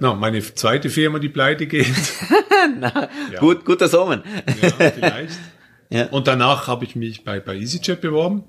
Na, 0.00 0.14
meine 0.14 0.40
zweite 0.42 0.90
Firma, 0.90 1.18
die 1.20 1.28
pleite 1.28 1.66
geht, 1.68 1.86
Na, 2.80 3.08
Gut, 3.38 3.64
guter 3.64 3.86
Sommer. 3.88 4.22
ja, 4.62 4.90
vielleicht. 4.90 5.38
Ja. 5.90 6.06
Und 6.08 6.26
danach 6.26 6.66
habe 6.66 6.84
ich 6.84 6.96
mich 6.96 7.24
bei, 7.24 7.40
bei 7.40 7.56
EasyJet 7.56 8.02
beworben. 8.02 8.44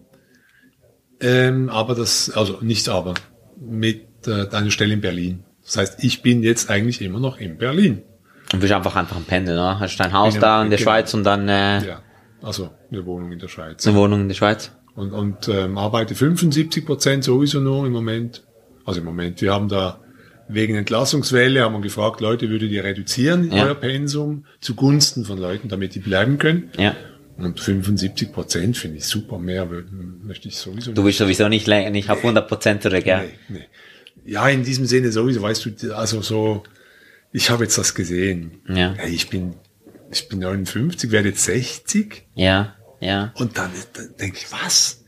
Ähm, 1.22 1.70
aber 1.70 1.96
das, 1.96 2.30
also 2.32 2.58
nicht 2.62 2.90
aber, 2.90 3.14
mit 3.60 4.06
äh, 4.28 4.48
einer 4.56 4.72
Stelle 4.72 4.94
in 4.94 5.02
Berlin. 5.02 5.44
Das 5.66 5.78
heißt, 5.78 6.04
ich 6.04 6.22
bin 6.22 6.42
jetzt 6.44 6.70
eigentlich 6.70 7.02
immer 7.02 7.20
noch 7.20 7.38
in 7.40 7.58
Berlin. 7.58 8.02
Und 8.54 8.60
bist 8.62 8.74
einfach 8.74 8.96
einfach 8.96 9.16
ein 9.18 9.26
Pendel, 9.26 9.56
ne? 9.56 9.80
Hast 9.80 9.98
dein 9.98 10.12
Haus 10.14 10.34
Genau, 10.34 10.46
da 10.46 10.64
in 10.64 10.70
der 10.70 10.80
genau. 10.80 10.90
Schweiz 10.92 11.14
und 11.14 11.24
dann 11.24 11.48
äh, 11.48 11.86
Ja, 11.86 12.02
also 12.42 12.70
eine 12.92 13.06
Wohnung 13.06 13.32
in 13.32 13.40
der 13.40 13.48
Schweiz. 13.48 13.86
eine 13.86 13.96
Wohnung 13.96 14.22
in 14.22 14.28
der 14.28 14.36
Schweiz. 14.36 14.72
Und, 14.96 15.12
und 15.14 15.48
ähm, 15.48 15.78
arbeite 15.78 16.16
75 16.16 16.86
Prozent 16.86 17.24
sowieso 17.24 17.60
nur 17.60 17.86
im 17.86 17.92
Moment. 17.94 18.44
Also 18.86 19.00
im 19.02 19.06
Moment, 19.06 19.42
wir 19.42 19.54
haben 19.54 19.70
da 19.70 20.00
wegen 20.48 20.76
Entlassungswelle 20.76 21.62
haben 21.62 21.74
wir 21.74 21.82
gefragt, 21.82 22.22
Leute, 22.22 22.50
würdet 22.50 22.72
ihr 22.72 22.84
reduzieren 22.84 23.52
Ja. 23.52 23.66
euer 23.66 23.76
Pensum 23.76 24.46
zugunsten 24.62 25.24
von 25.26 25.38
Leuten, 25.38 25.70
damit 25.70 25.94
die 25.94 26.00
bleiben 26.00 26.40
können? 26.40 26.72
Ja. 26.76 26.96
Und 27.40 27.60
75 27.60 28.32
Prozent 28.32 28.78
finde 28.78 28.98
ich 28.98 29.06
super, 29.06 29.38
mehr 29.38 29.68
möchte 30.24 30.48
ich 30.48 30.58
sowieso 30.58 30.92
Du 30.92 31.04
bist 31.04 31.18
sowieso 31.18 31.48
nicht 31.48 31.68
nicht 31.68 32.10
auf 32.10 32.18
100 32.20 32.48
Prozent 32.48 32.84
zurück, 32.84 33.06
ja. 33.06 33.22
Nee, 33.22 33.34
nee. 33.50 33.68
Ja, 34.26 34.48
in 34.50 34.64
diesem 34.64 34.86
Sinne 34.86 35.12
sowieso, 35.12 35.42
weißt 35.42 35.66
du, 35.66 35.96
also 35.96 36.22
so, 36.22 36.64
ich 37.32 37.50
habe 37.50 37.64
jetzt 37.64 37.78
das 37.78 37.96
gesehen. 37.96 38.62
Ja. 38.68 38.94
Hey, 38.98 39.12
ich 39.12 39.30
bin, 39.30 39.56
ich 40.12 40.28
bin 40.28 40.40
59, 40.40 41.12
werde 41.12 41.30
jetzt 41.30 41.44
60 41.46 42.26
Ja, 42.36 42.76
ja. 43.00 43.32
und 43.36 43.58
dann, 43.58 43.72
dann 43.94 44.16
denke 44.20 44.38
ich, 44.38 44.52
was? 44.52 45.04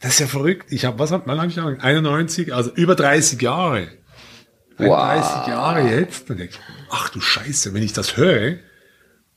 Das 0.00 0.12
ist 0.12 0.20
ja 0.20 0.26
verrückt. 0.26 0.72
Ich 0.72 0.84
habe, 0.84 0.98
was 0.98 1.10
hab, 1.10 1.26
wann 1.26 1.38
habe 1.38 1.50
ich 1.50 1.58
angefangen? 1.58 1.80
91, 1.80 2.54
also 2.54 2.70
über 2.74 2.94
30 2.94 3.40
Jahre. 3.40 3.88
Wow. 4.78 4.96
30 4.96 5.48
Jahre 5.48 5.88
jetzt. 5.88 6.28
Dann 6.28 6.36
denke 6.38 6.54
ich, 6.54 6.60
ach 6.90 7.08
du 7.08 7.20
Scheiße, 7.20 7.72
wenn 7.74 7.82
ich 7.82 7.92
das 7.92 8.16
höre, 8.16 8.58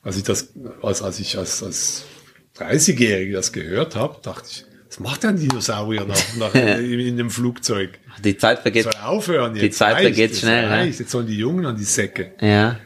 als 0.09 0.17
ich 0.17 0.23
das, 0.23 0.53
als, 0.81 1.03
als 1.03 1.19
ich 1.19 1.37
als, 1.37 1.61
als 1.61 2.05
30-Jährige 2.57 3.33
das 3.33 3.51
gehört 3.53 3.95
habe, 3.95 4.17
dachte 4.23 4.47
ich, 4.49 4.65
Was 4.87 4.99
macht 4.99 5.23
ein 5.23 5.37
Dinosaurier 5.37 6.03
nach, 6.05 6.35
nach, 6.37 6.55
in, 6.79 6.99
in 6.99 7.19
einem 7.19 7.29
Flugzeug? 7.29 7.99
Die 8.23 8.35
Zeit 8.35 8.59
vergeht. 8.59 8.85
Soll 8.85 8.93
aufhören 9.03 9.53
jetzt. 9.53 9.63
Die 9.63 9.69
Zeit 9.69 9.93
Reicht, 9.97 10.15
vergeht 10.15 10.31
es 10.31 10.39
schnell, 10.39 10.63
ne? 10.63 10.69
reicht. 10.71 10.99
Jetzt 10.99 11.11
sollen 11.11 11.27
die 11.27 11.37
Jungen 11.37 11.63
an 11.67 11.75
die 11.75 11.83
Säcke. 11.83 12.33
Ja. 12.41 12.79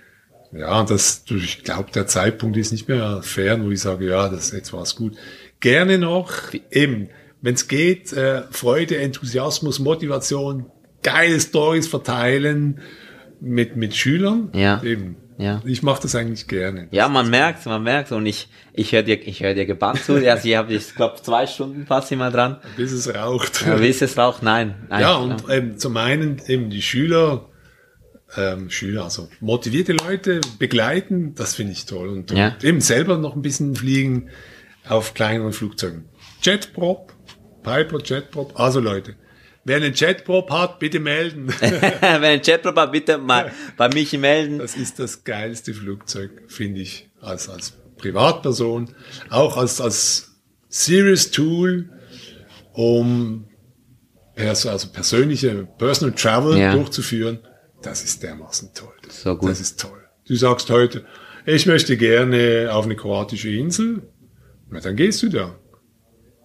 Ja, 0.52 0.82
und 0.82 0.90
das, 0.90 1.24
ich 1.30 1.64
glaube, 1.64 1.92
der 1.92 2.08
Zeitpunkt 2.08 2.58
ist 2.58 2.74
nicht 2.74 2.90
mehr 2.90 3.24
fern, 3.24 3.66
wo 3.66 3.72
ich 3.72 3.80
sage, 3.80 4.06
ja, 4.06 4.28
das 4.28 4.52
jetzt 4.52 4.74
war's 4.74 4.96
gut. 4.98 5.16
Gerne 5.62 5.98
noch, 5.98 6.32
eben, 6.72 7.08
wenn 7.42 7.56
es 7.56 7.70
geht, 7.70 8.12
äh, 8.12 8.44
Freude, 8.52 8.98
Enthusiasmus, 8.98 9.80
Motivation, 9.80 10.66
geile 11.04 11.40
Stories 11.40 11.88
verteilen 11.88 12.82
mit 13.40 13.78
mit 13.78 13.96
Schülern. 13.96 14.50
Ja. 14.54 14.84
Eben. 14.84 15.16
Ja. 15.38 15.62
Ich 15.66 15.82
mache 15.84 16.02
das 16.02 16.16
eigentlich 16.16 16.48
gerne. 16.48 16.88
Ja, 16.92 17.08
man 17.10 17.30
merkt, 17.30 17.66
man 17.66 17.82
merkt 17.84 18.12
und 18.12 18.26
ich, 18.26 18.50
ich 18.74 18.92
höre 18.92 19.04
dir, 19.04 19.26
ich 19.28 19.42
höre 19.42 19.54
dir 19.54 19.66
gebannt 19.66 20.04
zu. 20.04 20.14
Also 20.30 20.48
ich 20.48 20.56
habe, 20.56 20.74
ich 20.74 20.96
glaube, 20.96 21.22
zwei 21.22 21.48
Stunden 21.48 21.86
fast 21.86 22.12
immer 22.12 22.32
dran. 22.32 22.58
Bis 22.78 22.92
es 22.92 23.14
raucht. 23.14 23.66
Ja, 23.66 23.76
ist 23.76 24.02
es 24.02 24.18
auch? 24.18 24.42
Nein. 24.42 24.76
nein. 24.90 25.02
Ja, 25.02 25.16
und 25.16 25.44
ähm, 25.50 25.78
zum 25.78 25.98
einen 25.98 26.42
eben 26.48 26.70
die 26.70 26.82
Schüler, 26.82 27.50
ähm, 28.38 28.70
Schüler, 28.70 29.06
also 29.06 29.30
motivierte 29.40 29.94
Leute 29.94 30.42
begleiten, 30.60 31.34
das 31.36 31.56
finde 31.56 31.74
ich 31.74 31.86
toll. 31.86 32.10
Und, 32.10 32.32
Ja. 32.32 32.50
und 32.50 32.64
eben 32.64 32.82
selber 32.82 33.18
noch 33.18 33.36
ein 33.36 33.42
bisschen 33.42 33.76
fliegen 33.76 34.30
auf 34.88 35.14
kleineren 35.14 35.54
Flugzeugen. 35.54 36.06
Jetprop, 36.42 37.14
Piper 37.64 38.00
Jetprop, 38.04 38.60
also 38.60 38.80
Leute, 38.80 39.16
wer 39.66 39.78
einen 39.78 39.94
Jetprop 39.94 40.52
hat, 40.52 40.80
bitte 40.80 41.00
melden. 41.00 41.48
Wenn 41.60 42.24
ein 42.24 42.42
Jetproper 42.44 42.88
bitte 42.88 43.18
mal 43.18 43.52
bei 43.78 43.90
mich 43.90 44.18
melden. 44.18 44.60
Das 44.60 44.76
ist 44.76 45.00
das 45.00 45.24
geilste 45.24 45.74
Flugzeug, 45.74 46.32
finde 46.48 46.82
ich, 46.82 47.10
als, 47.22 47.50
als 47.50 47.74
Privatperson, 47.98 48.94
auch 49.30 49.58
als, 49.58 49.80
als 49.80 50.32
Serious 50.70 51.32
Tool, 51.32 51.90
um 52.74 53.46
pers 54.36 54.66
also 54.66 54.90
persönliche 54.90 55.68
Personal 55.78 56.16
Travel 56.16 56.58
Ja. 56.58 56.74
durchzuführen. 56.76 57.40
Das 57.82 58.04
ist 58.04 58.24
dermaßen 58.24 58.72
toll. 58.74 58.94
So 59.10 59.36
gut. 59.38 59.50
Das 59.50 59.60
ist 59.60 59.80
toll. 59.80 60.00
Du 60.28 60.36
sagst 60.36 60.70
heute, 60.70 61.06
ich 61.46 61.66
möchte 61.66 61.98
gerne 61.98 62.70
auf 62.72 62.86
eine 62.86 62.96
kroatische 62.96 63.50
Insel. 63.50 64.04
Na, 64.70 64.80
dann 64.80 64.96
gehst 64.96 65.22
du 65.22 65.30
da. 65.30 65.56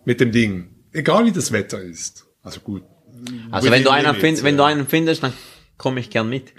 Mit 0.05 0.21
dem 0.21 0.33
Ding. 0.33 0.71
Egal 0.93 1.27
wie 1.27 1.33
das 1.33 1.53
Wetter 1.53 1.81
ist. 1.81 2.27
Also 2.43 2.61
gut. 2.61 2.83
Also 3.51 3.71
wenn 3.71 3.85
du 3.85 3.91
einen 3.91 4.05
limits, 4.07 4.21
findest, 4.21 4.45
wenn 4.45 4.57
du 4.57 4.65
einen 4.65 4.87
findest, 4.87 5.23
dann 5.23 5.33
komme 5.77 6.01
ich 6.01 6.11
gern 6.11 6.29
mit. 6.29 6.53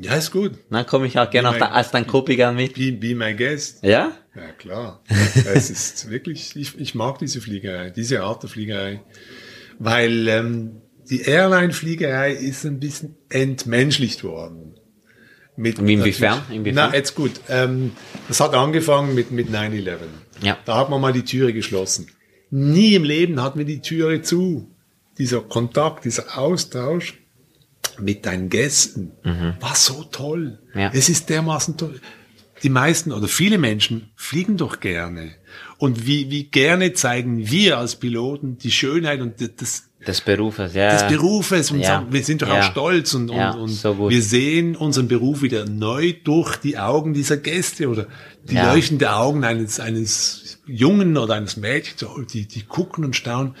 Ja, 0.00 0.14
ist 0.14 0.32
gut. 0.32 0.52
Dann 0.70 0.86
komme 0.86 1.06
ich 1.06 1.18
auch 1.18 1.32
mein- 1.32 1.54
der, 1.58 1.72
als 1.72 1.90
dein 1.92 2.06
Kopi 2.06 2.36
gern 2.36 2.56
mit. 2.56 2.74
Be, 2.74 2.92
be 2.92 3.14
my 3.14 3.34
guest. 3.34 3.82
Ja? 3.82 4.12
Ja, 4.34 4.50
klar. 4.58 5.02
es 5.54 5.70
ist 5.70 6.10
wirklich, 6.10 6.56
ich, 6.56 6.78
ich 6.78 6.94
mag 6.96 7.18
diese 7.20 7.40
Fliegerei, 7.40 7.90
diese 7.90 8.22
Art 8.22 8.42
der 8.42 8.50
Fliegerei. 8.50 9.02
Weil 9.78 10.26
ähm, 10.28 10.82
die 11.08 11.22
Airline-Fliegerei 11.22 12.32
ist 12.32 12.64
ein 12.64 12.80
bisschen 12.80 13.16
entmenschlicht 13.28 14.24
worden. 14.24 14.74
Mit, 15.56 15.78
inwiefern? 15.78 16.42
Inwiefern? 16.50 16.90
Na, 16.90 16.96
jetzt 16.96 17.14
gut. 17.14 17.32
Ähm, 17.48 17.92
das 18.26 18.40
hat 18.40 18.54
angefangen 18.54 19.14
mit, 19.14 19.30
mit 19.30 19.48
9-11. 19.50 19.98
Ja. 20.42 20.58
Da 20.64 20.76
hat 20.76 20.90
man 20.90 21.00
mal 21.00 21.12
die 21.12 21.24
Türe 21.24 21.52
geschlossen. 21.52 22.08
Nie 22.50 22.94
im 22.94 23.04
Leben 23.04 23.40
hatten 23.40 23.58
wir 23.58 23.66
die 23.66 23.80
Türe 23.80 24.22
zu. 24.22 24.73
Dieser 25.18 25.40
Kontakt, 25.42 26.04
dieser 26.04 26.38
Austausch 26.38 27.14
mit 28.00 28.26
deinen 28.26 28.48
Gästen 28.50 29.12
war 29.60 29.74
so 29.76 30.04
toll. 30.04 30.58
Mhm. 30.74 30.80
Ja. 30.80 30.90
Es 30.92 31.08
ist 31.08 31.28
dermaßen 31.30 31.76
toll. 31.76 32.00
Die 32.62 32.68
meisten 32.68 33.12
oder 33.12 33.28
viele 33.28 33.58
Menschen 33.58 34.10
fliegen 34.16 34.56
doch 34.56 34.80
gerne. 34.80 35.32
Und 35.78 36.06
wie, 36.06 36.30
wie 36.30 36.44
gerne 36.44 36.92
zeigen 36.94 37.50
wir 37.50 37.78
als 37.78 37.96
Piloten 37.96 38.58
die 38.58 38.70
Schönheit 38.70 39.20
und 39.20 39.34
das, 39.60 39.84
Des 40.06 40.20
Berufes, 40.22 40.72
ja. 40.74 40.90
des 40.92 41.06
Berufes 41.06 41.70
und 41.70 41.80
Ja. 41.80 41.86
sagen, 41.86 42.06
wir 42.12 42.24
sind 42.24 42.42
doch 42.42 42.48
Ja. 42.48 42.60
auch 42.60 42.70
stolz 42.70 43.12
und, 43.14 43.28
Ja, 43.30 43.50
und, 43.52 43.60
und 43.60 43.68
so 43.68 44.08
wir 44.10 44.22
sehen 44.22 44.76
unseren 44.76 45.08
Beruf 45.08 45.42
wieder 45.42 45.66
neu 45.66 46.14
durch 46.24 46.56
die 46.56 46.78
Augen 46.78 47.12
dieser 47.12 47.36
Gäste 47.36 47.88
oder 47.88 48.06
die 48.48 48.54
Ja. 48.54 48.72
leuchtenden 48.72 49.08
Augen 49.08 49.44
eines, 49.44 49.78
eines 49.78 50.58
Jungen 50.66 51.16
oder 51.18 51.34
eines 51.34 51.56
Mädchens, 51.56 52.04
die, 52.32 52.46
die 52.46 52.62
gucken 52.62 53.04
und 53.04 53.14
staunen, 53.14 53.54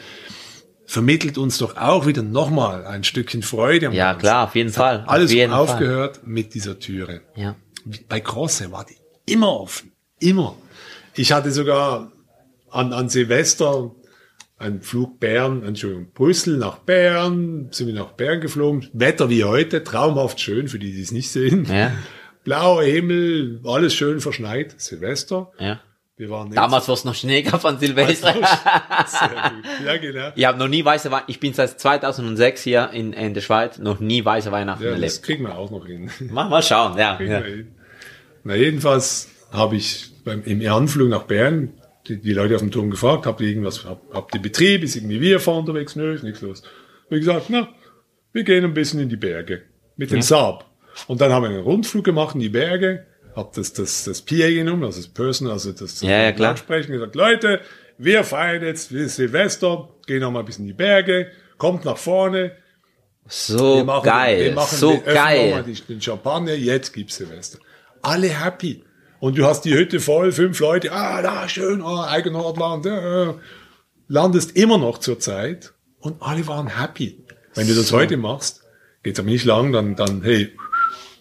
vermittelt 0.94 1.36
uns 1.38 1.58
doch 1.58 1.76
auch 1.76 2.06
wieder 2.06 2.22
nochmal 2.22 2.86
ein 2.86 3.04
Stückchen 3.04 3.42
Freude. 3.42 3.86
Ja, 3.92 4.12
Ganzen. 4.12 4.20
klar, 4.20 4.44
auf 4.48 4.54
jeden 4.54 4.70
Es 4.70 4.76
Fall. 4.76 5.02
Auf 5.02 5.08
Alles 5.08 5.32
jeden 5.32 5.50
Fall. 5.52 5.60
aufgehört 5.60 6.20
mit 6.26 6.54
dieser 6.54 6.78
Türe. 6.78 7.20
Ja. 7.36 7.56
Bei 8.08 8.20
Crosse 8.20 8.72
war 8.72 8.86
die 8.86 8.96
immer 9.30 9.60
offen. 9.60 9.92
Immer. 10.20 10.56
Ich 11.16 11.32
hatte 11.32 11.50
sogar 11.50 12.12
an, 12.70 12.92
an 12.92 13.08
Silvester 13.08 13.90
einen 14.56 14.80
Flug 14.82 15.18
Bern, 15.20 15.64
Entschuldigung, 15.64 16.12
Brüssel 16.14 16.56
nach 16.58 16.78
Bern, 16.78 17.68
sind 17.72 17.88
wir 17.88 17.94
nach 17.94 18.12
Bern 18.12 18.40
geflogen. 18.40 18.88
Wetter 18.92 19.28
wie 19.28 19.44
heute, 19.44 19.82
traumhaft 19.82 20.40
schön, 20.40 20.68
für 20.68 20.78
die, 20.78 20.92
die 20.92 21.02
es 21.02 21.10
nicht 21.12 21.30
sehen. 21.30 21.66
Ja. 21.68 21.92
Blauer 22.44 22.84
Himmel, 22.84 23.60
alles 23.64 23.94
schön 23.94 24.20
verschneit. 24.20 24.80
Silvester. 24.80 25.50
Ja. 25.58 25.80
Wir 26.16 26.30
waren 26.30 26.52
Damals, 26.52 26.86
wo 26.88 26.92
es 26.92 27.04
noch 27.04 27.14
Schnee 27.14 27.42
gab 27.42 27.60
von 27.60 27.78
Silvester. 27.78 28.32
Sehr 29.06 29.28
gut. 29.28 29.84
Ja, 29.84 29.96
genau. 29.96 30.32
Ich 30.36 30.44
habe 30.44 30.58
noch 30.58 30.68
nie 30.68 30.84
weiße 30.84 31.10
Weihnachten. 31.10 31.30
Ich 31.30 31.40
bin 31.40 31.54
seit 31.54 31.80
2006 31.80 32.62
hier 32.62 32.90
in, 32.92 33.12
in 33.12 33.34
der 33.34 33.40
Schweiz, 33.40 33.78
noch 33.78 33.98
nie 33.98 34.24
weiße 34.24 34.52
Weihnachten 34.52 34.84
Ja, 34.84 34.90
das 34.90 35.00
erlebt. 35.00 35.22
kriegen 35.24 35.44
wir 35.44 35.56
auch 35.56 35.72
noch 35.72 35.86
hin. 35.86 36.10
Mal, 36.30 36.48
mal 36.48 36.62
schauen, 36.62 36.96
ja. 36.96 37.20
Ja. 37.20 37.44
wir. 37.44 37.66
Na, 38.44 38.54
jedenfalls 38.54 39.28
habe 39.50 39.74
ich 39.74 40.12
beim, 40.24 40.44
im 40.44 40.64
Anflug 40.70 41.08
nach 41.08 41.24
Bern 41.24 41.72
die, 42.06 42.20
die 42.20 42.32
Leute 42.32 42.54
auf 42.54 42.60
dem 42.60 42.70
Turm 42.70 42.90
gefragt, 42.90 43.26
habt 43.26 43.40
ihr 43.40 43.48
irgendwas, 43.48 43.84
habt, 43.84 44.14
habt 44.14 44.34
ihr 44.34 44.42
Betrieb, 44.42 44.84
ist 44.84 44.94
irgendwie 44.94 45.20
Wirfahr 45.20 45.56
unterwegs? 45.56 45.96
Nö, 45.96 46.14
ist 46.14 46.22
nichts 46.22 46.42
los. 46.42 46.62
Wie 47.08 47.18
gesagt, 47.18 47.46
na, 47.48 47.68
wir 48.32 48.44
gehen 48.44 48.64
ein 48.64 48.74
bisschen 48.74 49.00
in 49.00 49.08
die 49.08 49.16
Berge 49.16 49.62
mit 49.96 50.12
dem 50.12 50.22
Saab. 50.22 50.70
Und 51.08 51.20
dann 51.20 51.32
haben 51.32 51.42
wir 51.42 51.50
einen 51.50 51.62
Rundflug 51.62 52.04
gemacht 52.04 52.34
in 52.34 52.40
die 52.40 52.48
Berge, 52.50 53.06
hab 53.34 53.52
das, 53.54 53.72
das, 53.72 54.04
das 54.04 54.22
PA 54.22 54.34
genommen, 54.48 54.84
also 54.84 54.98
das 55.00 55.08
Person, 55.08 55.48
also 55.48 55.72
das 55.72 56.00
Ja, 56.00 56.22
ja, 56.24 56.32
klar. 56.32 56.50
Lautsprechen, 56.50 56.92
gesagt, 56.92 57.14
Leute, 57.14 57.60
wir 57.98 58.24
feiern 58.24 58.62
jetzt 58.62 58.88
Silvester, 58.90 59.88
gehen 60.06 60.20
noch 60.20 60.30
mal 60.30 60.40
ein 60.40 60.44
bisschen 60.44 60.62
in 60.64 60.68
die 60.68 60.72
Berge, 60.74 61.28
kommt 61.58 61.84
nach 61.84 61.96
vorne, 61.98 62.52
So 63.26 63.76
wir 63.78 63.84
machen, 63.84 64.04
geil, 64.04 64.44
wir 64.44 64.52
machen, 64.52 64.76
so 64.76 64.90
wir 65.04 65.14
geil. 65.14 65.64
die- 65.66 65.80
den 65.80 66.00
Champagner, 66.00 66.54
jetzt 66.54 66.92
gibt's 66.92 67.16
Silvester. 67.16 67.58
Alle 68.02 68.28
happy. 68.28 68.84
Und 69.20 69.38
du 69.38 69.46
hast 69.46 69.62
die 69.64 69.72
Hütte 69.74 70.00
voll, 70.00 70.32
fünf 70.32 70.58
Leute, 70.60 70.92
ah, 70.92 71.22
da, 71.22 71.48
schön, 71.48 71.80
ah, 71.82 72.06
Eigenhortland, 72.10 72.84
ja. 72.84 73.34
landest 74.08 74.56
immer 74.56 74.76
noch 74.76 74.98
zur 74.98 75.18
Zeit 75.18 75.72
und 76.00 76.20
alle 76.20 76.46
waren 76.46 76.78
happy. 76.78 77.24
Wenn 77.54 77.66
du 77.66 77.74
das 77.74 77.92
heute 77.92 78.16
machst, 78.18 78.62
geht's 79.02 79.18
aber 79.18 79.30
nicht 79.30 79.44
lang, 79.46 79.72
dann, 79.72 79.96
dann, 79.96 80.22
hey, 80.22 80.52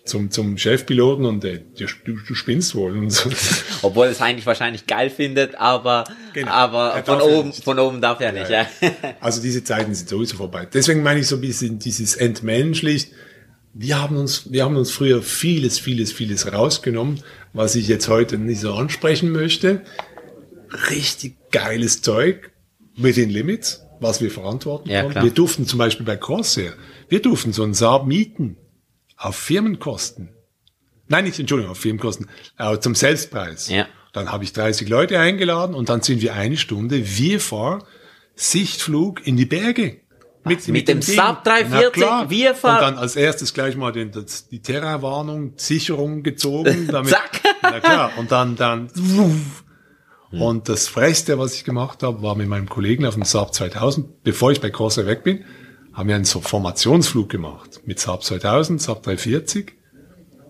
zum, 0.06 0.32
zum 0.32 0.58
Chefpiloten 0.58 1.26
und 1.26 1.46
äh, 1.46 1.62
du, 1.78 1.86
du, 2.06 2.18
du 2.28 2.36
spinnst 2.36 2.76
wohl 2.76 2.98
und 2.98 3.10
so. 3.10 3.30
Obwohl 3.84 4.08
es 4.08 4.20
eigentlich 4.22 4.46
wahrscheinlich 4.46 4.86
geil 4.86 5.10
findet, 5.10 5.56
aber, 5.56 6.04
Genau. 6.34 6.52
aber 6.52 6.94
Er 6.96 7.04
von 7.06 7.20
ja 7.20 7.26
oben, 7.26 7.48
nicht. 7.50 7.64
von 7.64 7.80
oben 7.80 8.02
darf 8.02 8.20
er 8.20 8.34
nicht, 8.34 8.50
ja. 8.50 8.68
Also 9.22 9.42
diese 9.42 9.64
Zeiten 9.64 9.94
sind 9.96 10.10
sowieso 10.10 10.36
vorbei. 10.36 10.68
Deswegen 10.72 11.04
meine 11.04 11.22
ich 11.22 11.28
so 11.28 11.36
ein 11.36 11.42
bisschen 11.42 11.80
dieses 11.80 12.16
entmenschlicht. 12.16 13.12
Wir 13.74 14.02
haben 14.02 14.18
uns, 14.18 14.52
wir 14.52 14.66
haben 14.66 14.76
uns 14.76 14.92
früher 14.92 15.22
vieles, 15.24 15.80
vieles, 15.80 16.12
vieles 16.12 16.52
rausgenommen, 16.52 17.22
was 17.54 17.76
ich 17.76 17.88
jetzt 17.88 18.08
heute 18.10 18.38
nicht 18.38 18.60
so 18.60 18.74
ansprechen 18.74 19.32
möchte. 19.32 19.82
Richtig 20.90 21.36
geiles 21.52 22.02
Zeug 22.02 22.52
mit 22.98 23.16
den 23.16 23.30
Limits, 23.30 23.86
was 24.00 24.22
wir 24.22 24.32
verantworten 24.32 24.90
Ja, 24.90 25.04
konnten. 25.04 25.24
Wir 25.24 25.32
durften 25.32 25.66
zum 25.66 25.80
Beispiel 25.80 26.06
bei 26.06 26.18
Corsair, 26.18 26.74
wir 27.10 27.22
durften 27.22 27.54
so 27.54 27.64
einen 27.64 27.74
Saab 27.74 28.06
mieten 28.06 28.58
auf 29.24 29.36
Firmenkosten. 29.36 30.30
Nein, 31.08 31.26
nicht, 31.26 31.40
Entschuldigung, 31.40 31.72
auf 31.72 31.80
Firmenkosten, 31.80 32.30
aber 32.58 32.80
zum 32.82 32.96
Selbstpreis. 32.96 33.70
Ja. 33.70 33.88
Dann 34.14 34.32
habe 34.32 34.44
ich 34.44 34.54
30 34.54 34.88
Leute 34.90 35.20
eingeladen 35.20 35.76
und 35.76 35.90
dann 35.90 36.02
sind 36.02 36.22
wir 36.22 36.34
eine 36.34 36.58
Stunde 36.58 37.18
wir 37.18 37.40
fahr 37.40 37.86
Sichtflug 38.36 39.26
in 39.26 39.38
die 39.38 39.46
Berge. 39.46 40.02
Mit, 40.46 40.68
mit 40.68 40.88
dem 40.90 41.00
Ding. 41.00 41.16
Saab 41.16 41.46
340 41.46 41.82
Na 41.84 41.90
klar. 42.08 42.30
wir 42.30 42.54
fahren- 42.54 42.76
Und 42.76 42.82
dann 42.82 42.98
als 42.98 43.16
erstes 43.16 43.54
gleich 43.54 43.78
mal 43.78 43.94
den, 43.94 44.12
das, 44.12 44.50
die 44.50 44.62
Terra-Warnung, 44.62 45.54
Sicherung 45.56 46.22
gezogen. 46.22 46.88
Damit, 46.92 47.12
Zack. 47.12 47.42
Na 47.62 47.80
klar. 47.80 48.12
Und 48.18 48.32
dann, 48.34 48.58
dann, 48.58 48.90
und 50.32 50.68
das 50.68 50.88
Frechste, 50.88 51.38
was 51.40 51.54
ich 51.56 51.64
gemacht 51.64 52.04
habe, 52.04 52.22
war 52.22 52.36
mit 52.36 52.48
meinem 52.50 52.68
Kollegen 52.68 53.06
auf 53.06 53.14
dem 53.14 53.24
Saab 53.24 53.54
2000, 53.54 54.24
bevor 54.24 54.52
ich 54.52 54.60
bei 54.60 54.70
Corsair 54.70 55.06
weg 55.06 55.24
bin, 55.24 55.46
haben 55.94 56.10
wir 56.10 56.16
einen 56.16 56.26
so 56.26 56.42
Formationsflug 56.42 57.30
gemacht. 57.30 57.82
Mit 57.86 58.00
Saab 58.00 58.24
2000, 58.24 58.82
Saab 58.82 59.04
340. 59.04 59.74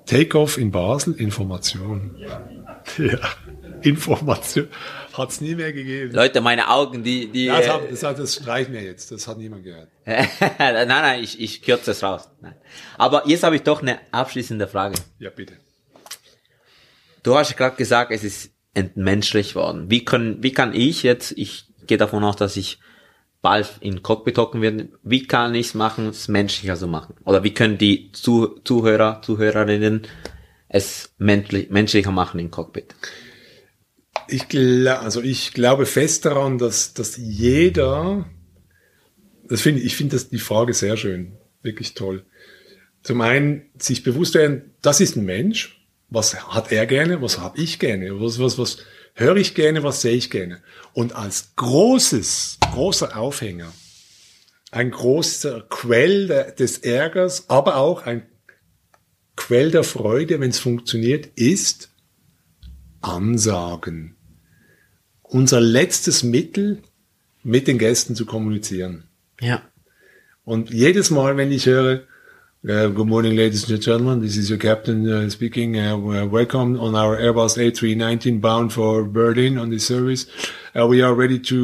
Takeoff 0.05 0.57
in 0.57 0.71
Basel, 0.71 1.13
Information. 1.13 2.15
Ja, 2.97 3.17
Information. 3.81 4.67
Hat's 5.13 5.39
nie 5.39 5.55
mehr 5.55 5.71
gegeben. 5.71 6.13
Leute, 6.13 6.41
meine 6.41 6.69
Augen, 6.69 7.01
die, 7.01 7.31
die, 7.31 7.47
das, 7.47 7.69
hat, 7.69 7.89
das, 7.89 8.03
hat, 8.03 8.19
das 8.19 8.35
streichen 8.35 8.73
wir 8.73 8.81
jetzt. 8.81 9.09
Das 9.09 9.25
hat 9.25 9.37
niemand 9.37 9.63
gehört. 9.63 9.87
nein, 10.05 10.87
nein, 10.87 11.23
ich, 11.23 11.39
ich 11.39 11.61
kürze 11.61 11.91
es 11.91 12.03
raus. 12.03 12.29
Nein. 12.41 12.55
Aber 12.97 13.25
jetzt 13.25 13.43
habe 13.43 13.55
ich 13.55 13.63
doch 13.63 13.81
eine 13.81 13.99
abschließende 14.11 14.67
Frage. 14.67 14.95
Ja, 15.17 15.29
bitte. 15.29 15.53
Du 17.23 17.37
hast 17.37 17.55
gerade 17.55 17.77
gesagt, 17.77 18.11
es 18.11 18.25
ist 18.25 18.51
entmenschlich 18.73 19.55
worden. 19.55 19.89
Wie 19.89 20.03
können, 20.03 20.43
wie 20.43 20.51
kann 20.51 20.73
ich 20.73 21.03
jetzt, 21.03 21.31
ich 21.37 21.67
gehe 21.87 21.97
davon 21.97 22.25
aus, 22.25 22.35
dass 22.35 22.57
ich 22.57 22.79
bald 23.43 23.77
in 23.81 24.01
Cockpit 24.01 24.37
hocken 24.37 24.61
wird, 24.61 24.89
wie 25.03 25.27
kann 25.27 25.53
ich 25.53 25.67
es 25.67 25.73
machen, 25.75 26.07
es 26.07 26.27
menschlicher 26.27 26.77
so 26.77 26.87
machen? 26.87 27.15
Oder 27.25 27.43
wie 27.43 27.53
können 27.53 27.77
die 27.77 28.11
Zu 28.13 28.59
Zuhörer, 28.63 29.21
Zuhörerinnen 29.21 30.07
es 30.69 31.13
menschlich, 31.19 31.69
menschlicher 31.69 32.11
machen 32.11 32.39
im 32.39 32.49
Cockpit? 32.49 32.95
Ich, 34.29 34.47
also 34.87 35.21
ich 35.21 35.53
glaube 35.53 35.85
fest 35.85 36.25
daran, 36.25 36.57
dass, 36.57 36.93
dass 36.93 37.17
jeder, 37.17 38.25
das 39.47 39.61
finde 39.61 39.81
ich, 39.81 39.97
finde 39.97 40.15
das 40.15 40.29
die 40.29 40.39
Frage 40.39 40.73
sehr 40.73 40.95
schön, 40.95 41.33
wirklich 41.61 41.93
toll. 41.93 42.25
Zum 43.03 43.19
einen 43.19 43.69
sich 43.77 44.03
bewusst 44.03 44.35
werden, 44.35 44.71
das 44.81 45.01
ist 45.01 45.17
ein 45.17 45.25
Mensch, 45.25 45.85
was 46.09 46.47
hat 46.47 46.71
er 46.71 46.85
gerne, 46.85 47.21
was 47.21 47.39
habe 47.39 47.59
ich 47.59 47.77
gerne, 47.77 48.21
was, 48.21 48.39
was, 48.39 48.57
was 48.57 48.77
höre 49.13 49.37
ich 49.37 49.55
gerne, 49.55 49.83
was 49.83 50.01
sehe 50.01 50.15
ich 50.15 50.29
gerne. 50.29 50.61
Und 50.93 51.15
als 51.15 51.55
großes, 51.55 52.59
großer 52.71 53.17
Aufhänger, 53.17 53.71
ein 54.71 54.91
großer 54.91 55.61
Quell 55.69 56.53
des 56.57 56.79
Ärgers, 56.79 57.49
aber 57.49 57.77
auch 57.77 58.03
ein 58.03 58.23
Quell 59.35 59.71
der 59.71 59.83
Freude, 59.83 60.39
wenn 60.39 60.51
es 60.51 60.59
funktioniert, 60.59 61.27
ist 61.35 61.89
Ansagen. 63.01 64.15
Unser 65.21 65.59
letztes 65.61 66.23
Mittel, 66.23 66.83
mit 67.43 67.67
den 67.67 67.77
Gästen 67.77 68.15
zu 68.15 68.25
kommunizieren. 68.25 69.03
Ja. 69.41 69.61
Und 70.45 70.71
jedes 70.71 71.09
Mal, 71.11 71.37
wenn 71.37 71.51
ich 71.51 71.65
höre, 71.65 72.03
uh, 72.69 72.87
Good 72.87 73.07
morning, 73.07 73.35
ladies 73.35 73.69
and 73.69 73.81
gentlemen, 73.81 74.21
this 74.21 74.37
is 74.37 74.49
your 74.49 74.59
captain 74.59 75.09
uh, 75.11 75.29
speaking. 75.29 75.77
Uh, 75.77 75.97
we're 75.97 76.25
welcome 76.25 76.79
on 76.79 76.95
our 76.95 77.17
Airbus 77.17 77.57
A319 77.57 78.39
bound 78.41 78.71
for 78.71 79.03
Berlin 79.03 79.57
on 79.57 79.69
this 79.69 79.85
service. 79.85 80.27
Uh, 80.77 80.87
we 80.87 81.01
are 81.01 81.13
ready 81.13 81.39
to, 81.39 81.57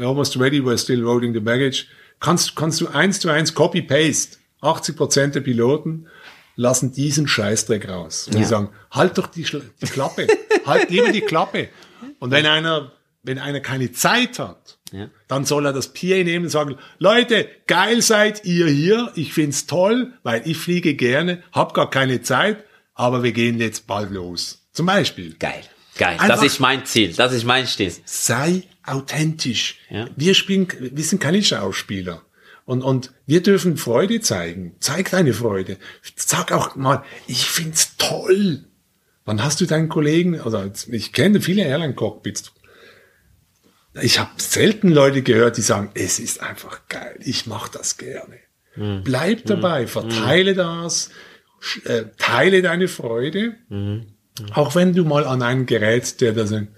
uh, 0.00 0.04
almost 0.06 0.36
ready, 0.36 0.60
we're 0.60 0.76
still 0.76 1.00
loading 1.00 1.32
the 1.32 1.40
baggage. 1.40 1.88
Kannst, 2.20 2.54
kannst 2.54 2.80
du 2.80 2.86
eins 2.88 3.18
zu 3.20 3.30
eins 3.30 3.52
Copy-Paste. 3.54 4.38
80 4.60 4.96
Prozent 4.96 5.34
der 5.34 5.40
Piloten 5.40 6.06
lassen 6.54 6.92
diesen 6.92 7.26
Scheißdreck 7.26 7.88
raus. 7.88 8.28
Und 8.28 8.34
Ja. 8.34 8.38
die 8.40 8.44
sagen, 8.46 8.68
halt 8.92 9.18
doch 9.18 9.26
die, 9.26 9.42
die 9.42 9.86
Klappe. 9.86 10.28
halt 10.66 10.88
lieber 10.90 11.10
die 11.10 11.22
Klappe. 11.22 11.68
Und 12.20 12.30
wenn 12.30 12.46
einer, 12.46 12.92
wenn 13.24 13.38
einer 13.38 13.58
keine 13.58 13.90
Zeit 13.90 14.38
hat, 14.38 14.78
Ja. 14.92 15.08
dann 15.26 15.44
soll 15.44 15.66
er 15.66 15.72
das 15.72 15.92
PA 15.92 16.22
nehmen 16.22 16.44
und 16.44 16.50
sagen, 16.50 16.76
Leute, 16.98 17.48
geil 17.66 18.02
seid 18.02 18.44
ihr 18.44 18.66
hier, 18.68 19.10
ich 19.14 19.32
find's 19.32 19.66
toll, 19.66 20.12
weil 20.22 20.42
ich 20.46 20.58
fliege 20.58 20.94
gerne, 20.94 21.42
hab 21.52 21.72
gar 21.74 21.88
keine 21.90 22.20
Zeit, 22.22 22.64
aber 22.94 23.22
wir 23.22 23.32
gehen 23.32 23.58
jetzt 23.58 23.86
bald 23.86 24.10
los. 24.10 24.66
Zum 24.72 24.86
Beispiel, 24.86 25.34
Geil. 25.38 25.62
Geil. 25.98 26.12
Einfach- 26.18 26.28
das 26.28 26.42
ist 26.44 26.58
mein 26.60 26.84
Ziel. 26.86 27.12
Das 27.12 27.32
ist 27.32 27.44
mein 27.44 27.66
Ziel. 27.66 27.92
sei 28.04 28.62
authentisch. 28.84 29.76
Ja. 29.90 30.08
Wir 30.16 30.34
spielen, 30.34 30.68
wir 30.78 31.04
sind 31.04 31.20
keine 31.20 31.42
Schauspieler. 31.42 32.22
Und, 32.64 32.82
und 32.82 33.12
wir 33.26 33.42
dürfen 33.42 33.76
Freude 33.76 34.20
zeigen. 34.20 34.74
Zeig 34.78 35.10
deine 35.10 35.32
Freude. 35.34 35.78
Sag 36.16 36.52
auch 36.52 36.76
mal, 36.76 37.02
ich 37.26 37.44
find's 37.44 37.96
toll. 37.98 38.64
Wann 39.24 39.42
hast 39.42 39.60
du 39.60 39.66
deinen 39.66 39.88
Kollegen, 39.88 40.40
oder 40.40 40.70
ich 40.90 41.12
kenne 41.12 41.40
viele 41.40 41.62
Airline-Cockpits, 41.64 42.52
ich 44.00 44.18
habe 44.18 44.30
selten 44.38 44.88
Leute 44.90 45.22
gehört, 45.22 45.56
die 45.56 45.62
sagen, 45.62 45.90
es 45.94 46.18
ist 46.18 46.42
einfach 46.42 46.80
geil, 46.88 47.16
ich 47.20 47.46
mache 47.46 47.70
das 47.72 47.96
gerne. 47.98 48.38
Bleib 49.04 49.44
dabei, 49.46 49.86
verteile 49.86 50.54
das, 50.54 51.10
sch- 51.60 51.86
äh, 51.86 52.06
teile 52.16 52.62
deine 52.62 52.88
Freude, 52.88 53.56
auch 54.54 54.74
wenn 54.74 54.94
du 54.94 55.04
mal 55.04 55.26
an 55.26 55.42
einen 55.42 55.66
gerät, 55.66 56.20
der 56.22 56.32
da 56.32 56.46
sagt, 56.46 56.68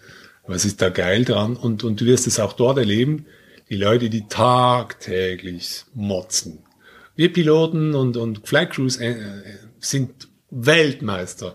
was 0.46 0.64
ist 0.64 0.82
da 0.82 0.88
geil 0.88 1.24
dran? 1.24 1.56
Und, 1.56 1.84
und 1.84 2.00
du 2.00 2.04
wirst 2.06 2.26
es 2.26 2.40
auch 2.40 2.52
dort 2.54 2.78
erleben, 2.78 3.26
die 3.70 3.76
Leute, 3.76 4.10
die 4.10 4.26
tagtäglich 4.28 5.84
motzen. 5.94 6.58
Wir 7.16 7.32
Piloten 7.32 7.94
und, 7.94 8.16
und 8.16 8.46
Flight 8.46 8.72
Crews 8.72 8.96
äh, 8.96 9.10
äh, 9.12 9.42
sind 9.78 10.28
Weltmeister. 10.50 11.54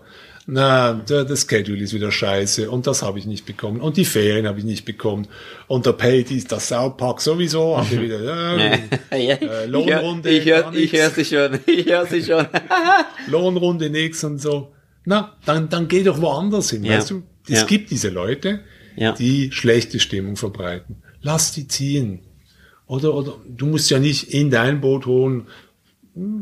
Na, 0.52 0.94
das 1.06 1.46
Schedule 1.48 1.84
ist 1.84 1.92
wieder 1.94 2.10
scheiße 2.10 2.68
und 2.70 2.86
das 2.88 3.02
habe 3.02 3.20
ich 3.20 3.26
nicht 3.26 3.46
bekommen 3.46 3.80
und 3.80 3.96
die 3.96 4.04
Ferien 4.04 4.48
habe 4.48 4.58
ich 4.58 4.64
nicht 4.64 4.84
bekommen 4.84 5.28
und 5.68 5.86
der 5.86 5.92
Pay 5.92 6.22
ist 6.22 6.50
das 6.50 6.68
Saupack 6.68 7.20
sowieso, 7.20 7.76
haben 7.78 7.88
wir 7.90 8.02
wieder 8.02 8.58
äh, 9.12 9.30
äh, 9.30 9.66
Lohnrunde, 9.66 10.28
ich 10.30 10.44
höre 10.46 10.72
ich 10.74 10.92
hör 10.92 11.10
sie 11.10 11.24
schon. 11.24 11.60
Ich 11.66 11.86
höre 11.86 12.04
sie 12.06 12.22
schon. 12.24 12.46
Lohnrunde 13.28 13.90
nix 13.90 14.24
und 14.24 14.38
so. 14.40 14.72
Na, 15.04 15.36
dann, 15.46 15.68
dann 15.68 15.86
geh 15.86 16.02
doch 16.02 16.20
woanders 16.20 16.70
hin, 16.70 16.84
Ja. 16.84 16.96
weißt 16.98 17.10
du? 17.10 17.22
Es 17.48 17.60
Ja. 17.60 17.66
gibt 17.66 17.90
diese 17.92 18.08
Leute, 18.10 18.60
Ja. 18.96 19.12
die 19.12 19.52
schlechte 19.52 20.00
Stimmung 20.00 20.34
verbreiten. 20.36 20.96
Lass 21.22 21.52
die 21.52 21.68
ziehen. 21.68 22.20
Oder, 22.86 23.14
oder 23.14 23.36
du 23.46 23.66
musst 23.66 23.88
ja 23.90 24.00
nicht 24.00 24.34
in 24.34 24.50
dein 24.50 24.80
Boot 24.80 25.06
holen. 25.06 25.46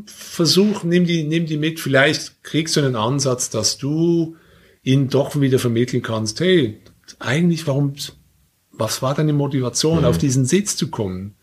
Versuch, 0.07 0.83
nimm 0.83 1.05
die, 1.05 1.25
nimm 1.25 1.47
die 1.47 1.59
mit. 1.59 1.81
Vielleicht 1.81 2.43
kriegst 2.43 2.77
du 2.77 2.81
einen 2.81 2.97
Ansatz, 2.97 3.51
dass 3.51 3.79
du 3.79 4.37
ihnen 4.83 5.09
doch 5.09 5.41
wieder 5.41 5.59
vermitteln 5.59 6.03
kannst. 6.03 6.41
Hey, 6.41 6.81
eigentlich, 7.19 7.67
warum, 7.67 7.95
was 8.73 9.03
war 9.03 9.15
deine 9.15 9.33
Motivation, 9.33 10.05
auf 10.05 10.19
diesen 10.19 10.45
Sitz 10.45 10.77
zu 10.77 10.91
kommen? 10.91 11.35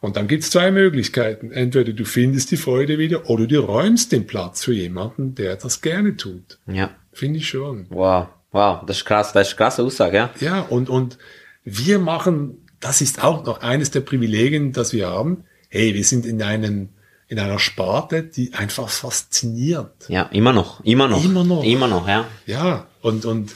Und 0.00 0.16
dann 0.16 0.26
gibt's 0.26 0.50
zwei 0.50 0.72
Möglichkeiten. 0.72 1.52
Entweder 1.52 1.92
du 1.92 2.04
findest 2.04 2.50
die 2.50 2.56
Freude 2.56 2.98
wieder 2.98 3.30
oder 3.30 3.46
du 3.46 3.60
räumst 3.60 4.10
den 4.10 4.26
Platz 4.26 4.64
für 4.64 4.72
jemanden, 4.72 5.36
der 5.36 5.54
das 5.54 5.80
gerne 5.80 6.16
tut. 6.16 6.58
Ja. 6.66 6.90
Finde 7.12 7.38
ich 7.38 7.48
schon. 7.48 7.86
Wow. 7.88 8.26
Wow. 8.50 8.84
Das 8.84 8.98
ist 8.98 9.04
krass. 9.04 9.32
Das 9.32 9.46
ist 9.46 9.52
eine 9.54 9.58
krasse 9.58 9.82
Aussage, 9.84 10.16
ja. 10.16 10.30
Ja, 10.40 10.60
und, 10.62 10.90
und 10.90 11.18
wir 11.62 12.00
machen, 12.00 12.66
das 12.80 13.00
ist 13.00 13.22
auch 13.22 13.44
noch 13.46 13.60
eines 13.60 13.92
der 13.92 14.00
Privilegien, 14.00 14.72
das 14.72 14.92
wir 14.92 15.06
haben. 15.06 15.44
Hey, 15.68 15.94
wir 15.94 16.04
sind 16.04 16.26
in 16.26 16.42
einem, 16.42 16.88
in 17.28 17.38
einer 17.38 17.58
Sparte, 17.58 18.22
die 18.22 18.52
einfach 18.54 18.88
fasziniert. 18.88 20.08
Ja, 20.08 20.24
immer 20.24 20.52
noch. 20.52 20.84
Immer 20.84 21.08
noch. 21.08 21.24
Immer 21.24 21.44
noch. 21.44 21.64
Immer 21.64 21.88
noch, 21.88 22.06
ja. 22.06 22.26
Ja, 22.46 22.86
und, 23.00 23.24
und 23.24 23.52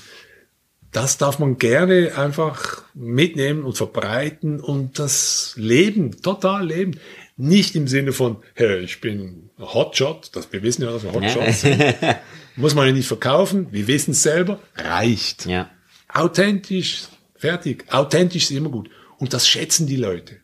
das 0.93 1.19
darf 1.19 1.39
man 1.39 1.59
gerne 1.59 2.17
einfach 2.17 2.83
mitnehmen 2.95 3.65
und 3.65 3.77
verbreiten 3.77 4.61
und 4.61 4.99
das 4.99 5.53
Leben, 5.57 6.23
total 6.23 6.67
leben. 6.67 6.99
Nicht 7.37 7.77
im 7.77 7.87
Sinne 7.87 8.13
von, 8.13 8.39
hey, 8.55 8.79
ich 8.79 9.03
bin 9.03 9.51
Hotshot, 9.59 10.31
das, 10.33 10.51
wir 10.55 10.63
wissen 10.63 10.83
ja, 10.83 10.91
dass 10.91 11.03
wir 11.03 11.13
Hotshots 11.13 11.61
sind. 11.61 11.85
Muss 12.57 12.75
man 12.75 12.87
ja 12.87 12.93
nicht 12.95 13.09
verkaufen, 13.09 13.67
wir 13.73 13.87
wissen 13.89 14.13
es 14.13 14.23
selber, 14.23 14.59
reicht. 14.75 15.45
Ja. 15.45 15.69
Authentisch, 16.09 17.09
fertig. 17.35 17.85
Authentisch 17.93 18.45
ist 18.45 18.53
immer 18.53 18.71
gut. 18.71 18.89
Und 19.19 19.35
das 19.35 19.47
schätzen 19.47 19.87
die 19.87 19.97
Leute. 19.97 20.39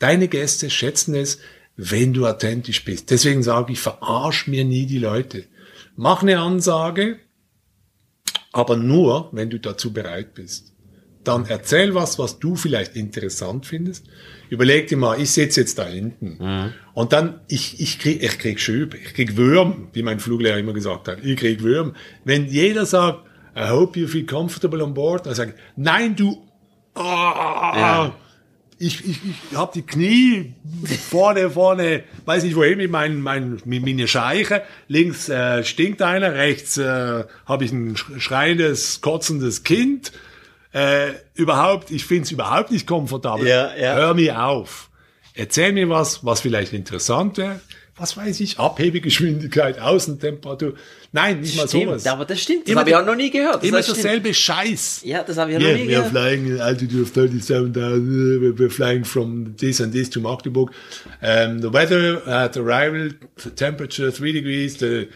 Deine 0.00 0.26
Gäste 0.26 0.68
schätzen 0.68 1.14
es, 1.14 1.38
wenn 1.76 2.12
du 2.12 2.26
authentisch 2.26 2.84
bist. 2.84 3.10
Deswegen 3.10 3.42
sage 3.42 3.72
ich, 3.72 3.80
verarsch 3.80 4.46
mir 4.46 4.64
nie 4.64 4.86
die 4.86 4.98
Leute. 4.98 5.44
Mach 5.96 6.22
eine 6.22 6.38
Ansage, 6.40 7.18
aber 8.52 8.76
nur, 8.76 9.28
wenn 9.32 9.50
du 9.50 9.58
dazu 9.58 9.92
bereit 9.92 10.34
bist. 10.34 10.72
Dann 11.24 11.46
erzähl 11.46 11.94
was, 11.94 12.18
was 12.18 12.40
du 12.40 12.56
vielleicht 12.56 12.96
interessant 12.96 13.66
findest. 13.66 14.06
Überleg 14.50 14.88
dir 14.88 14.96
mal, 14.96 15.20
ich 15.20 15.30
sitze 15.30 15.60
jetzt 15.60 15.78
da 15.78 15.86
hinten. 15.86 16.72
Und 16.94 17.12
dann, 17.12 17.40
ich, 17.48 17.80
ich 17.80 17.98
krieg, 17.98 18.22
ich 18.22 18.38
krieg 18.38 18.60
Schübe, 18.60 18.96
ich 18.96 19.14
krieg 19.14 19.36
Würm, 19.36 19.88
wie 19.92 20.02
mein 20.02 20.18
Fluglehrer 20.18 20.58
immer 20.58 20.72
gesagt 20.72 21.08
hat. 21.08 21.24
Ich 21.24 21.36
krieg 21.36 21.62
Würm. 21.62 21.94
Wenn 22.24 22.46
jeder 22.46 22.84
sagt, 22.86 23.24
I 23.56 23.68
hope 23.68 23.98
you 23.98 24.08
feel 24.08 24.26
comfortable 24.26 24.82
on 24.82 24.94
board, 24.94 25.26
dann 25.26 25.34
sage 25.34 25.54
ich, 25.54 25.62
nein, 25.76 26.16
du, 26.16 26.42
ah, 26.94 28.12
ich, 28.82 29.08
ich, 29.08 29.18
ich 29.50 29.56
habe 29.56 29.72
die 29.74 29.82
Knie 29.82 30.54
vorne, 31.08 31.50
vorne, 31.50 32.02
weiß 32.24 32.42
nicht 32.44 32.56
wohin 32.56 32.78
mit 32.78 32.90
meinen, 32.90 33.20
meinen, 33.20 33.60
mit 33.64 33.84
meinen 33.84 34.08
Scheiche. 34.08 34.62
Links 34.88 35.28
äh, 35.28 35.62
stinkt 35.64 36.02
einer, 36.02 36.34
rechts 36.34 36.76
äh, 36.78 37.24
habe 37.46 37.64
ich 37.64 37.72
ein 37.72 37.94
sch- 37.96 38.20
schreiendes, 38.20 39.00
kotzendes 39.00 39.62
Kind. 39.62 40.12
Äh, 40.72 41.12
überhaupt, 41.34 41.90
ich 41.90 42.04
find's 42.04 42.30
überhaupt 42.30 42.70
nicht 42.70 42.86
komfortabel. 42.86 43.46
Ja, 43.46 43.74
ja. 43.76 43.94
Hör 43.94 44.14
mir 44.14 44.42
auf. 44.44 44.88
Erzähl 45.34 45.72
mir 45.72 45.88
was, 45.88 46.24
was 46.24 46.40
vielleicht 46.40 46.72
interessant 46.72 47.38
wäre. 47.38 47.60
Was 48.02 48.16
weiß 48.16 48.40
ich, 48.40 48.58
Abhebegeschwindigkeit, 48.58 49.78
Außentemperatur. 49.78 50.74
Nein, 51.12 51.40
nicht 51.40 51.56
mal 51.56 51.68
Stimmt, 51.68 51.84
sowas. 51.84 52.06
aber 52.08 52.24
das 52.24 52.40
stimmt. 52.40 52.68
Das 52.68 52.74
habe 52.74 52.90
ich 52.90 52.96
auch 52.96 53.06
noch 53.06 53.14
nie 53.14 53.30
gehört. 53.30 53.58
Das 53.58 53.62
Immer 53.62 53.80
dasselbe 53.80 54.34
Scheiß. 54.34 55.02
Ja, 55.04 55.22
das 55.22 55.36
habe 55.36 55.52
ich 55.52 55.56
auch 55.56 55.60
noch 55.60 55.68
Yeah, 55.68 55.76
nie 55.76 55.94
are 55.94 56.02
gehört. 56.02 56.10
flying 56.10 56.52
at 56.54 56.60
altitude 56.62 57.02
of 57.02 57.12
37,000. 57.14 58.58
We're 58.58 58.70
flying 58.70 59.04
from 59.04 59.56
this 59.56 59.80
and 59.80 59.92
this 59.92 60.10
to 60.10 60.20
Magdeburg. 60.20 60.72
Um, 61.20 61.60
the 61.62 61.72
weather 61.72 62.26
at 62.26 62.56
arrival, 62.56 63.12
temperature 63.54 64.10
3 64.10 64.32
degrees. 64.32 64.78
The, 64.80 65.06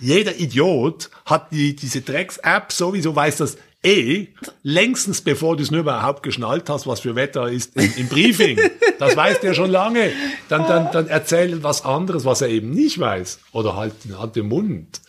jeder 0.00 0.32
Idiot 0.36 1.10
hat 1.26 1.52
die, 1.52 1.76
diese 1.76 2.00
Drecks-App 2.00 2.72
sowieso 2.72 3.14
weiß 3.14 3.36
das 3.36 3.56
eh 3.84 4.28
längstens 4.62 5.20
bevor 5.20 5.56
du 5.56 5.62
es 5.62 5.70
nur 5.70 5.80
überhaupt 5.80 6.22
geschnallt 6.22 6.68
hast, 6.68 6.86
was 6.86 7.00
für 7.00 7.14
Wetter 7.14 7.48
ist 7.50 7.76
im, 7.76 7.92
im 7.96 8.08
Briefing. 8.08 8.58
Das 8.98 9.16
weiß 9.16 9.40
der 9.40 9.54
schon 9.54 9.70
lange. 9.70 10.10
Dann, 10.48 10.66
dann, 10.66 10.90
dann 10.92 11.08
erzähl 11.08 11.62
was 11.62 11.84
anderes, 11.84 12.24
was 12.24 12.40
er 12.40 12.48
eben 12.48 12.70
nicht 12.70 12.98
weiß. 12.98 13.40
Oder 13.52 13.76
halt, 13.76 13.94
halt 14.16 14.36
den 14.36 14.48
Mund. 14.48 15.00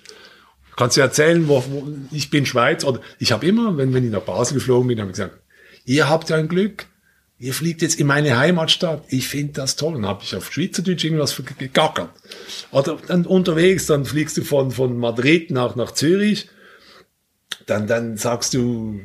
Kannst 0.76 0.97
du 0.97 1.01
erzählen, 1.01 1.47
wo, 1.47 1.63
wo 1.69 1.88
ich 2.11 2.30
bin 2.30 2.45
Schweiz 2.45 2.84
oder 2.84 2.99
ich 3.19 3.32
habe 3.32 3.45
immer, 3.45 3.78
wenn, 3.78 3.93
wenn 3.93 4.03
ich 4.03 4.11
nach 4.11 4.21
Basel 4.21 4.55
geflogen 4.55 4.88
bin, 4.88 4.99
habe 4.99 5.09
ich 5.09 5.15
gesagt, 5.15 5.39
ihr 5.86 6.09
habt 6.09 6.30
ja 6.30 6.36
ein 6.36 6.47
Glück. 6.49 6.88
ihr 7.39 7.53
fliegt 7.53 7.82
jetzt 7.82 7.99
in 7.99 8.07
meine 8.07 8.38
Heimatstadt. 8.38 9.03
Ich 9.09 9.28
finde 9.28 9.53
das 9.53 9.76
toll. 9.76 9.93
Dann 9.93 10.05
habe 10.05 10.23
ich 10.23 10.36
auf 10.36 10.51
Schweizerdeutsch 10.51 11.03
irgendwas 11.03 11.41
gegackert. 11.57 12.09
Oder 12.71 12.97
dann 13.07 13.26
unterwegs, 13.26 13.86
dann 13.86 14.05
fliegst 14.05 14.38
du 14.38 14.43
von, 14.43 14.71
von 14.71 14.97
Madrid 14.97 15.51
nach, 15.51 15.76
nach 15.76 15.91
Zürich. 15.91 16.49
Dann, 17.66 17.88
dann 17.88 18.18
sagst 18.18 18.53
du, 18.53 18.99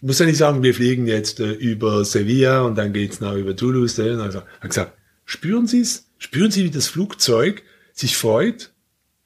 muss 0.00 0.18
ja 0.18 0.26
nicht 0.26 0.38
sagen, 0.38 0.62
wir 0.62 0.74
fliegen 0.74 1.06
jetzt 1.06 1.40
äh, 1.40 1.52
über 1.52 2.04
Sevilla 2.04 2.62
und 2.62 2.76
dann 2.76 2.92
geht's 2.92 3.20
nach 3.20 3.34
über 3.34 3.56
Toulouse. 3.56 3.98
Äh, 3.98 4.14
also, 4.14 4.40
habe 4.40 4.68
gesagt, 4.68 4.92
spüren 5.24 5.66
Sie 5.66 5.80
es? 5.80 6.06
Spüren 6.18 6.50
Sie, 6.50 6.64
wie 6.64 6.70
das 6.70 6.88
Flugzeug 6.88 7.62
sich 7.92 8.16
freut? 8.16 8.72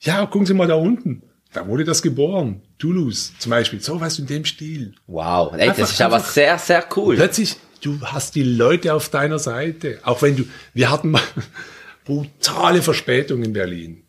Ja, 0.00 0.24
gucken 0.26 0.46
Sie 0.46 0.54
mal 0.54 0.68
da 0.68 0.74
unten. 0.74 1.22
Da 1.52 1.66
wurde 1.66 1.84
das 1.84 2.02
geboren. 2.02 2.62
Toulouse 2.78 3.32
zum 3.38 3.50
Beispiel. 3.50 3.80
So 3.80 4.00
was 4.00 4.18
in 4.18 4.26
dem 4.26 4.44
Stil. 4.44 4.94
Wow, 5.06 5.52
ey, 5.56 5.68
das 5.76 5.92
ist 5.92 6.00
aber 6.00 6.20
sehr, 6.20 6.58
sehr 6.58 6.86
cool. 6.96 7.16
Plötzlich, 7.16 7.56
du 7.80 8.00
hast 8.02 8.34
die 8.34 8.44
Leute 8.44 8.94
auf 8.94 9.08
deiner 9.08 9.38
Seite. 9.38 9.98
Auch 10.02 10.22
wenn 10.22 10.36
du, 10.36 10.44
wir 10.74 10.90
hatten 10.90 11.10
mal 11.10 11.22
brutale 12.04 12.82
Verspätung 12.82 13.42
in 13.42 13.52
Berlin. 13.52 14.04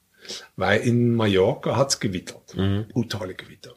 Weil 0.55 0.82
in 0.82 1.16
Mallorca 1.16 1.76
hat's 1.76 1.99
gewittert. 1.99 2.55
Brutale 2.93 3.34
Gewitter. 3.34 3.74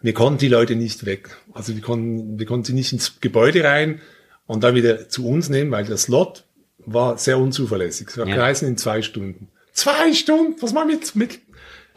Wir 0.00 0.12
konnten 0.12 0.38
die 0.38 0.48
Leute 0.48 0.76
nicht 0.76 1.06
weg. 1.06 1.36
Also 1.52 1.74
wir 1.74 1.82
konnten, 1.82 2.38
wir 2.38 2.46
konnten 2.46 2.64
sie 2.64 2.72
nicht 2.74 2.92
ins 2.92 3.20
Gebäude 3.20 3.64
rein 3.64 4.00
und 4.46 4.62
dann 4.64 4.74
wieder 4.74 5.08
zu 5.08 5.26
uns 5.26 5.48
nehmen, 5.48 5.70
weil 5.70 5.84
der 5.84 5.96
Slot 5.96 6.44
war 6.78 7.16
sehr 7.18 7.38
unzuverlässig. 7.38 8.08
Es 8.08 8.18
war 8.18 8.26
Ja. 8.26 8.34
kreisen 8.34 8.68
in 8.68 8.76
zwei 8.76 9.00
Stunden. 9.02 9.48
Zwei 9.72 10.12
Stunden? 10.12 10.60
Was 10.60 10.72
machen 10.72 10.88
wir 10.90 10.96
mit, 10.96 11.16
mit, 11.16 11.40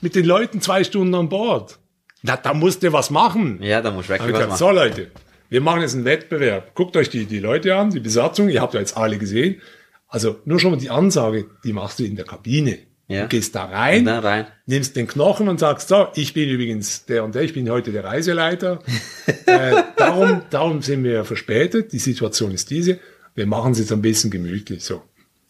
mit 0.01 0.15
den 0.15 0.25
Leuten 0.25 0.61
zwei 0.61 0.83
Stunden 0.83 1.13
an 1.15 1.29
Bord? 1.29 1.79
Na, 2.23 2.37
da 2.37 2.53
musst 2.53 2.81
du 2.83 2.91
was 2.93 3.09
machen. 3.09 3.61
Ja, 3.61 3.81
da 3.81 3.91
muss 3.91 4.09
wirklich 4.09 4.29
ich 4.29 4.33
was 4.33 4.39
gesagt, 4.47 4.49
machen. 4.49 4.57
so 4.59 4.71
Leute, 4.71 5.11
wir 5.49 5.61
machen 5.61 5.81
jetzt 5.81 5.95
einen 5.95 6.05
Wettbewerb. 6.05 6.73
Guckt 6.75 6.95
euch 6.97 7.09
die, 7.09 7.25
die 7.25 7.39
Leute 7.39 7.75
an, 7.75 7.89
die 7.91 7.99
Besatzung, 7.99 8.49
ihr 8.49 8.61
habt 8.61 8.73
ja 8.73 8.79
jetzt 8.79 8.97
alle 8.97 9.17
gesehen. 9.17 9.61
Also 10.07 10.39
nur 10.45 10.59
schon 10.59 10.71
mal 10.71 10.77
die 10.77 10.89
Ansage, 10.89 11.45
die 11.63 11.73
machst 11.73 11.99
du 11.99 12.05
in 12.05 12.15
der 12.15 12.25
Kabine. 12.25 12.79
Ja. 13.07 13.23
Du 13.23 13.29
gehst 13.29 13.55
da 13.55 13.65
rein, 13.65 14.05
Da 14.05 14.19
rein. 14.19 14.47
nimmst 14.65 14.95
den 14.97 15.07
Knochen 15.07 15.47
und 15.47 15.59
sagst, 15.59 15.87
so, 15.87 16.07
ich 16.15 16.33
bin 16.33 16.49
übrigens 16.49 17.05
der 17.05 17.23
und 17.23 17.35
der, 17.35 17.43
ich 17.43 17.53
bin 17.53 17.69
heute 17.69 17.91
der 17.93 18.03
Reiseleiter. 18.03 18.79
äh, 19.45 19.83
darum, 19.95 20.41
darum 20.49 20.81
sind 20.81 21.03
wir 21.05 21.23
verspätet. 21.23 21.93
Die 21.93 21.99
Situation 21.99 22.51
ist 22.51 22.69
diese. 22.69 22.99
Wir 23.33 23.45
machen 23.45 23.71
es 23.71 23.79
jetzt 23.79 23.93
ein 23.93 24.01
bisschen 24.01 24.29
gemütlich. 24.29 24.83
So. 24.83 25.03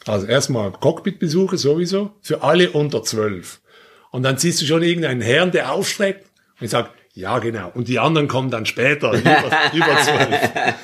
Also 0.05 0.27
erstmal 0.27 0.71
Cockpitbesuche 0.71 1.57
sowieso 1.57 2.11
für 2.21 2.43
alle 2.43 2.69
unter 2.71 3.03
zwölf. 3.03 3.59
Und 4.11 4.23
dann 4.23 4.37
siehst 4.37 4.61
du 4.61 4.65
schon 4.65 4.83
irgendeinen 4.83 5.21
Herrn, 5.21 5.51
der 5.51 5.71
aufschreckt 5.71 6.27
und 6.61 6.69
sagt, 6.69 6.91
ja 7.13 7.39
genau. 7.39 7.71
Und 7.73 7.87
die 7.87 7.97
anderen 7.97 8.27
kommen 8.27 8.51
dann 8.51 8.67
später, 8.67 9.11
über, 9.19 9.51
über 9.73 9.97
zwölf. 10.03 10.75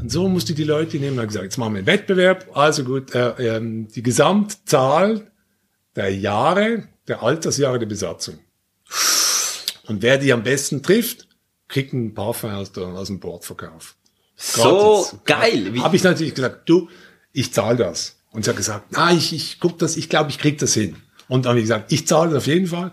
Und 0.00 0.10
so 0.10 0.28
musst 0.28 0.48
du 0.48 0.54
die 0.54 0.64
Leute 0.64 0.96
nehmen. 0.96 1.18
Und 1.20 1.26
gesagt, 1.28 1.44
jetzt 1.44 1.56
machen 1.56 1.74
wir 1.74 1.78
einen 1.78 1.86
Wettbewerb. 1.86 2.46
Also 2.52 2.82
gut, 2.82 3.14
äh, 3.14 3.56
ähm, 3.56 3.86
die 3.94 4.02
Gesamtzahl 4.02 5.30
der 5.96 6.14
Jahre, 6.14 6.88
der 7.08 7.22
Altersjahre 7.22 7.78
der 7.78 7.86
Besatzung. 7.86 8.38
Und 9.86 10.02
wer 10.02 10.18
die 10.18 10.32
am 10.32 10.42
besten 10.42 10.82
trifft, 10.82 11.28
kriegt 11.68 11.92
ein 11.92 12.14
Parfum 12.14 12.50
aus, 12.50 12.72
der, 12.72 12.84
aus 12.84 13.08
dem 13.08 13.20
Bordverkauf. 13.20 13.96
So 14.36 15.06
geil. 15.24 15.72
Wie, 15.74 15.80
Habe 15.80 15.96
ich 15.96 16.02
natürlich 16.02 16.34
gesagt, 16.34 16.68
du, 16.68 16.88
ich 17.32 17.52
zahle 17.52 17.76
das. 17.76 18.16
Und 18.32 18.44
sie 18.44 18.50
hat 18.50 18.56
gesagt, 18.56 18.86
na, 18.90 19.12
ich, 19.12 19.32
ich 19.32 19.60
guck 19.60 19.78
das, 19.78 19.96
ich 19.96 20.08
glaube, 20.08 20.30
ich 20.30 20.38
krieg 20.38 20.58
das 20.58 20.74
hin. 20.74 20.96
Und 21.28 21.44
dann 21.44 21.50
habe 21.50 21.60
ich 21.60 21.64
gesagt, 21.64 21.92
ich 21.92 22.06
zahle 22.06 22.30
das 22.30 22.38
auf 22.38 22.46
jeden 22.46 22.66
Fall. 22.66 22.92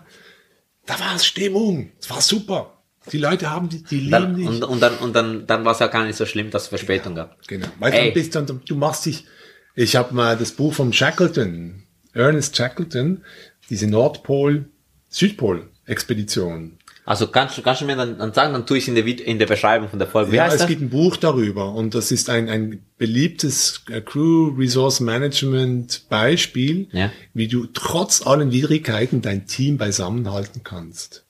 Da 0.86 0.98
war 1.00 1.16
es 1.16 1.26
Stimmung. 1.26 1.90
Es 2.00 2.10
war 2.10 2.20
super. 2.20 2.82
Die 3.10 3.18
Leute 3.18 3.50
haben 3.50 3.68
die, 3.68 3.82
die 3.82 3.98
lieben 3.98 4.10
dann, 4.10 4.36
dich. 4.36 4.46
und, 4.46 4.62
und 4.62 4.80
dann, 4.80 4.96
und 4.98 5.16
dann, 5.16 5.46
dann 5.46 5.64
war 5.64 5.72
es 5.72 5.80
ja 5.80 5.88
gar 5.88 6.04
nicht 6.04 6.16
so 6.16 6.26
schlimm, 6.26 6.50
dass 6.50 6.64
es 6.64 6.68
Verspätung 6.68 7.16
gab. 7.16 7.46
Genau. 7.48 7.66
Weil 7.80 7.92
Ey. 7.92 8.04
dann 8.06 8.14
bist 8.14 8.34
dann, 8.36 8.60
du 8.64 8.76
machst 8.76 9.06
dich, 9.06 9.26
ich 9.74 9.96
habe 9.96 10.14
mal 10.14 10.36
das 10.36 10.52
Buch 10.52 10.72
von 10.72 10.92
Shackleton, 10.92 11.81
Ernest 12.14 12.56
Shackleton, 12.56 13.22
diese 13.70 13.86
Nordpol-Südpol-Expedition. 13.86 16.78
Also 17.04 17.26
kannst, 17.26 17.58
du- 17.58 17.62
kannst 17.62 17.80
du 17.80 17.84
mir 17.86 17.96
dann, 17.96 18.16
dann 18.18 18.32
sagen, 18.32 18.52
dann 18.52 18.64
tue 18.64 18.78
ich 18.78 18.86
in 18.86 18.94
der, 18.94 19.04
in 19.04 19.40
der 19.40 19.46
Beschreibung 19.46 19.88
von 19.88 19.98
der 19.98 20.06
Folge. 20.06 20.30
Wie 20.30 20.36
Ja, 20.36 20.46
es 20.46 20.58
das? 20.58 20.68
gibt 20.68 20.82
ein 20.82 20.90
Buch 20.90 21.16
darüber 21.16 21.74
und 21.74 21.94
das 21.96 22.12
ist 22.12 22.30
ein, 22.30 22.48
ein 22.48 22.84
beliebtes 22.96 23.82
äh, 23.90 24.00
Crew 24.00 24.54
Resource 24.56 25.00
Management 25.00 26.04
Beispiel, 26.08 26.88
Ja. 26.92 27.10
wie 27.34 27.48
du 27.48 27.66
trotz 27.66 28.24
allen 28.24 28.52
Widrigkeiten 28.52 29.20
dein 29.20 29.46
Team 29.48 29.78
beisammenhalten 29.78 30.62
kannst. 30.62 31.24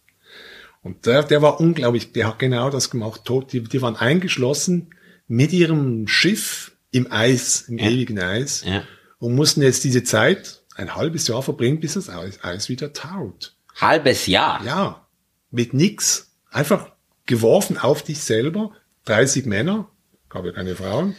Und 0.83 1.07
der, 1.07 1.23
der 1.23 1.41
war 1.41 1.59
unglaublich, 1.61 2.13
der 2.13 2.29
hat 2.29 2.39
genau 2.39 2.69
das 2.69 2.91
gemacht. 2.91 3.23
Tot, 3.25 3.53
die, 3.55 3.63
die 3.63 3.81
waren 3.81 3.97
eingeschlossen 3.97 4.91
mit 5.29 5.53
ihrem 5.53 6.07
Schiff 6.07 6.73
im 6.91 7.11
Eis, 7.11 7.63
im 7.69 7.79
Ja. 7.79 7.89
ewigen 7.89 8.19
Eis 8.19 8.63
Ja. 8.67 8.83
und 9.19 9.35
mussten 9.35 9.63
jetzt 9.63 9.85
diese 9.85 10.05
Zeit, 10.05 10.61
ein 10.77 10.95
halbes 10.95 11.29
Jahr 11.29 11.43
verbringen, 11.43 11.81
bis 11.81 11.95
das 11.95 12.09
Eis, 12.09 12.43
Eis 12.43 12.69
wieder 12.69 12.93
taut. 12.93 13.55
Halbes 13.81 14.27
Jahr. 14.27 14.65
Ja, 14.65 15.07
mit 15.51 15.75
nix. 15.75 16.31
Einfach 16.51 16.91
geworfen 17.27 17.79
auf 17.79 18.03
dich 18.03 18.21
selber. 18.21 18.73
30 19.05 19.47
Männer, 19.47 19.89
gab 20.29 20.45
ja 20.45 20.53
keine 20.53 20.77
Frauen. 20.77 21.17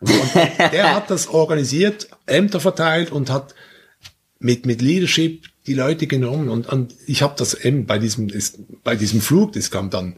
Und 0.00 0.34
der 0.34 0.94
hat 0.94 1.10
das 1.10 1.28
organisiert, 1.28 2.08
Ämter 2.26 2.58
verteilt 2.58 3.12
und 3.12 3.30
hat 3.30 3.54
mit, 4.40 4.66
mit 4.66 4.82
Leadership 4.82 5.46
die 5.66 5.74
Leute 5.74 6.08
genommen. 6.08 6.48
Und, 6.48 6.68
und 6.68 6.94
ich 7.06 7.22
habe 7.22 7.34
das 7.36 7.54
eben 7.54 7.86
bei 7.86 7.98
diesem, 7.98 8.28
ist, 8.28 8.58
bei 8.82 8.96
diesem 8.96 9.20
Flug, 9.20 9.52
das 9.52 9.70
kam 9.70 9.90
dann, 9.90 10.16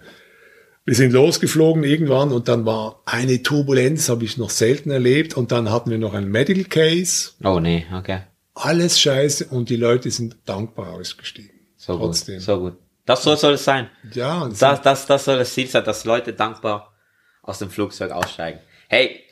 wir 0.87 0.95
sind 0.95 1.13
losgeflogen 1.13 1.85
irgendwann 1.85 2.33
und 2.33 2.49
dann 2.49 2.65
war 2.65 3.03
eine 3.05 3.43
Turbulenz, 3.43 4.09
habe 4.09 4.25
ich 4.25 4.39
noch 4.39 4.51
selten 4.51 4.91
erlebt. 4.91 5.37
Und 5.37 5.53
dann 5.53 5.71
hatten 5.71 5.91
wir 5.91 5.99
noch 5.99 6.15
einen 6.15 6.31
Medical 6.31 6.65
Case, 6.65 7.33
Oh 7.43 7.61
nee, 7.61 7.87
okay. 7.95 8.21
Alles 8.55 9.01
scheiße 9.01 9.47
und 9.47 9.69
die 9.69 9.77
Leute 9.77 10.11
sind 10.11 10.37
dankbar 10.47 10.91
ausgestiegen. 10.93 11.51
So 11.77 11.97
Trotzdem. 11.99 12.37
gut. 12.37 12.45
So 12.45 12.61
gut. 12.61 12.79
Das 13.07 13.23
soll, 13.23 13.37
soll 13.37 13.55
es 13.55 13.65
sein. 13.65 13.91
Ja, 14.13 14.49
das 14.49 14.59
Das, 14.59 14.83
das, 14.83 15.07
das 15.07 15.25
soll 15.25 15.39
das 15.39 15.53
Ziel 15.53 15.67
sein, 15.67 15.85
dass 15.85 16.05
Leute 16.05 16.33
dankbar 16.33 16.95
aus 17.43 17.59
dem 17.59 17.71
Flugzeug 17.71 18.13
aussteigen. 18.13 18.61
Hey, 18.89 19.25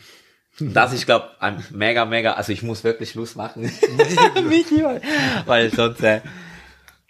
das 0.61 0.93
ist, 0.93 1.07
glaube 1.07 1.31
ein 1.41 1.65
mega, 1.71 2.05
mega, 2.05 2.35
also 2.35 2.53
ich 2.53 2.63
muss 2.63 2.85
wirklich 2.85 3.11
Schluss 3.11 3.35
machen. 3.35 3.65
Weil- 5.47 5.71
sonst, 5.75 6.03
äh, 6.03 6.21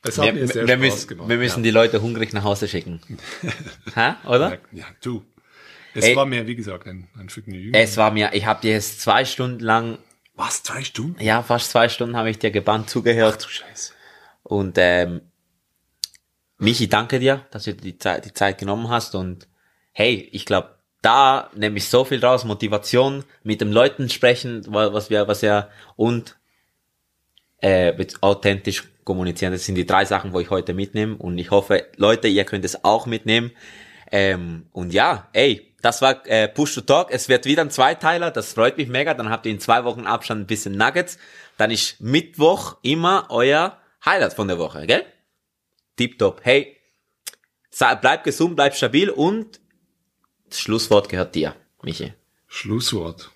hat 0.04 0.16
wir, 0.16 0.32
mir 0.32 0.46
sehr 0.48 0.66
wir, 0.66 0.76
müssen, 0.76 1.08
gemacht. 1.08 1.28
wir 1.28 1.36
müssen 1.36 1.62
die 1.62 1.70
Leute 1.70 2.02
hungrig 2.02 2.32
nach 2.32 2.44
Hause 2.44 2.68
schicken. 2.68 3.00
ha, 3.96 4.16
oder? 4.26 4.50
ja. 4.50 4.58
ja, 4.72 4.84
du. 5.02 5.24
Es 5.94 6.04
Ey. 6.06 6.16
war 6.16 6.24
mir, 6.26 6.46
wie 6.46 6.54
gesagt, 6.56 6.86
ein, 6.86 7.08
ein 7.18 7.28
Vergnügen. 7.28 7.74
Es 7.74 7.96
war 7.96 8.10
mir, 8.10 8.30
ich 8.32 8.46
habe 8.46 8.62
dir 8.62 8.72
jetzt 8.72 9.00
zwei 9.00 9.24
Stunden 9.24 9.60
lang, 9.60 9.98
Was, 10.34 10.62
zwei 10.62 10.82
Stunden? 10.82 11.20
ja, 11.22 11.42
fast 11.42 11.70
zwei 11.70 11.88
Stunden 11.88 12.16
habe 12.16 12.30
ich 12.30 12.38
dir 12.38 12.50
gebannt 12.50 12.88
zugehört. 12.90 13.44
Du 13.44 13.48
Scheiße. 13.48 13.92
Und 14.42 14.76
ähm, 14.78 15.20
Michi, 16.58 16.88
danke 16.88 17.18
dir, 17.18 17.46
dass 17.50 17.64
du 17.64 17.74
die 17.74 17.98
Zeit, 17.98 18.24
die 18.24 18.32
Zeit 18.32 18.58
genommen 18.58 18.88
hast. 18.88 19.14
Und 19.14 19.48
hey, 19.92 20.28
ich 20.32 20.46
glaube, 20.46 20.76
da 21.02 21.50
nehme 21.54 21.76
ich 21.78 21.88
so 21.88 22.04
viel 22.04 22.24
raus. 22.24 22.44
Motivation, 22.44 23.24
mit 23.42 23.60
den 23.60 23.72
Leuten 23.72 24.08
sprechen, 24.08 24.64
wa- 24.72 24.92
was 24.92 25.10
wir, 25.10 25.28
was 25.28 25.42
ja 25.42 25.68
und 25.96 26.38
äh, 27.58 27.92
authentisch 28.20 28.84
kommunizieren. 29.04 29.52
Das 29.52 29.64
sind 29.66 29.74
die 29.74 29.86
drei 29.86 30.04
Sachen, 30.04 30.32
wo 30.32 30.40
ich 30.40 30.50
heute 30.50 30.74
mitnehme. 30.74 31.16
Und 31.16 31.38
ich 31.38 31.50
hoffe, 31.50 31.86
Leute, 31.96 32.28
ihr 32.28 32.44
könnt 32.44 32.64
es 32.64 32.84
auch 32.84 33.06
mitnehmen. 33.06 33.50
Ähm, 34.10 34.66
und 34.72 34.92
ja, 34.92 35.28
ey, 35.32 35.71
das 35.82 36.00
war 36.00 36.26
äh, 36.26 36.48
Push 36.48 36.74
to 36.76 36.80
Talk. 36.80 37.08
Es 37.10 37.28
wird 37.28 37.44
wieder 37.44 37.62
ein 37.62 37.70
Zweiteiler. 37.70 38.30
Das 38.30 38.54
freut 38.54 38.76
mich 38.78 38.88
mega. 38.88 39.12
Dann 39.14 39.28
habt 39.30 39.44
ihr 39.46 39.52
in 39.52 39.60
zwei 39.60 39.84
Wochen 39.84 40.06
Abstand 40.06 40.42
ein 40.42 40.46
bisschen 40.46 40.76
Nuggets. 40.76 41.18
Dann 41.58 41.70
ist 41.70 42.00
Mittwoch 42.00 42.76
immer 42.82 43.26
euer 43.30 43.78
Highlight 44.04 44.32
von 44.32 44.48
der 44.48 44.58
Woche, 44.58 44.86
gell? 44.86 45.04
Tipptopp. 45.96 46.40
Hey, 46.44 46.76
sei- 47.70 47.94
bleib 47.96 48.24
gesund, 48.24 48.56
bleib 48.56 48.74
stabil 48.74 49.10
und 49.10 49.60
das 50.48 50.60
Schlusswort 50.60 51.08
gehört 51.08 51.34
dir, 51.34 51.54
Michi. 51.82 52.12
Schlusswort. 52.46 53.30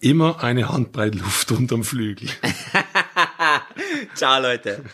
Immer 0.00 0.42
eine 0.42 0.68
Handbreit 0.68 1.14
Luft 1.14 1.50
unterm 1.52 1.84
Flügel. 1.84 2.28
Ciao, 4.14 4.40
Leute. 4.40 4.84